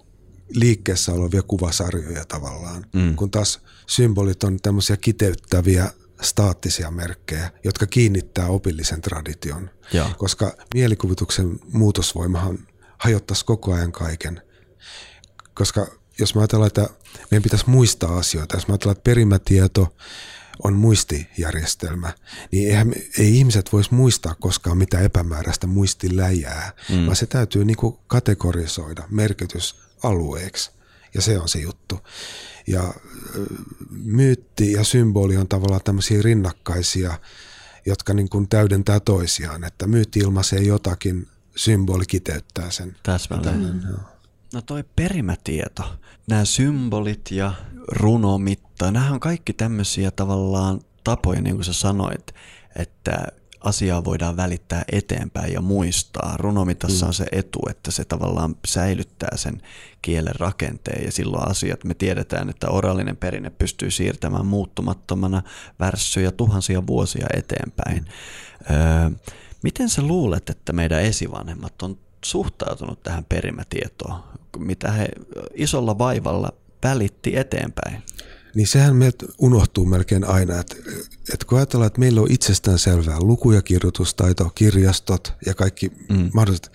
liikkeessä 0.54 1.12
olevia 1.12 1.42
kuvasarjoja 1.42 2.24
tavallaan, 2.24 2.86
mm. 2.92 3.16
kun 3.16 3.30
taas 3.30 3.60
symbolit 3.86 4.44
on 4.44 4.56
tämmöisiä 4.62 4.96
kiteyttäviä 4.96 5.90
staattisia 6.22 6.90
merkkejä, 6.90 7.50
jotka 7.64 7.86
kiinnittää 7.86 8.46
opillisen 8.46 9.00
tradition. 9.00 9.70
Ja. 9.92 10.10
Koska 10.18 10.56
mielikuvituksen 10.74 11.58
muutosvoimahan 11.72 12.58
hajottaisi 12.98 13.44
koko 13.44 13.72
ajan 13.72 13.92
kaiken. 13.92 14.42
Koska 15.54 15.86
jos 16.18 16.34
me 16.34 16.40
ajatellaan, 16.40 16.66
että 16.66 16.88
meidän 17.30 17.42
pitäisi 17.42 17.70
muistaa 17.70 18.18
asioita, 18.18 18.56
jos 18.56 18.68
me 18.68 18.72
ajatellaan, 18.72 18.96
että 18.96 19.10
perimätieto 19.10 19.96
on 20.64 20.74
muistijärjestelmä, 20.74 22.12
niin 22.52 22.68
eihän, 22.68 22.92
ei 23.18 23.36
ihmiset 23.38 23.72
voisi 23.72 23.94
muistaa 23.94 24.34
koskaan 24.34 24.78
mitä 24.78 25.00
epämääräistä 25.00 25.66
muistiläjää, 25.66 26.72
mm. 26.88 27.06
vaan 27.06 27.16
se 27.16 27.26
täytyy 27.26 27.64
niinku 27.64 28.00
kategorisoida 28.06 29.02
merkitys 29.10 29.76
alueeksi. 30.02 30.70
Ja 31.14 31.22
se 31.22 31.38
on 31.38 31.48
se 31.48 31.58
juttu. 31.58 32.00
Ja 32.66 32.94
myytti 33.90 34.72
ja 34.72 34.84
symboli 34.84 35.36
on 35.36 35.48
tavallaan 35.48 35.80
tämmöisiä 35.84 36.22
rinnakkaisia, 36.22 37.18
jotka 37.86 38.14
niin 38.14 38.28
kuin 38.28 38.48
täydentää 38.48 39.00
toisiaan. 39.00 39.64
Että 39.64 39.86
myytti 39.86 40.18
ilmaisee 40.18 40.60
jotakin, 40.60 41.28
symboli 41.56 42.04
kiteyttää 42.06 42.70
sen. 42.70 42.96
Täsmälleen. 43.02 43.60
Mm. 43.60 43.96
No 44.52 44.62
toi 44.62 44.84
perimätieto, 44.96 45.82
nämä 46.26 46.44
symbolit 46.44 47.30
ja 47.30 47.54
runomitta, 47.92 48.90
nämä 48.90 49.10
on 49.10 49.20
kaikki 49.20 49.52
tämmöisiä 49.52 50.10
tavallaan 50.10 50.80
tapoja, 51.04 51.40
niin 51.40 51.54
kuin 51.54 51.64
sä 51.64 51.72
sanoit, 51.72 52.34
että 52.76 53.26
asiaa 53.60 54.04
voidaan 54.04 54.36
välittää 54.36 54.84
eteenpäin 54.92 55.52
ja 55.52 55.60
muistaa. 55.60 56.36
Runomitassa 56.36 57.06
mm. 57.06 57.08
on 57.08 57.14
se 57.14 57.26
etu, 57.32 57.60
että 57.70 57.90
se 57.90 58.04
tavallaan 58.04 58.56
säilyttää 58.66 59.36
sen 59.36 59.62
kielen 60.02 60.34
rakenteen 60.34 61.04
ja 61.04 61.12
silloin 61.12 61.50
asiat, 61.50 61.84
me 61.84 61.94
tiedetään, 61.94 62.50
että 62.50 62.70
oraalinen 62.70 63.16
perinne 63.16 63.50
pystyy 63.50 63.90
siirtämään 63.90 64.46
muuttumattomana 64.46 65.42
värssyjä 65.80 66.30
tuhansia 66.30 66.86
vuosia 66.86 67.26
eteenpäin. 67.36 68.06
Öö, 68.70 69.10
miten 69.62 69.88
sä 69.88 70.02
luulet, 70.02 70.50
että 70.50 70.72
meidän 70.72 71.02
esivanhemmat 71.02 71.82
on 71.82 71.98
suhtautunut 72.24 73.02
tähän 73.02 73.24
perimätietoon, 73.24 74.20
mitä 74.58 74.92
he 74.92 75.08
isolla 75.54 75.98
vaivalla 75.98 76.52
välitti 76.82 77.36
eteenpäin? 77.36 78.02
Niin 78.54 78.66
sehän 78.66 78.96
meiltä 78.96 79.26
unohtuu 79.38 79.84
melkein 79.86 80.24
aina, 80.24 80.60
että, 80.60 80.76
että 81.32 81.46
kun 81.46 81.58
ajatellaan, 81.58 81.86
että 81.86 82.00
meillä 82.00 82.20
on 82.20 82.30
itsestään 82.30 82.78
selvää 82.78 83.20
luku- 83.20 83.52
ja 83.52 83.62
kirjoitustaito, 83.62 84.50
kirjastot 84.54 85.32
ja 85.46 85.54
kaikki 85.54 85.92
mm. 86.08 86.30
mahdolliset, 86.34 86.72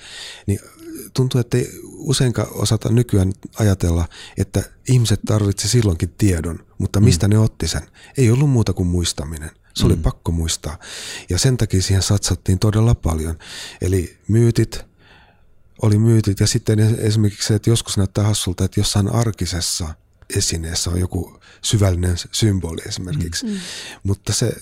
niin 0.47 0.59
tuntuu, 1.13 1.41
että 1.41 1.57
ei 1.57 1.69
useinkaan 1.83 2.47
osata 2.51 2.89
nykyään 2.89 3.33
ajatella, 3.59 4.07
että 4.37 4.63
ihmiset 4.89 5.19
tarvitsi 5.25 5.67
silloinkin 5.67 6.13
tiedon, 6.17 6.65
mutta 6.77 6.99
mistä 6.99 7.27
mm. 7.27 7.31
ne 7.31 7.39
otti 7.39 7.67
sen? 7.67 7.81
Ei 8.17 8.31
ollut 8.31 8.49
muuta 8.49 8.73
kuin 8.73 8.87
muistaminen. 8.87 9.51
Se 9.75 9.83
mm. 9.83 9.91
oli 9.91 9.95
pakko 9.95 10.31
muistaa. 10.31 10.79
Ja 11.29 11.39
sen 11.39 11.57
takia 11.57 11.81
siihen 11.81 12.03
satsattiin 12.03 12.59
todella 12.59 12.95
paljon. 12.95 13.37
Eli 13.81 14.17
myytit, 14.27 14.85
oli 15.81 15.97
myytit 15.97 16.39
ja 16.39 16.47
sitten 16.47 16.79
esimerkiksi 16.79 17.47
se, 17.47 17.55
että 17.55 17.69
joskus 17.69 17.97
näyttää 17.97 18.23
hassulta, 18.23 18.65
että 18.65 18.79
jossain 18.79 19.07
arkisessa– 19.07 19.87
esineessä 20.35 20.89
on 20.89 20.99
joku 20.99 21.39
syvällinen 21.61 22.15
symboli 22.31 22.81
esimerkiksi. 22.87 23.45
Mm. 23.45 23.51
mm. 23.51 23.59
Mutta 24.03 24.33
se 24.33 24.53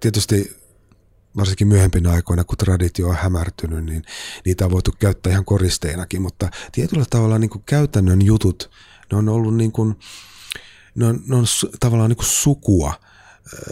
tietysti 0.00 0.56
varsinkin 1.36 1.68
myöhempinä 1.68 2.10
aikoina, 2.10 2.44
kun 2.44 2.58
traditio 2.58 3.08
on 3.08 3.16
hämärtynyt, 3.16 3.84
niin 3.84 4.04
niitä 4.44 4.64
on 4.64 4.70
voitu 4.70 4.92
käyttää 4.98 5.32
ihan 5.32 5.44
koristeinakin, 5.44 6.22
mutta 6.22 6.50
tietyllä 6.72 7.04
tavalla 7.10 7.38
niin 7.38 7.50
kuin 7.50 7.62
käytännön 7.66 8.22
jutut, 8.22 8.70
ne 9.12 9.18
on 9.18 9.28
ollut 9.28 9.56
niin 9.56 9.72
kuin, 9.72 9.98
ne 10.94 11.06
on, 11.06 11.22
ne 11.26 11.36
on 11.36 11.44
tavallaan 11.80 12.10
niin 12.10 12.16
kuin 12.16 12.26
sukua 12.26 12.94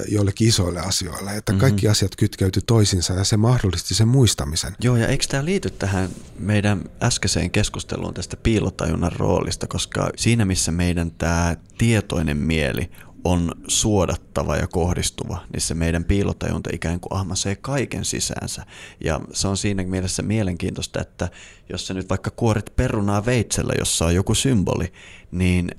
joillekin 0.09 0.49
isoille 0.49 0.81
asioille, 0.81 1.37
että 1.37 1.53
mm-hmm. 1.53 1.61
kaikki 1.61 1.89
asiat 1.89 2.17
kytkeytyi 2.17 2.63
toisinsa 2.67 3.13
ja 3.13 3.25
se 3.25 3.37
mahdollisti 3.37 3.95
sen 3.95 4.09
muistamisen. 4.09 4.77
Joo, 4.81 4.97
ja 4.97 5.09
eikö 5.09 5.25
tämä 5.29 5.45
liity 5.45 5.71
tähän 5.71 6.11
meidän 6.39 6.85
äskeiseen 7.03 7.51
keskusteluun 7.51 8.15
tästä 8.15 8.37
piilotajunnan 8.37 9.13
roolista, 9.13 9.67
koska 9.67 10.11
siinä 10.17 10.45
missä 10.45 10.73
meidän 10.73 11.11
tämä 11.11 11.57
tietoinen 11.79 12.37
mieli 12.37 12.91
on 13.25 13.53
suodattava 13.69 14.57
ja 14.57 14.67
kohdistuva, 14.67 15.47
niin 15.53 15.61
se 15.61 15.75
meidän 15.75 16.05
piilotajunta 16.05 16.71
ikään 16.73 17.01
kuin 17.01 17.13
ahmasee 17.13 17.57
kaiken 17.57 18.05
sisäänsä. 18.05 18.67
Ja 19.05 19.21
se 19.33 19.49
on 19.49 19.57
siinä 19.57 19.83
mielessä 19.83 20.23
mielenkiintoista, 20.23 21.01
että 21.01 21.29
jos 21.73 21.87
sä 21.87 21.95
nyt 21.95 22.11
vaikka 22.11 22.31
kuorit 22.31 22.77
perunaa 22.77 23.27
veitsellä, 23.27 23.73
jossa 23.79 24.05
on 24.05 24.15
joku 24.15 24.35
symboli, 24.35 24.93
niin 25.31 25.71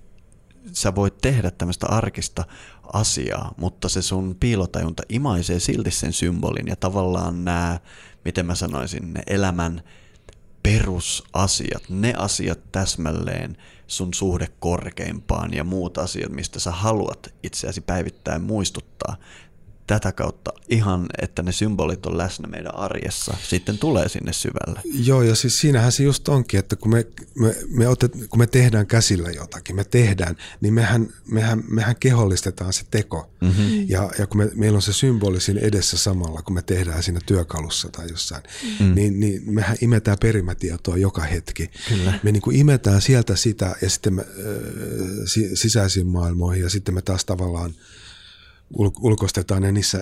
sä 0.74 0.96
voit 0.96 1.18
tehdä 1.18 1.52
tämmöistä 1.52 1.88
arkista 1.88 2.46
asiaa, 2.94 3.54
mutta 3.58 3.90
se 3.90 4.02
sun 4.02 4.36
piilotajunta 4.40 5.04
imaisee 5.10 5.60
silti 5.60 5.92
sen 5.92 6.14
symbolin 6.14 6.68
ja 6.68 6.76
tavallaan 6.76 7.46
nämä, 7.46 7.80
miten 8.26 8.46
mä 8.46 8.56
sanoisin, 8.56 9.14
ne 9.14 9.24
elämän 9.28 9.82
perusasiat, 10.64 11.84
ne 11.90 12.14
asiat 12.18 12.60
täsmälleen 12.72 13.58
sun 13.88 14.14
suhde 14.14 14.48
korkeimpaan 14.60 15.54
ja 15.54 15.64
muut 15.64 15.98
asiat, 15.98 16.32
mistä 16.32 16.60
sä 16.60 16.72
haluat 16.72 17.34
itseäsi 17.44 17.82
päivittäin 17.82 18.42
muistuttaa, 18.42 19.16
tätä 19.88 20.12
kautta 20.12 20.52
ihan, 20.70 21.06
että 21.22 21.44
ne 21.44 21.52
symbolit 21.52 22.06
on 22.06 22.18
läsnä 22.18 22.48
meidän 22.48 22.76
arjessa, 22.76 23.38
sitten 23.50 23.78
tulee 23.78 24.10
sinne 24.10 24.34
syvälle. 24.34 24.82
Joo, 24.86 25.22
ja 25.22 25.36
siis 25.36 25.60
siinähän 25.60 25.92
se 25.92 26.04
just 26.04 26.28
onkin, 26.28 26.60
että 26.60 26.76
kun 26.76 26.92
me, 26.92 27.06
me, 27.36 27.56
me, 27.70 27.88
otet, 27.88 28.12
kun 28.30 28.40
me 28.40 28.48
tehdään 28.48 28.88
käsillä 28.88 29.30
jotakin, 29.30 29.76
me 29.76 29.84
tehdään, 29.84 30.36
niin 30.62 30.74
mehän, 30.74 31.08
mehän, 31.28 31.64
mehän 31.68 31.96
kehollistetaan 31.96 32.74
se 32.74 32.84
teko. 32.92 33.30
Mm-hmm. 33.42 33.86
Ja, 33.88 34.12
ja 34.20 34.28
kun 34.28 34.38
me, 34.38 34.52
meillä 34.56 34.76
on 34.76 34.82
se 34.82 34.94
symboli 34.94 35.42
siinä 35.42 35.60
edessä 35.64 35.98
samalla, 35.98 36.42
kun 36.42 36.54
me 36.54 36.62
tehdään 36.62 37.04
siinä 37.04 37.20
työkalussa 37.26 37.90
tai 37.90 38.08
jossain, 38.10 38.44
mm. 38.80 38.96
niin, 38.96 39.20
niin 39.20 39.54
mehän 39.54 39.78
imetään 39.82 40.18
perimätietoa 40.22 40.98
joka 40.98 41.22
hetki. 41.22 41.72
Kyllä. 41.90 42.20
Me 42.24 42.32
niin 42.32 42.42
kuin 42.42 42.56
imetään 42.56 43.02
sieltä 43.02 43.36
sitä 43.36 43.76
ja 43.82 43.90
sitten 43.90 44.14
me, 44.14 44.22
äh, 44.22 44.28
sisäisiin 45.54 46.08
maailmoihin 46.08 46.64
ja 46.64 46.70
sitten 46.70 46.96
me 46.96 47.02
taas 47.02 47.26
tavallaan– 47.26 47.74
ulkoistetaan 49.02 49.62
ne 49.62 49.72
niissä 49.72 50.00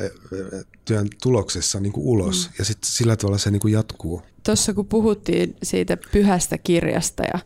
työn 0.86 1.08
tuloksessa 1.24 1.80
niin 1.80 1.94
kuin 1.94 2.08
ulos 2.08 2.48
mm. 2.48 2.54
ja 2.60 2.66
sitten 2.66 2.92
sillä 2.92 3.16
tavalla 3.16 3.38
se 3.38 3.52
niin 3.52 3.60
kuin 3.60 3.74
jatkuu. 3.74 4.22
Tuossa 4.46 4.74
kun 4.74 4.86
puhuttiin 4.86 5.56
siitä 5.64 5.98
pyhästä 6.12 6.58
kirjasta 6.58 7.24
ja 7.34 7.40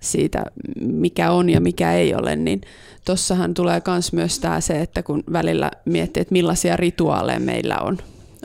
siitä, 0.00 0.44
mikä 0.80 1.30
on 1.30 1.50
ja 1.50 1.60
mikä 1.60 1.92
ei 1.92 2.14
ole, 2.14 2.36
niin 2.36 2.60
tuossahan 3.04 3.54
tulee 3.54 3.82
myös 4.12 4.38
tämä 4.38 4.60
se, 4.60 4.80
että 4.80 5.02
kun 5.02 5.24
välillä 5.32 5.70
miettii, 5.84 6.20
että 6.20 6.32
millaisia 6.32 6.76
rituaaleja 6.76 7.40
meillä 7.40 7.78
on. 7.78 7.98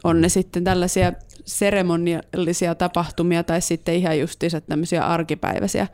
On 0.04 0.22
ne 0.22 0.30
sitten 0.30 0.64
tällaisia 0.64 1.14
seremoniallisia 1.46 2.76
tapahtumia 2.76 3.44
tai 3.44 3.62
sitten 3.62 3.96
ihan 3.96 4.20
justiinsa 4.20 4.62
tämmöisiä 4.62 5.06
arkipäiväisiä 5.06 5.88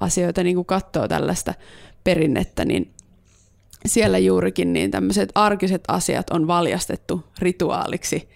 asioita, 0.00 0.42
niin 0.42 0.56
kuin 0.56 0.66
katsoo 0.66 1.08
tällaista 1.08 1.54
perinnettä, 2.04 2.64
niin 2.64 2.90
siellä 3.86 4.18
juurikin 4.18 4.72
niin 4.72 4.90
tämmöiset 4.90 5.28
arkiset 5.34 5.84
asiat 5.88 6.30
on 6.30 6.46
valjastettu 6.46 7.24
rituaaliksi, 7.38 8.28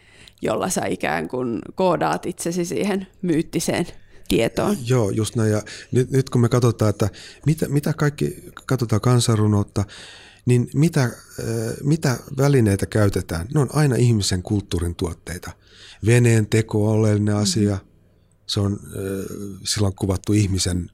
jolla 0.43 0.69
sä 0.69 0.87
ikään 0.87 1.29
kuin 1.29 1.59
koodaat 1.75 2.27
itsesi 2.27 2.65
siihen 2.65 3.07
myyttiseen 3.23 3.87
tietoon. 4.29 4.77
Joo, 4.87 5.11
just 5.11 5.37
näin. 5.37 5.53
Ja 5.53 5.63
nyt, 5.93 6.11
nyt 6.11 6.31
kun 6.31 6.41
me 6.41 6.49
katsotaan, 6.49 6.91
että 6.91 7.09
mitä, 7.47 7.69
mitä 7.69 7.93
kaikki, 7.93 8.45
katsotaan 8.67 9.01
kansanrunoutta, 9.01 9.85
niin 10.47 10.69
mitä, 10.75 11.03
äh, 11.03 11.11
mitä 11.83 12.19
välineitä 12.37 12.87
käytetään? 12.87 13.47
Ne 13.55 13.61
on 13.61 13.69
aina 13.73 13.97
ihmisen 13.97 14.43
kulttuurin 14.43 14.95
tuotteita. 14.95 15.51
Veneen 16.07 16.47
teko 16.47 16.91
on 16.91 16.99
oleellinen 16.99 17.37
asia. 17.37 17.75
Mm-hmm. 17.75 17.89
Se 18.47 18.61
on 18.61 18.73
äh, 18.73 19.59
silloin 19.65 19.95
kuvattu 19.95 20.33
ihmisen, 20.33 20.91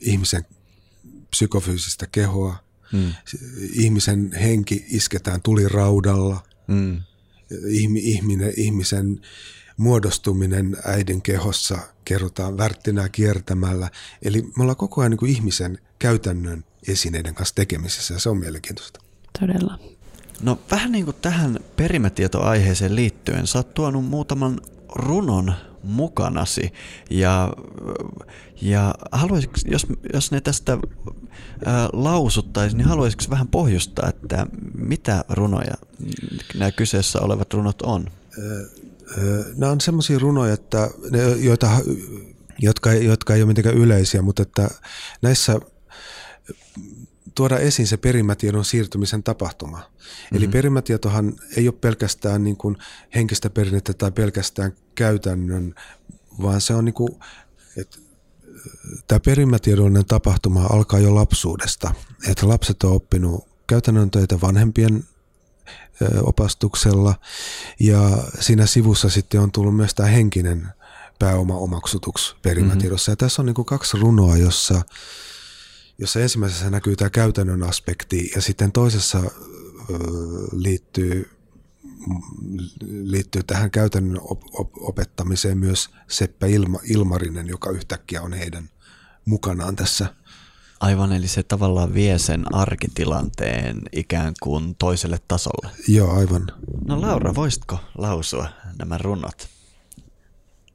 ihmisen 0.00 0.44
psykofyysistä 1.30 2.06
kehoa. 2.12 2.63
Mm. 2.92 3.12
Ihmisen 3.72 4.32
henki 4.32 4.84
isketään 4.88 5.42
tuliraudalla. 5.42 6.42
Mm. 6.66 7.02
Ihminen, 7.96 8.52
ihmisen 8.56 9.20
muodostuminen 9.76 10.76
äidin 10.84 11.22
kehossa 11.22 11.78
kerrotaan 12.04 12.58
värttinää 12.58 13.08
kiertämällä. 13.08 13.90
Eli 14.22 14.42
me 14.42 14.62
ollaan 14.62 14.76
koko 14.76 15.00
ajan 15.00 15.10
niin 15.10 15.18
kuin 15.18 15.30
ihmisen 15.30 15.78
käytännön 15.98 16.64
esineiden 16.88 17.34
kanssa 17.34 17.54
tekemisessä 17.54 18.14
ja 18.14 18.20
se 18.20 18.28
on 18.28 18.38
mielenkiintoista. 18.38 19.00
Todella. 19.40 19.78
No 20.40 20.58
vähän 20.70 20.92
niin 20.92 21.04
kuin 21.04 21.16
tähän 21.22 21.58
perimätietoaiheeseen 21.76 22.96
liittyen, 22.96 23.46
sä 23.46 23.58
oot 23.58 23.74
tuonut 23.74 24.04
muutaman 24.04 24.60
runon 24.94 25.54
mukanasi 25.84 26.72
ja, 27.10 27.52
ja 28.62 28.94
haluaisitko, 29.12 29.56
jos, 29.70 29.86
jos 30.12 30.30
ne 30.30 30.40
tästä 30.40 30.78
lausuttaisiin, 31.92 32.78
niin 32.78 32.88
haluaisitko 32.88 33.24
vähän 33.30 33.48
pohjustaa, 33.48 34.08
että 34.08 34.46
mitä 34.74 35.24
runoja 35.28 35.74
nämä 36.54 36.72
kyseessä 36.72 37.20
olevat 37.20 37.54
runot 37.54 37.82
on? 37.82 38.06
Nämä 39.56 39.72
on 39.72 39.80
semmoisia 39.80 40.18
runoja, 40.18 40.54
että 40.54 40.90
ne, 41.10 41.22
joita, 41.22 41.70
jotka, 42.58 42.92
jotka 42.92 43.34
ei 43.34 43.42
ole 43.42 43.48
mitenkään 43.48 43.76
yleisiä, 43.76 44.22
mutta 44.22 44.42
että 44.42 44.68
näissä 45.22 45.60
tuoda 47.34 47.58
esiin 47.58 47.88
se 47.88 47.96
perimätiedon 47.96 48.64
siirtymisen 48.64 49.22
tapahtuma. 49.22 49.78
Mm-hmm. 49.78 50.36
Eli 50.36 50.48
perimätietohan 50.48 51.32
ei 51.56 51.68
ole 51.68 51.76
pelkästään 51.80 52.44
niin 52.44 52.56
kuin 52.56 52.76
henkistä 53.14 53.50
perinnettä 53.50 53.94
tai 53.94 54.10
pelkästään 54.10 54.72
käytännön, 54.94 55.74
vaan 56.42 56.60
se 56.60 56.74
on 56.74 56.84
niin 56.84 56.94
kuin, 56.94 57.10
että 57.76 57.98
tämä 59.08 59.20
perimätiedollinen 59.20 60.06
tapahtuma 60.06 60.64
alkaa 60.64 61.00
jo 61.00 61.14
lapsuudesta. 61.14 61.94
Että 62.28 62.48
lapset 62.48 62.82
on 62.82 62.92
oppinut 62.92 63.48
käytännön 63.66 64.10
töitä 64.10 64.40
vanhempien 64.40 65.04
opastuksella 66.22 67.14
ja 67.80 68.18
siinä 68.40 68.66
sivussa 68.66 69.10
sitten 69.10 69.40
on 69.40 69.52
tullut 69.52 69.76
myös 69.76 69.94
tämä 69.94 70.08
henkinen 70.08 70.68
pääoma 71.18 71.56
omaksutuksi 71.56 72.36
perimätiedossa. 72.42 73.10
Mm-hmm. 73.10 73.12
Ja 73.12 73.16
tässä 73.16 73.42
on 73.42 73.46
niin 73.46 73.54
kuin 73.54 73.66
kaksi 73.66 73.96
runoa, 73.96 74.36
jossa, 74.36 74.82
jossa 75.98 76.20
ensimmäisessä 76.20 76.70
näkyy 76.70 76.96
tämä 76.96 77.10
käytännön 77.10 77.62
aspekti 77.62 78.30
ja 78.34 78.42
sitten 78.42 78.72
toisessa 78.72 79.22
liittyy 80.52 81.30
liittyy 83.02 83.42
tähän 83.42 83.70
käytännön 83.70 84.20
opettamiseen 84.80 85.58
myös 85.58 85.90
Seppä 86.08 86.46
Ilma, 86.46 86.78
Ilmarinen, 86.84 87.46
joka 87.46 87.70
yhtäkkiä 87.70 88.22
on 88.22 88.32
heidän 88.32 88.70
mukanaan 89.24 89.76
tässä 89.76 90.14
Aivan, 90.80 91.12
eli 91.12 91.28
se 91.28 91.42
tavallaan 91.42 91.94
vie 91.94 92.18
sen 92.18 92.54
arkitilanteen 92.54 93.80
ikään 93.92 94.34
kuin 94.42 94.74
toiselle 94.74 95.18
tasolle. 95.28 95.70
Joo, 95.88 96.18
aivan. 96.18 96.46
No 96.86 97.00
Laura, 97.00 97.34
voisitko 97.34 97.78
lausua 97.98 98.48
nämä 98.78 98.98
runot? 98.98 99.48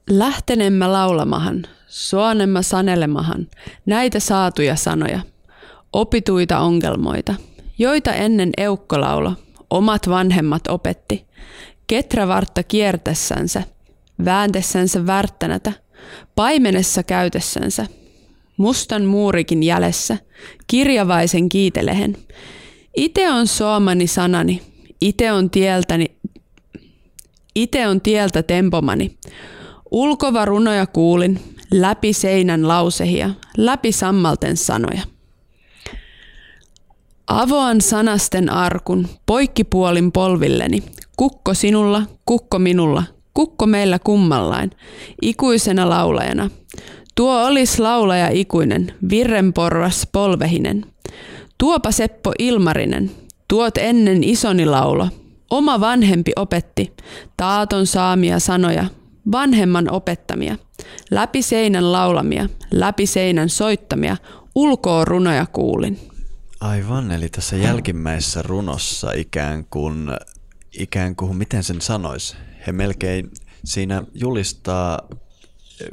Lähtenemme 0.09 0.87
laulamahan, 0.87 1.65
suonemme 1.89 2.63
sanelemahan 2.63 3.47
näitä 3.85 4.19
saatuja 4.19 4.75
sanoja, 4.75 5.19
opituita 5.93 6.59
ongelmoita, 6.59 7.35
joita 7.77 8.13
ennen 8.13 8.51
eukkolaulo 8.57 9.33
omat 9.69 10.09
vanhemmat 10.09 10.67
opetti, 10.67 11.25
ketra 11.87 12.27
vartta 12.27 12.63
kiertessänsä, 12.63 13.63
vääntessänsä 14.25 15.05
värttänätä, 15.05 15.73
paimenessa 16.35 17.03
käytessänsä, 17.03 17.85
mustan 18.57 19.05
muurikin 19.05 19.63
jälessä, 19.63 20.17
kirjavaisen 20.67 21.49
kiitelehen. 21.49 22.17
Ite 22.95 23.29
on 23.29 23.47
soomani 23.47 24.07
sanani, 24.07 24.61
ite 25.01 25.31
on 25.31 25.49
tieltäni, 25.49 26.05
ite 27.55 27.87
on 27.87 28.01
tieltä 28.01 28.43
tempomani. 28.43 29.17
Ulkova 29.91 30.45
runoja 30.45 30.87
kuulin, 30.87 31.39
läpi 31.71 32.13
seinän 32.13 32.67
lausehia, 32.67 33.29
läpi 33.57 33.91
sammalten 33.91 34.57
sanoja. 34.57 35.01
Avoan 37.27 37.81
sanasten 37.81 38.49
arkun, 38.49 39.07
poikkipuolin 39.25 40.11
polvilleni, 40.11 40.83
kukko 41.17 41.53
sinulla, 41.53 42.01
kukko 42.25 42.59
minulla, 42.59 43.03
kukko 43.33 43.65
meillä 43.65 43.99
kummallain, 43.99 44.71
ikuisena 45.21 45.89
laulajana. 45.89 46.49
Tuo 47.15 47.45
olis 47.45 47.79
laulaja 47.79 48.29
ikuinen, 48.29 48.93
virrenporvas 49.09 50.07
polvehinen. 50.11 50.85
Tuopa 51.57 51.91
Seppo 51.91 52.33
Ilmarinen, 52.39 53.11
tuot 53.47 53.77
ennen 53.77 54.23
isoni 54.23 54.65
laulo. 54.65 55.07
Oma 55.49 55.79
vanhempi 55.79 56.31
opetti, 56.35 56.93
taaton 57.37 57.87
saamia 57.87 58.39
sanoja, 58.39 58.85
vanhemman 59.31 59.91
opettamia, 59.91 60.57
läpi 61.11 61.41
seinän 61.41 61.91
laulamia, 61.91 62.49
läpi 62.71 63.05
seinän 63.05 63.49
soittamia, 63.49 64.17
ulkoa 64.55 65.05
runoja 65.05 65.45
kuulin. 65.45 65.99
Aivan, 66.59 67.11
eli 67.11 67.29
tässä 67.29 67.55
jälkimmäisessä 67.55 68.41
runossa 68.41 69.11
ikään 69.11 69.65
kuin, 69.65 70.07
ikään 70.79 71.15
kuin 71.15 71.37
miten 71.37 71.63
sen 71.63 71.81
sanoisi, 71.81 72.35
he 72.67 72.71
melkein 72.71 73.31
siinä 73.65 74.03
julistaa 74.13 74.99
eh, 75.81 75.87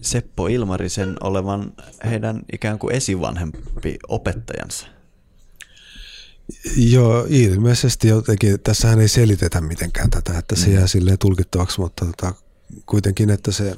Seppo 0.00 0.46
Ilmarisen 0.46 1.16
olevan 1.20 1.72
heidän 2.04 2.42
ikään 2.52 2.78
kuin 2.78 2.94
esivanhempi 2.94 3.98
opettajansa. 4.08 4.86
Joo, 6.76 7.26
ilmeisesti 7.28 8.08
jotenkin, 8.08 8.60
tässähän 8.60 9.00
ei 9.00 9.08
selitetä 9.08 9.60
mitenkään 9.60 10.10
tätä, 10.10 10.38
että 10.38 10.56
se 10.56 10.66
mm. 10.66 10.74
jää 10.74 10.86
silleen 10.86 11.18
tulkittavaksi, 11.18 11.80
mutta 11.80 12.04
tota, 12.04 12.34
kuitenkin, 12.86 13.30
että 13.30 13.52
se 13.52 13.76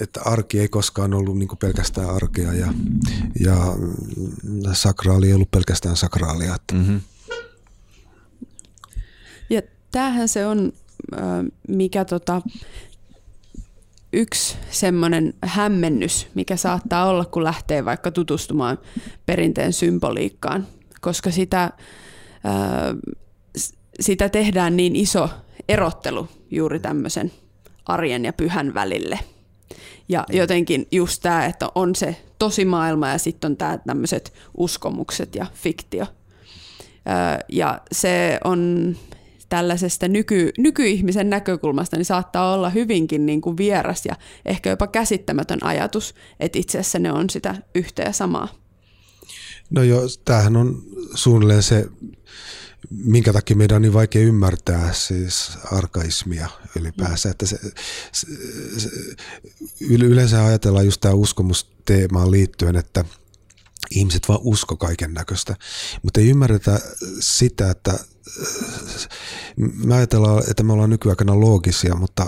että 0.00 0.20
arki 0.24 0.60
ei 0.60 0.68
koskaan 0.68 1.14
ollut 1.14 1.38
niin 1.38 1.48
pelkästään 1.60 2.10
arkea 2.10 2.52
ja, 2.52 2.72
ja 3.40 3.56
sakraali 4.72 5.26
ei 5.26 5.34
ollut 5.34 5.50
pelkästään 5.50 5.96
sakraalia. 5.96 6.56
Mm-hmm. 6.72 7.00
Ja 9.50 9.62
tämähän 9.90 10.28
se 10.28 10.46
on, 10.46 10.72
mikä 11.68 12.04
tota, 12.04 12.42
yksi 14.12 14.56
semmoinen 14.70 15.34
hämmennys, 15.44 16.26
mikä 16.34 16.56
saattaa 16.56 17.06
olla, 17.06 17.24
kun 17.24 17.44
lähtee 17.44 17.84
vaikka 17.84 18.10
tutustumaan 18.10 18.78
perinteen 19.26 19.72
symboliikkaan, 19.72 20.66
koska 21.00 21.30
sitä, 21.30 21.72
sitä 24.00 24.28
tehdään 24.28 24.76
niin 24.76 24.96
iso 24.96 25.30
erottelu 25.68 26.28
juuri 26.50 26.80
tämmöisen 26.80 27.32
arjen 27.88 28.24
ja 28.24 28.32
pyhän 28.32 28.74
välille– 28.74 29.18
ja 30.08 30.24
niin. 30.28 30.38
jotenkin 30.38 30.86
just 30.92 31.22
tämä, 31.22 31.46
että 31.46 31.68
on 31.74 31.94
se 31.94 32.16
tosi 32.38 32.64
maailma 32.64 33.08
ja 33.08 33.18
sitten 33.18 33.50
on 33.50 33.56
tämä 33.56 33.78
tämmöiset 33.78 34.32
uskomukset 34.56 35.34
ja 35.34 35.46
fiktio. 35.54 36.06
Ja 37.48 37.80
se 37.92 38.40
on 38.44 38.96
tällaisesta 39.48 40.08
nyky, 40.08 40.50
nykyihmisen 40.58 41.30
näkökulmasta 41.30 41.96
niin 41.96 42.04
saattaa 42.04 42.54
olla 42.54 42.70
hyvinkin 42.70 43.26
niin 43.26 43.40
kuin 43.40 43.56
vieras 43.56 44.06
ja 44.06 44.16
ehkä 44.44 44.70
jopa 44.70 44.86
käsittämätön 44.86 45.58
ajatus, 45.62 46.14
että 46.40 46.58
itse 46.58 46.78
asiassa 46.78 46.98
ne 46.98 47.12
on 47.12 47.30
sitä 47.30 47.54
yhtä 47.74 48.02
ja 48.02 48.12
samaa. 48.12 48.48
No 49.70 49.82
joo, 49.82 50.02
tämähän 50.24 50.56
on 50.56 50.82
suunnilleen 51.14 51.62
se 51.62 51.86
minkä 52.90 53.32
takia 53.32 53.56
meidän 53.56 53.76
on 53.76 53.82
niin 53.82 53.92
vaikea 53.92 54.22
ymmärtää 54.22 54.92
siis 54.92 55.50
arkaismia 55.72 56.48
ylipäänsä. 56.76 57.30
Että 57.30 57.46
se, 57.46 57.58
se, 58.12 58.26
se, 58.76 58.88
yleensä 59.84 60.44
ajatellaan 60.44 60.84
just 60.84 61.00
tämä 61.00 61.14
uskomusteemaan 61.14 62.30
liittyen, 62.30 62.76
että 62.76 63.04
ihmiset 63.90 64.28
vaan 64.28 64.40
usko 64.42 64.76
kaiken 64.76 65.14
näköistä, 65.14 65.56
mutta 66.02 66.20
ei 66.20 66.28
ymmärretä 66.28 66.80
sitä, 67.20 67.70
että 67.70 67.98
me 69.56 69.94
ajatellaan, 69.94 70.42
että 70.50 70.62
me 70.62 70.72
ollaan 70.72 70.90
nykyaikana 70.90 71.40
loogisia, 71.40 71.94
mutta 71.94 72.26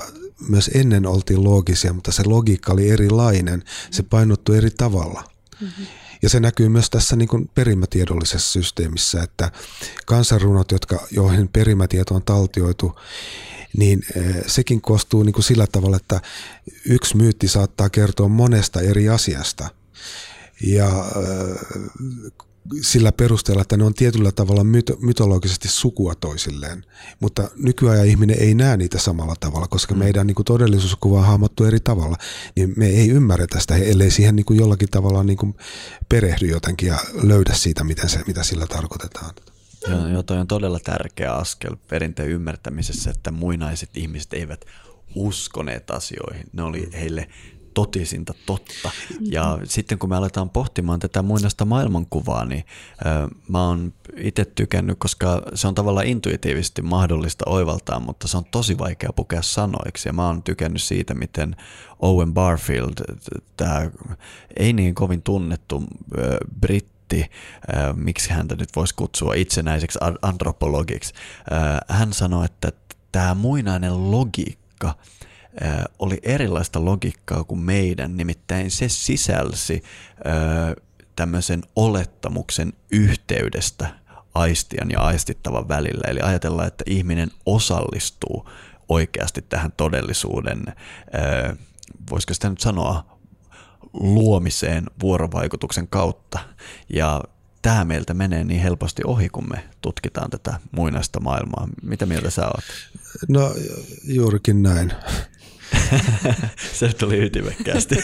myös 0.48 0.70
ennen 0.74 1.06
oltiin 1.06 1.44
loogisia, 1.44 1.92
mutta 1.92 2.12
se 2.12 2.22
logiikka 2.26 2.72
oli 2.72 2.90
erilainen, 2.90 3.64
se 3.90 4.02
painottui 4.02 4.56
eri 4.56 4.70
tavalla. 4.70 5.24
Mm-hmm. 5.60 5.86
Ja 6.22 6.28
se 6.28 6.40
näkyy 6.40 6.68
myös 6.68 6.90
tässä 6.90 7.16
niin 7.16 7.28
kuin 7.28 7.50
perimätiedollisessa 7.54 8.52
systeemissä, 8.52 9.22
että 9.22 9.52
kansanrunot, 10.06 10.72
jotka, 10.72 11.06
joihin 11.10 11.48
perimätieto 11.48 12.14
on 12.14 12.22
taltioitu, 12.22 12.98
niin 13.76 14.02
eh, 14.16 14.36
sekin 14.46 14.80
koostuu 14.80 15.22
niin 15.22 15.32
kuin 15.32 15.44
sillä 15.44 15.66
tavalla, 15.72 15.96
että 15.96 16.20
yksi 16.84 17.16
myytti 17.16 17.48
saattaa 17.48 17.90
kertoa 17.90 18.28
monesta 18.28 18.80
eri 18.80 19.08
asiasta. 19.08 19.68
Ja 20.62 20.86
eh, 20.88 22.32
sillä 22.82 23.12
perusteella, 23.12 23.62
että 23.62 23.76
ne 23.76 23.84
on 23.84 23.94
tietyllä 23.94 24.32
tavalla 24.32 24.62
myto- 24.62 24.96
mytologisesti 25.00 25.68
sukua 25.68 26.14
toisilleen. 26.14 26.84
Mutta 27.20 27.50
nykyajan 27.56 28.06
ihminen 28.06 28.36
ei 28.40 28.54
näe 28.54 28.76
niitä 28.76 28.98
samalla 28.98 29.34
tavalla, 29.40 29.68
koska 29.68 29.94
mm. 29.94 29.98
meidän 29.98 30.26
niin 30.26 30.34
kuin 30.34 30.46
todellisuuskuva 30.46 31.18
on 31.18 31.26
hahmottu 31.26 31.64
eri 31.64 31.80
tavalla. 31.80 32.16
Niin 32.56 32.72
me 32.76 32.86
ei 32.86 33.08
ymmärretä 33.08 33.60
sitä, 33.60 33.76
ellei 33.76 34.10
siihen 34.10 34.36
niin 34.36 34.46
kuin 34.46 34.58
jollakin 34.58 34.88
tavalla 34.90 35.22
niin 35.22 35.38
kuin 35.38 35.54
perehdy 36.08 36.46
jotenkin 36.46 36.88
ja 36.88 36.98
löydä 37.22 37.54
siitä, 37.54 37.84
miten 37.84 38.08
se, 38.08 38.20
mitä 38.26 38.42
sillä 38.42 38.66
tarkoitetaan. 38.66 39.34
Joo, 39.88 40.08
joo, 40.08 40.22
toi 40.22 40.38
on 40.38 40.46
todella 40.46 40.78
tärkeä 40.78 41.32
askel 41.32 41.76
perinteen 41.88 42.28
ymmärtämisessä, 42.28 43.10
että 43.10 43.30
muinaiset 43.30 43.96
ihmiset 43.96 44.32
eivät 44.32 44.64
uskoneet 45.14 45.90
asioihin. 45.90 46.46
Ne 46.52 46.62
oli 46.62 46.88
heille 46.92 47.28
totisinta 47.74 48.34
totta. 48.46 48.90
Ja 49.20 49.44
mm-hmm. 49.44 49.66
sitten 49.66 49.98
kun 49.98 50.08
me 50.10 50.16
aletaan 50.16 50.50
pohtimaan 50.50 51.00
tätä 51.00 51.22
muinaista 51.22 51.64
maailmankuvaa, 51.64 52.44
niin 52.44 52.64
ö, 53.00 53.34
mä 53.48 53.66
oon 53.66 53.92
itse 54.16 54.44
tykännyt, 54.44 54.98
koska 54.98 55.42
se 55.54 55.68
on 55.68 55.74
tavallaan 55.74 56.06
intuitiivisesti 56.06 56.82
mahdollista 56.82 57.44
oivaltaa, 57.48 58.00
mutta 58.00 58.28
se 58.28 58.36
on 58.36 58.44
tosi 58.44 58.78
vaikea 58.78 59.10
pukea 59.16 59.42
sanoiksi. 59.42 60.08
Ja 60.08 60.12
mä 60.12 60.26
oon 60.26 60.42
tykännyt 60.42 60.82
siitä, 60.82 61.14
miten 61.14 61.56
Owen 61.98 62.34
Barfield, 62.34 62.94
tämä 63.56 63.90
ei 64.56 64.72
niin 64.72 64.94
kovin 64.94 65.22
tunnettu 65.22 65.84
ö, 66.18 66.38
britti, 66.60 67.30
miksi 67.94 68.30
häntä 68.30 68.56
nyt 68.56 68.68
voisi 68.76 68.94
kutsua 68.94 69.34
itsenäiseksi 69.34 69.98
antropologiksi, 70.22 71.14
hän 71.88 72.12
sanoi, 72.12 72.44
että 72.44 72.72
tämä 73.12 73.34
muinainen 73.34 74.10
logiikka– 74.10 74.94
oli 75.98 76.18
erilaista 76.22 76.84
logiikkaa 76.84 77.44
kuin 77.44 77.60
meidän, 77.60 78.16
nimittäin 78.16 78.70
se 78.70 78.88
sisälsi 78.88 79.82
tämmöisen 81.16 81.62
olettamuksen 81.76 82.72
yhteydestä 82.90 83.94
aistian 84.34 84.90
ja 84.90 85.00
aistittavan 85.00 85.68
välillä. 85.68 86.08
Eli 86.08 86.20
ajatellaan, 86.20 86.68
että 86.68 86.84
ihminen 86.86 87.30
osallistuu 87.46 88.48
oikeasti 88.88 89.42
tähän 89.42 89.72
todellisuuden, 89.76 90.64
voisiko 92.10 92.34
sitä 92.34 92.50
nyt 92.50 92.60
sanoa, 92.60 93.18
luomiseen 93.92 94.84
vuorovaikutuksen 95.00 95.88
kautta. 95.88 96.38
Ja 96.94 97.22
tämä 97.62 97.84
meiltä 97.84 98.14
menee 98.14 98.44
niin 98.44 98.62
helposti 98.62 99.02
ohi, 99.06 99.28
kun 99.28 99.48
me 99.48 99.64
tutkitaan 99.80 100.30
tätä 100.30 100.60
muinaista 100.72 101.20
maailmaa. 101.20 101.68
Mitä 101.82 102.06
mieltä 102.06 102.30
sä 102.30 102.46
oot? 102.46 102.64
No 103.28 103.54
juurikin 104.04 104.62
näin. 104.62 104.92
se 106.78 106.92
tuli 106.92 107.18
ytimekkäästi. 107.18 107.94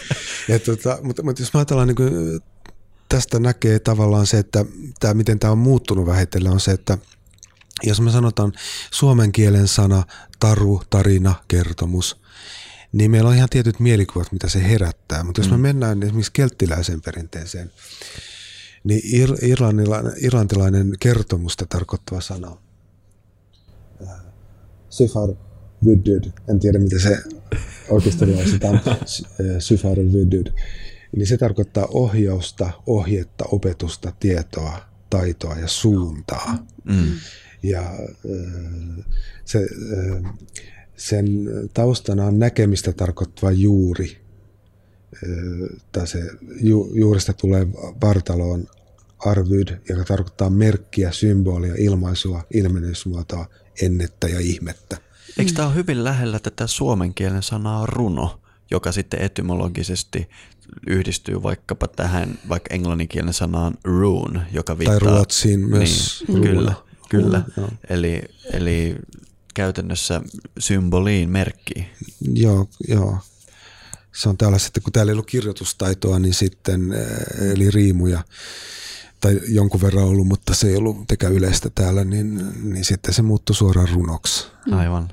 ja 0.48 0.58
tota, 0.58 0.98
mutta, 1.02 1.22
mutta 1.22 1.42
jos 1.42 1.54
mä 1.54 1.60
ajatellaan, 1.60 1.88
niin 1.88 1.96
kuin, 1.96 2.40
tästä 3.08 3.40
näkee 3.40 3.78
tavallaan 3.78 4.26
se, 4.26 4.38
että 4.38 4.64
tämä, 5.00 5.14
miten 5.14 5.38
tämä 5.38 5.50
on 5.50 5.58
muuttunut 5.58 6.06
vähitellen, 6.06 6.52
on 6.52 6.60
se, 6.60 6.72
että 6.72 6.98
jos 7.82 8.00
me 8.00 8.10
sanotaan 8.10 8.52
suomen 8.90 9.32
kielen 9.32 9.68
sana 9.68 10.02
taru, 10.40 10.82
tarina, 10.90 11.34
kertomus, 11.48 12.20
niin 12.92 13.10
meillä 13.10 13.30
on 13.30 13.36
ihan 13.36 13.48
tietyt 13.48 13.80
mielikuvat, 13.80 14.32
mitä 14.32 14.48
se 14.48 14.68
herättää. 14.68 15.24
Mutta 15.24 15.40
jos 15.40 15.50
me 15.50 15.56
mm. 15.56 15.62
mennään 15.62 16.02
esimerkiksi 16.02 16.32
kelttiläiseen 16.32 17.02
perinteeseen, 17.02 17.72
niin 18.84 19.28
ir- 19.28 19.46
irlantilainen, 19.46 20.12
irlantilainen 20.22 20.92
kertomusta 21.00 21.66
tarkoittava 21.66 22.20
sana, 22.20 22.56
äh, 24.02 24.20
syfar 24.90 25.28
vyddyd, 25.84 26.24
en 26.48 26.58
tiedä 26.60 26.78
mitä 26.78 26.98
se 26.98 27.18
oikeasti 27.88 28.26
lausutaan, 28.26 28.80
syfar 29.58 29.96
vyddyd, 29.98 30.46
niin 31.16 31.26
se 31.26 31.36
tarkoittaa 31.36 31.86
ohjausta, 31.86 32.70
ohjetta, 32.86 33.44
opetusta, 33.52 34.12
tietoa, 34.20 34.78
taitoa 35.10 35.54
ja 35.54 35.68
suuntaa. 35.68 36.66
Mm. 36.84 37.06
Ja 37.62 37.80
äh, 37.80 39.04
se, 39.44 39.58
äh, 39.58 40.34
sen 40.96 41.26
taustana 41.74 42.24
on 42.24 42.38
näkemistä 42.38 42.92
tarkoittava 42.92 43.50
juuri. 43.50 44.26
Tai 45.92 46.06
se 46.06 46.18
ju, 46.60 46.90
juurista 46.94 47.32
tulee 47.32 47.66
vartaloon 48.02 48.66
arvyd, 49.18 49.68
joka 49.88 50.04
tarkoittaa 50.04 50.50
merkkiä, 50.50 51.12
symbolia, 51.12 51.74
ilmaisua, 51.78 52.42
ilmennysmuotoa, 52.54 53.46
ennettä 53.82 54.28
ja 54.28 54.40
ihmettä. 54.40 54.96
Eikö 55.38 55.52
tämä 55.52 55.68
ole 55.68 55.74
hyvin 55.74 56.04
lähellä 56.04 56.38
tätä 56.38 56.66
suomen 56.66 57.14
kielen 57.14 57.42
sanaa 57.42 57.86
runo, 57.86 58.40
joka 58.70 58.92
sitten 58.92 59.22
etymologisesti 59.22 60.28
yhdistyy 60.86 61.42
vaikkapa 61.42 61.88
tähän 61.88 62.38
vaikka 62.48 62.74
englanninkielen 62.74 63.34
sanaan 63.34 63.74
rune, 63.84 64.40
joka 64.52 64.78
viittaa... 64.78 64.98
Tai 64.98 65.08
ruotsiin 65.08 65.60
myös. 65.60 66.24
Niin, 66.28 66.42
kyllä, 66.42 66.74
kyllä. 67.08 67.42
Rune, 67.56 67.72
eli, 67.88 68.22
eli 68.52 68.96
käytännössä 69.54 70.20
symboliin 70.58 71.30
merkki. 71.30 71.88
Joo, 72.34 72.68
joo. 72.88 73.18
Se 74.14 74.28
on 74.28 74.36
täällä 74.36 74.58
sitten, 74.58 74.82
kun 74.82 74.92
täällä 74.92 75.10
ei 75.10 75.14
ollut 75.14 75.26
kirjoitustaitoa, 75.26 76.18
niin 76.18 76.34
sitten, 76.34 76.92
eh, 76.92 77.50
eli 77.50 77.70
riimuja, 77.70 78.22
tai 79.20 79.40
jonkun 79.48 79.80
verran 79.80 80.04
ollut, 80.04 80.26
mutta 80.26 80.54
se 80.54 80.68
ei 80.68 80.76
ollut 80.76 81.06
tekään 81.06 81.32
yleistä 81.32 81.70
täällä, 81.74 82.04
niin, 82.04 82.52
niin 82.72 82.84
sitten 82.84 83.14
se 83.14 83.22
muuttui 83.22 83.56
suoraan 83.56 83.88
runoksi. 83.94 84.46
Aivan. 84.72 85.08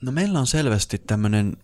No 0.00 0.12
meillä 0.12 0.40
on 0.40 0.46
selvästi 0.46 0.98
tämmöinen 0.98 1.56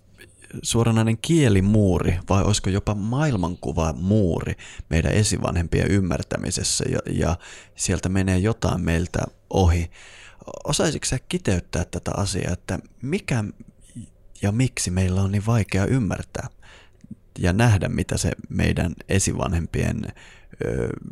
suoranainen 0.63 1.19
kielimuuri 1.23 2.19
vai 2.29 2.43
olisiko 2.43 2.71
jopa 2.71 2.95
maailmankuva 2.95 3.93
muuri 3.93 4.55
meidän 4.91 5.13
esivanhempien 5.13 5.91
ymmärtämisessä 5.91 6.85
ja, 6.89 6.99
ja 7.11 7.37
sieltä 7.75 8.09
menee 8.09 8.39
jotain 8.39 8.81
meiltä 8.81 9.19
ohi. 9.51 9.91
Osaisitko 10.65 11.07
sä 11.07 11.19
kiteyttää 11.29 11.85
tätä 11.85 12.11
asiaa, 12.17 12.53
että 12.53 12.79
mikä 13.03 13.45
ja 14.43 14.53
miksi 14.53 14.91
meillä 14.91 15.23
on 15.23 15.33
niin 15.33 15.47
vaikea 15.47 15.87
ymmärtää 15.87 16.49
ja 17.39 17.53
nähdä, 17.53 17.89
mitä 17.89 18.17
se 18.17 18.33
meidän 18.49 18.95
esivanhempien 19.09 20.07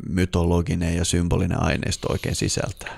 mytologinen 0.09 0.95
ja 0.95 1.05
symbolinen 1.05 1.63
aineisto 1.63 2.11
oikein 2.11 2.35
sisältää? 2.35 2.97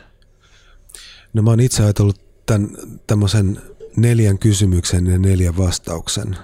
No 1.33 1.41
mä 1.41 1.49
oon 1.49 1.59
itse 1.59 1.83
ajatellut 1.83 2.45
tämän 2.45 2.69
tämmöisen 3.07 3.61
neljän 3.97 4.39
kysymyksen 4.39 5.07
ja 5.07 5.17
neljän 5.17 5.57
vastauksen 5.57 6.37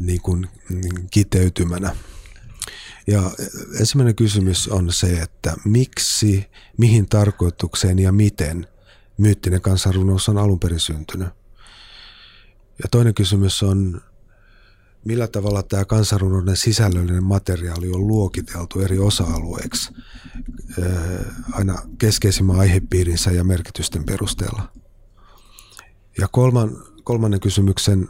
niin 0.00 0.20
kuin 0.20 0.46
kiteytymänä. 1.10 1.96
Ja 3.06 3.30
ensimmäinen 3.80 4.14
kysymys 4.14 4.68
on 4.68 4.92
se, 4.92 5.20
että 5.20 5.56
miksi, 5.64 6.50
mihin 6.76 7.08
tarkoitukseen 7.08 7.98
ja 7.98 8.12
miten 8.12 8.66
myyttinen 9.18 9.60
kansanrunous 9.60 10.28
on 10.28 10.38
alun 10.38 10.60
perin 10.60 10.80
syntynyt. 10.80 11.28
Ja 12.82 12.88
toinen 12.90 13.14
kysymys 13.14 13.62
on, 13.62 14.00
millä 15.04 15.26
tavalla 15.26 15.62
tämä 15.62 15.84
kansanrunouden 15.84 16.56
sisällöllinen 16.56 17.24
materiaali 17.24 17.90
on 17.90 18.06
luokiteltu 18.06 18.80
eri 18.80 18.98
osa-alueiksi 18.98 19.92
aina 21.52 21.78
keskeisimmän 21.98 22.60
aihepiirinsä 22.60 23.30
ja 23.30 23.44
merkitysten 23.44 24.04
perusteella. 24.04 24.72
Ja 26.18 26.28
kolman, 26.28 26.76
kolmannen 27.04 27.40
kysymyksen, 27.40 28.08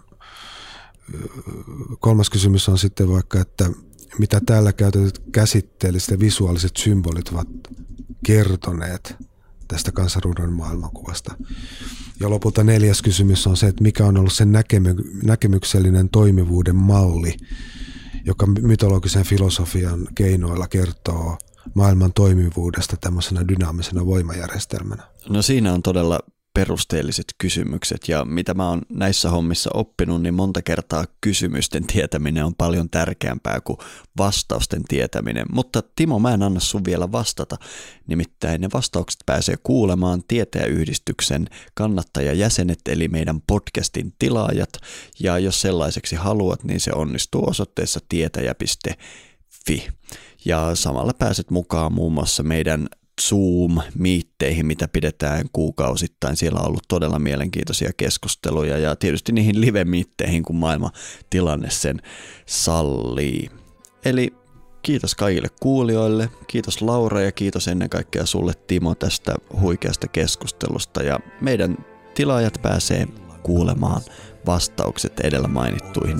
kolmas 2.00 2.30
kysymys 2.30 2.68
on 2.68 2.78
sitten 2.78 3.08
vaikka, 3.08 3.40
että 3.40 3.70
mitä 4.18 4.40
täällä 4.46 4.72
käytetyt 4.72 5.22
käsitteelliset 5.32 6.10
ja 6.10 6.18
visuaaliset 6.18 6.76
symbolit 6.76 7.28
ovat 7.28 7.48
kertoneet 8.26 9.16
tästä 9.68 9.92
kansanruudun 9.92 10.52
maailmankuvasta. 10.52 11.34
Ja 12.20 12.30
lopulta 12.30 12.64
neljäs 12.64 13.02
kysymys 13.02 13.46
on 13.46 13.56
se, 13.56 13.66
että 13.66 13.82
mikä 13.82 14.06
on 14.06 14.18
ollut 14.18 14.32
sen 14.32 14.52
näkemy- 14.52 15.24
näkemyksellinen 15.26 16.08
toimivuuden 16.08 16.76
malli, 16.76 17.36
joka 18.24 18.46
mytologisen 18.46 19.24
filosofian 19.24 20.08
keinoilla 20.14 20.68
kertoo 20.68 21.38
maailman 21.74 22.12
toimivuudesta 22.12 22.96
tämmöisenä 22.96 23.48
dynaamisena 23.48 24.06
voimajärjestelmänä. 24.06 25.02
No 25.28 25.42
siinä 25.42 25.72
on 25.72 25.82
todella 25.82 26.20
perusteelliset 26.58 27.34
kysymykset 27.38 28.08
ja 28.08 28.24
mitä 28.24 28.54
mä 28.54 28.68
oon 28.68 28.82
näissä 28.88 29.30
hommissa 29.30 29.70
oppinut, 29.74 30.22
niin 30.22 30.34
monta 30.34 30.62
kertaa 30.62 31.04
kysymysten 31.20 31.86
tietäminen 31.86 32.44
on 32.44 32.54
paljon 32.54 32.90
tärkeämpää 32.90 33.60
kuin 33.60 33.78
vastausten 34.18 34.84
tietäminen. 34.88 35.46
Mutta 35.52 35.82
Timo, 35.96 36.18
mä 36.18 36.34
en 36.34 36.42
anna 36.42 36.60
sun 36.60 36.84
vielä 36.84 37.12
vastata, 37.12 37.56
nimittäin 38.06 38.60
ne 38.60 38.68
vastaukset 38.74 39.20
pääsee 39.26 39.54
kuulemaan 39.62 40.22
tietäjäyhdistyksen 40.28 41.46
kannattajajäsenet 41.74 42.80
eli 42.88 43.08
meidän 43.08 43.40
podcastin 43.40 44.14
tilaajat 44.18 44.72
ja 45.20 45.38
jos 45.38 45.60
sellaiseksi 45.60 46.16
haluat, 46.16 46.64
niin 46.64 46.80
se 46.80 46.90
onnistuu 46.94 47.48
osoitteessa 47.48 48.00
tietäjä.fi. 48.08 49.88
Ja 50.44 50.74
samalla 50.74 51.12
pääset 51.18 51.50
mukaan 51.50 51.92
muun 51.92 52.12
muassa 52.12 52.42
meidän 52.42 52.88
Zoom-miitteihin, 53.20 54.66
mitä 54.66 54.88
pidetään 54.88 55.46
kuukausittain. 55.52 56.36
Siellä 56.36 56.60
on 56.60 56.66
ollut 56.66 56.88
todella 56.88 57.18
mielenkiintoisia 57.18 57.90
keskusteluja 57.96 58.78
ja 58.78 58.96
tietysti 58.96 59.32
niihin 59.32 59.60
live-miitteihin, 59.60 60.42
kun 60.42 60.56
maailma 60.56 60.90
tilanne 61.30 61.70
sen 61.70 62.02
sallii. 62.46 63.50
Eli 64.04 64.34
kiitos 64.82 65.14
kaikille 65.14 65.48
kuulijoille, 65.60 66.30
kiitos 66.46 66.82
Laura 66.82 67.20
ja 67.20 67.32
kiitos 67.32 67.68
ennen 67.68 67.90
kaikkea 67.90 68.26
sulle 68.26 68.52
Timo 68.66 68.94
tästä 68.94 69.34
huikeasta 69.60 70.08
keskustelusta 70.08 71.02
ja 71.02 71.20
meidän 71.40 71.76
tilaajat 72.14 72.58
pääsee 72.62 73.06
kuulemaan 73.42 74.02
vastaukset 74.46 75.20
edellä 75.20 75.48
mainittuihin 75.48 76.18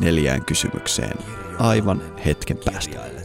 neljään 0.00 0.44
kysymykseen 0.44 1.18
aivan 1.58 2.02
hetken 2.26 2.58
päästä. 2.64 3.23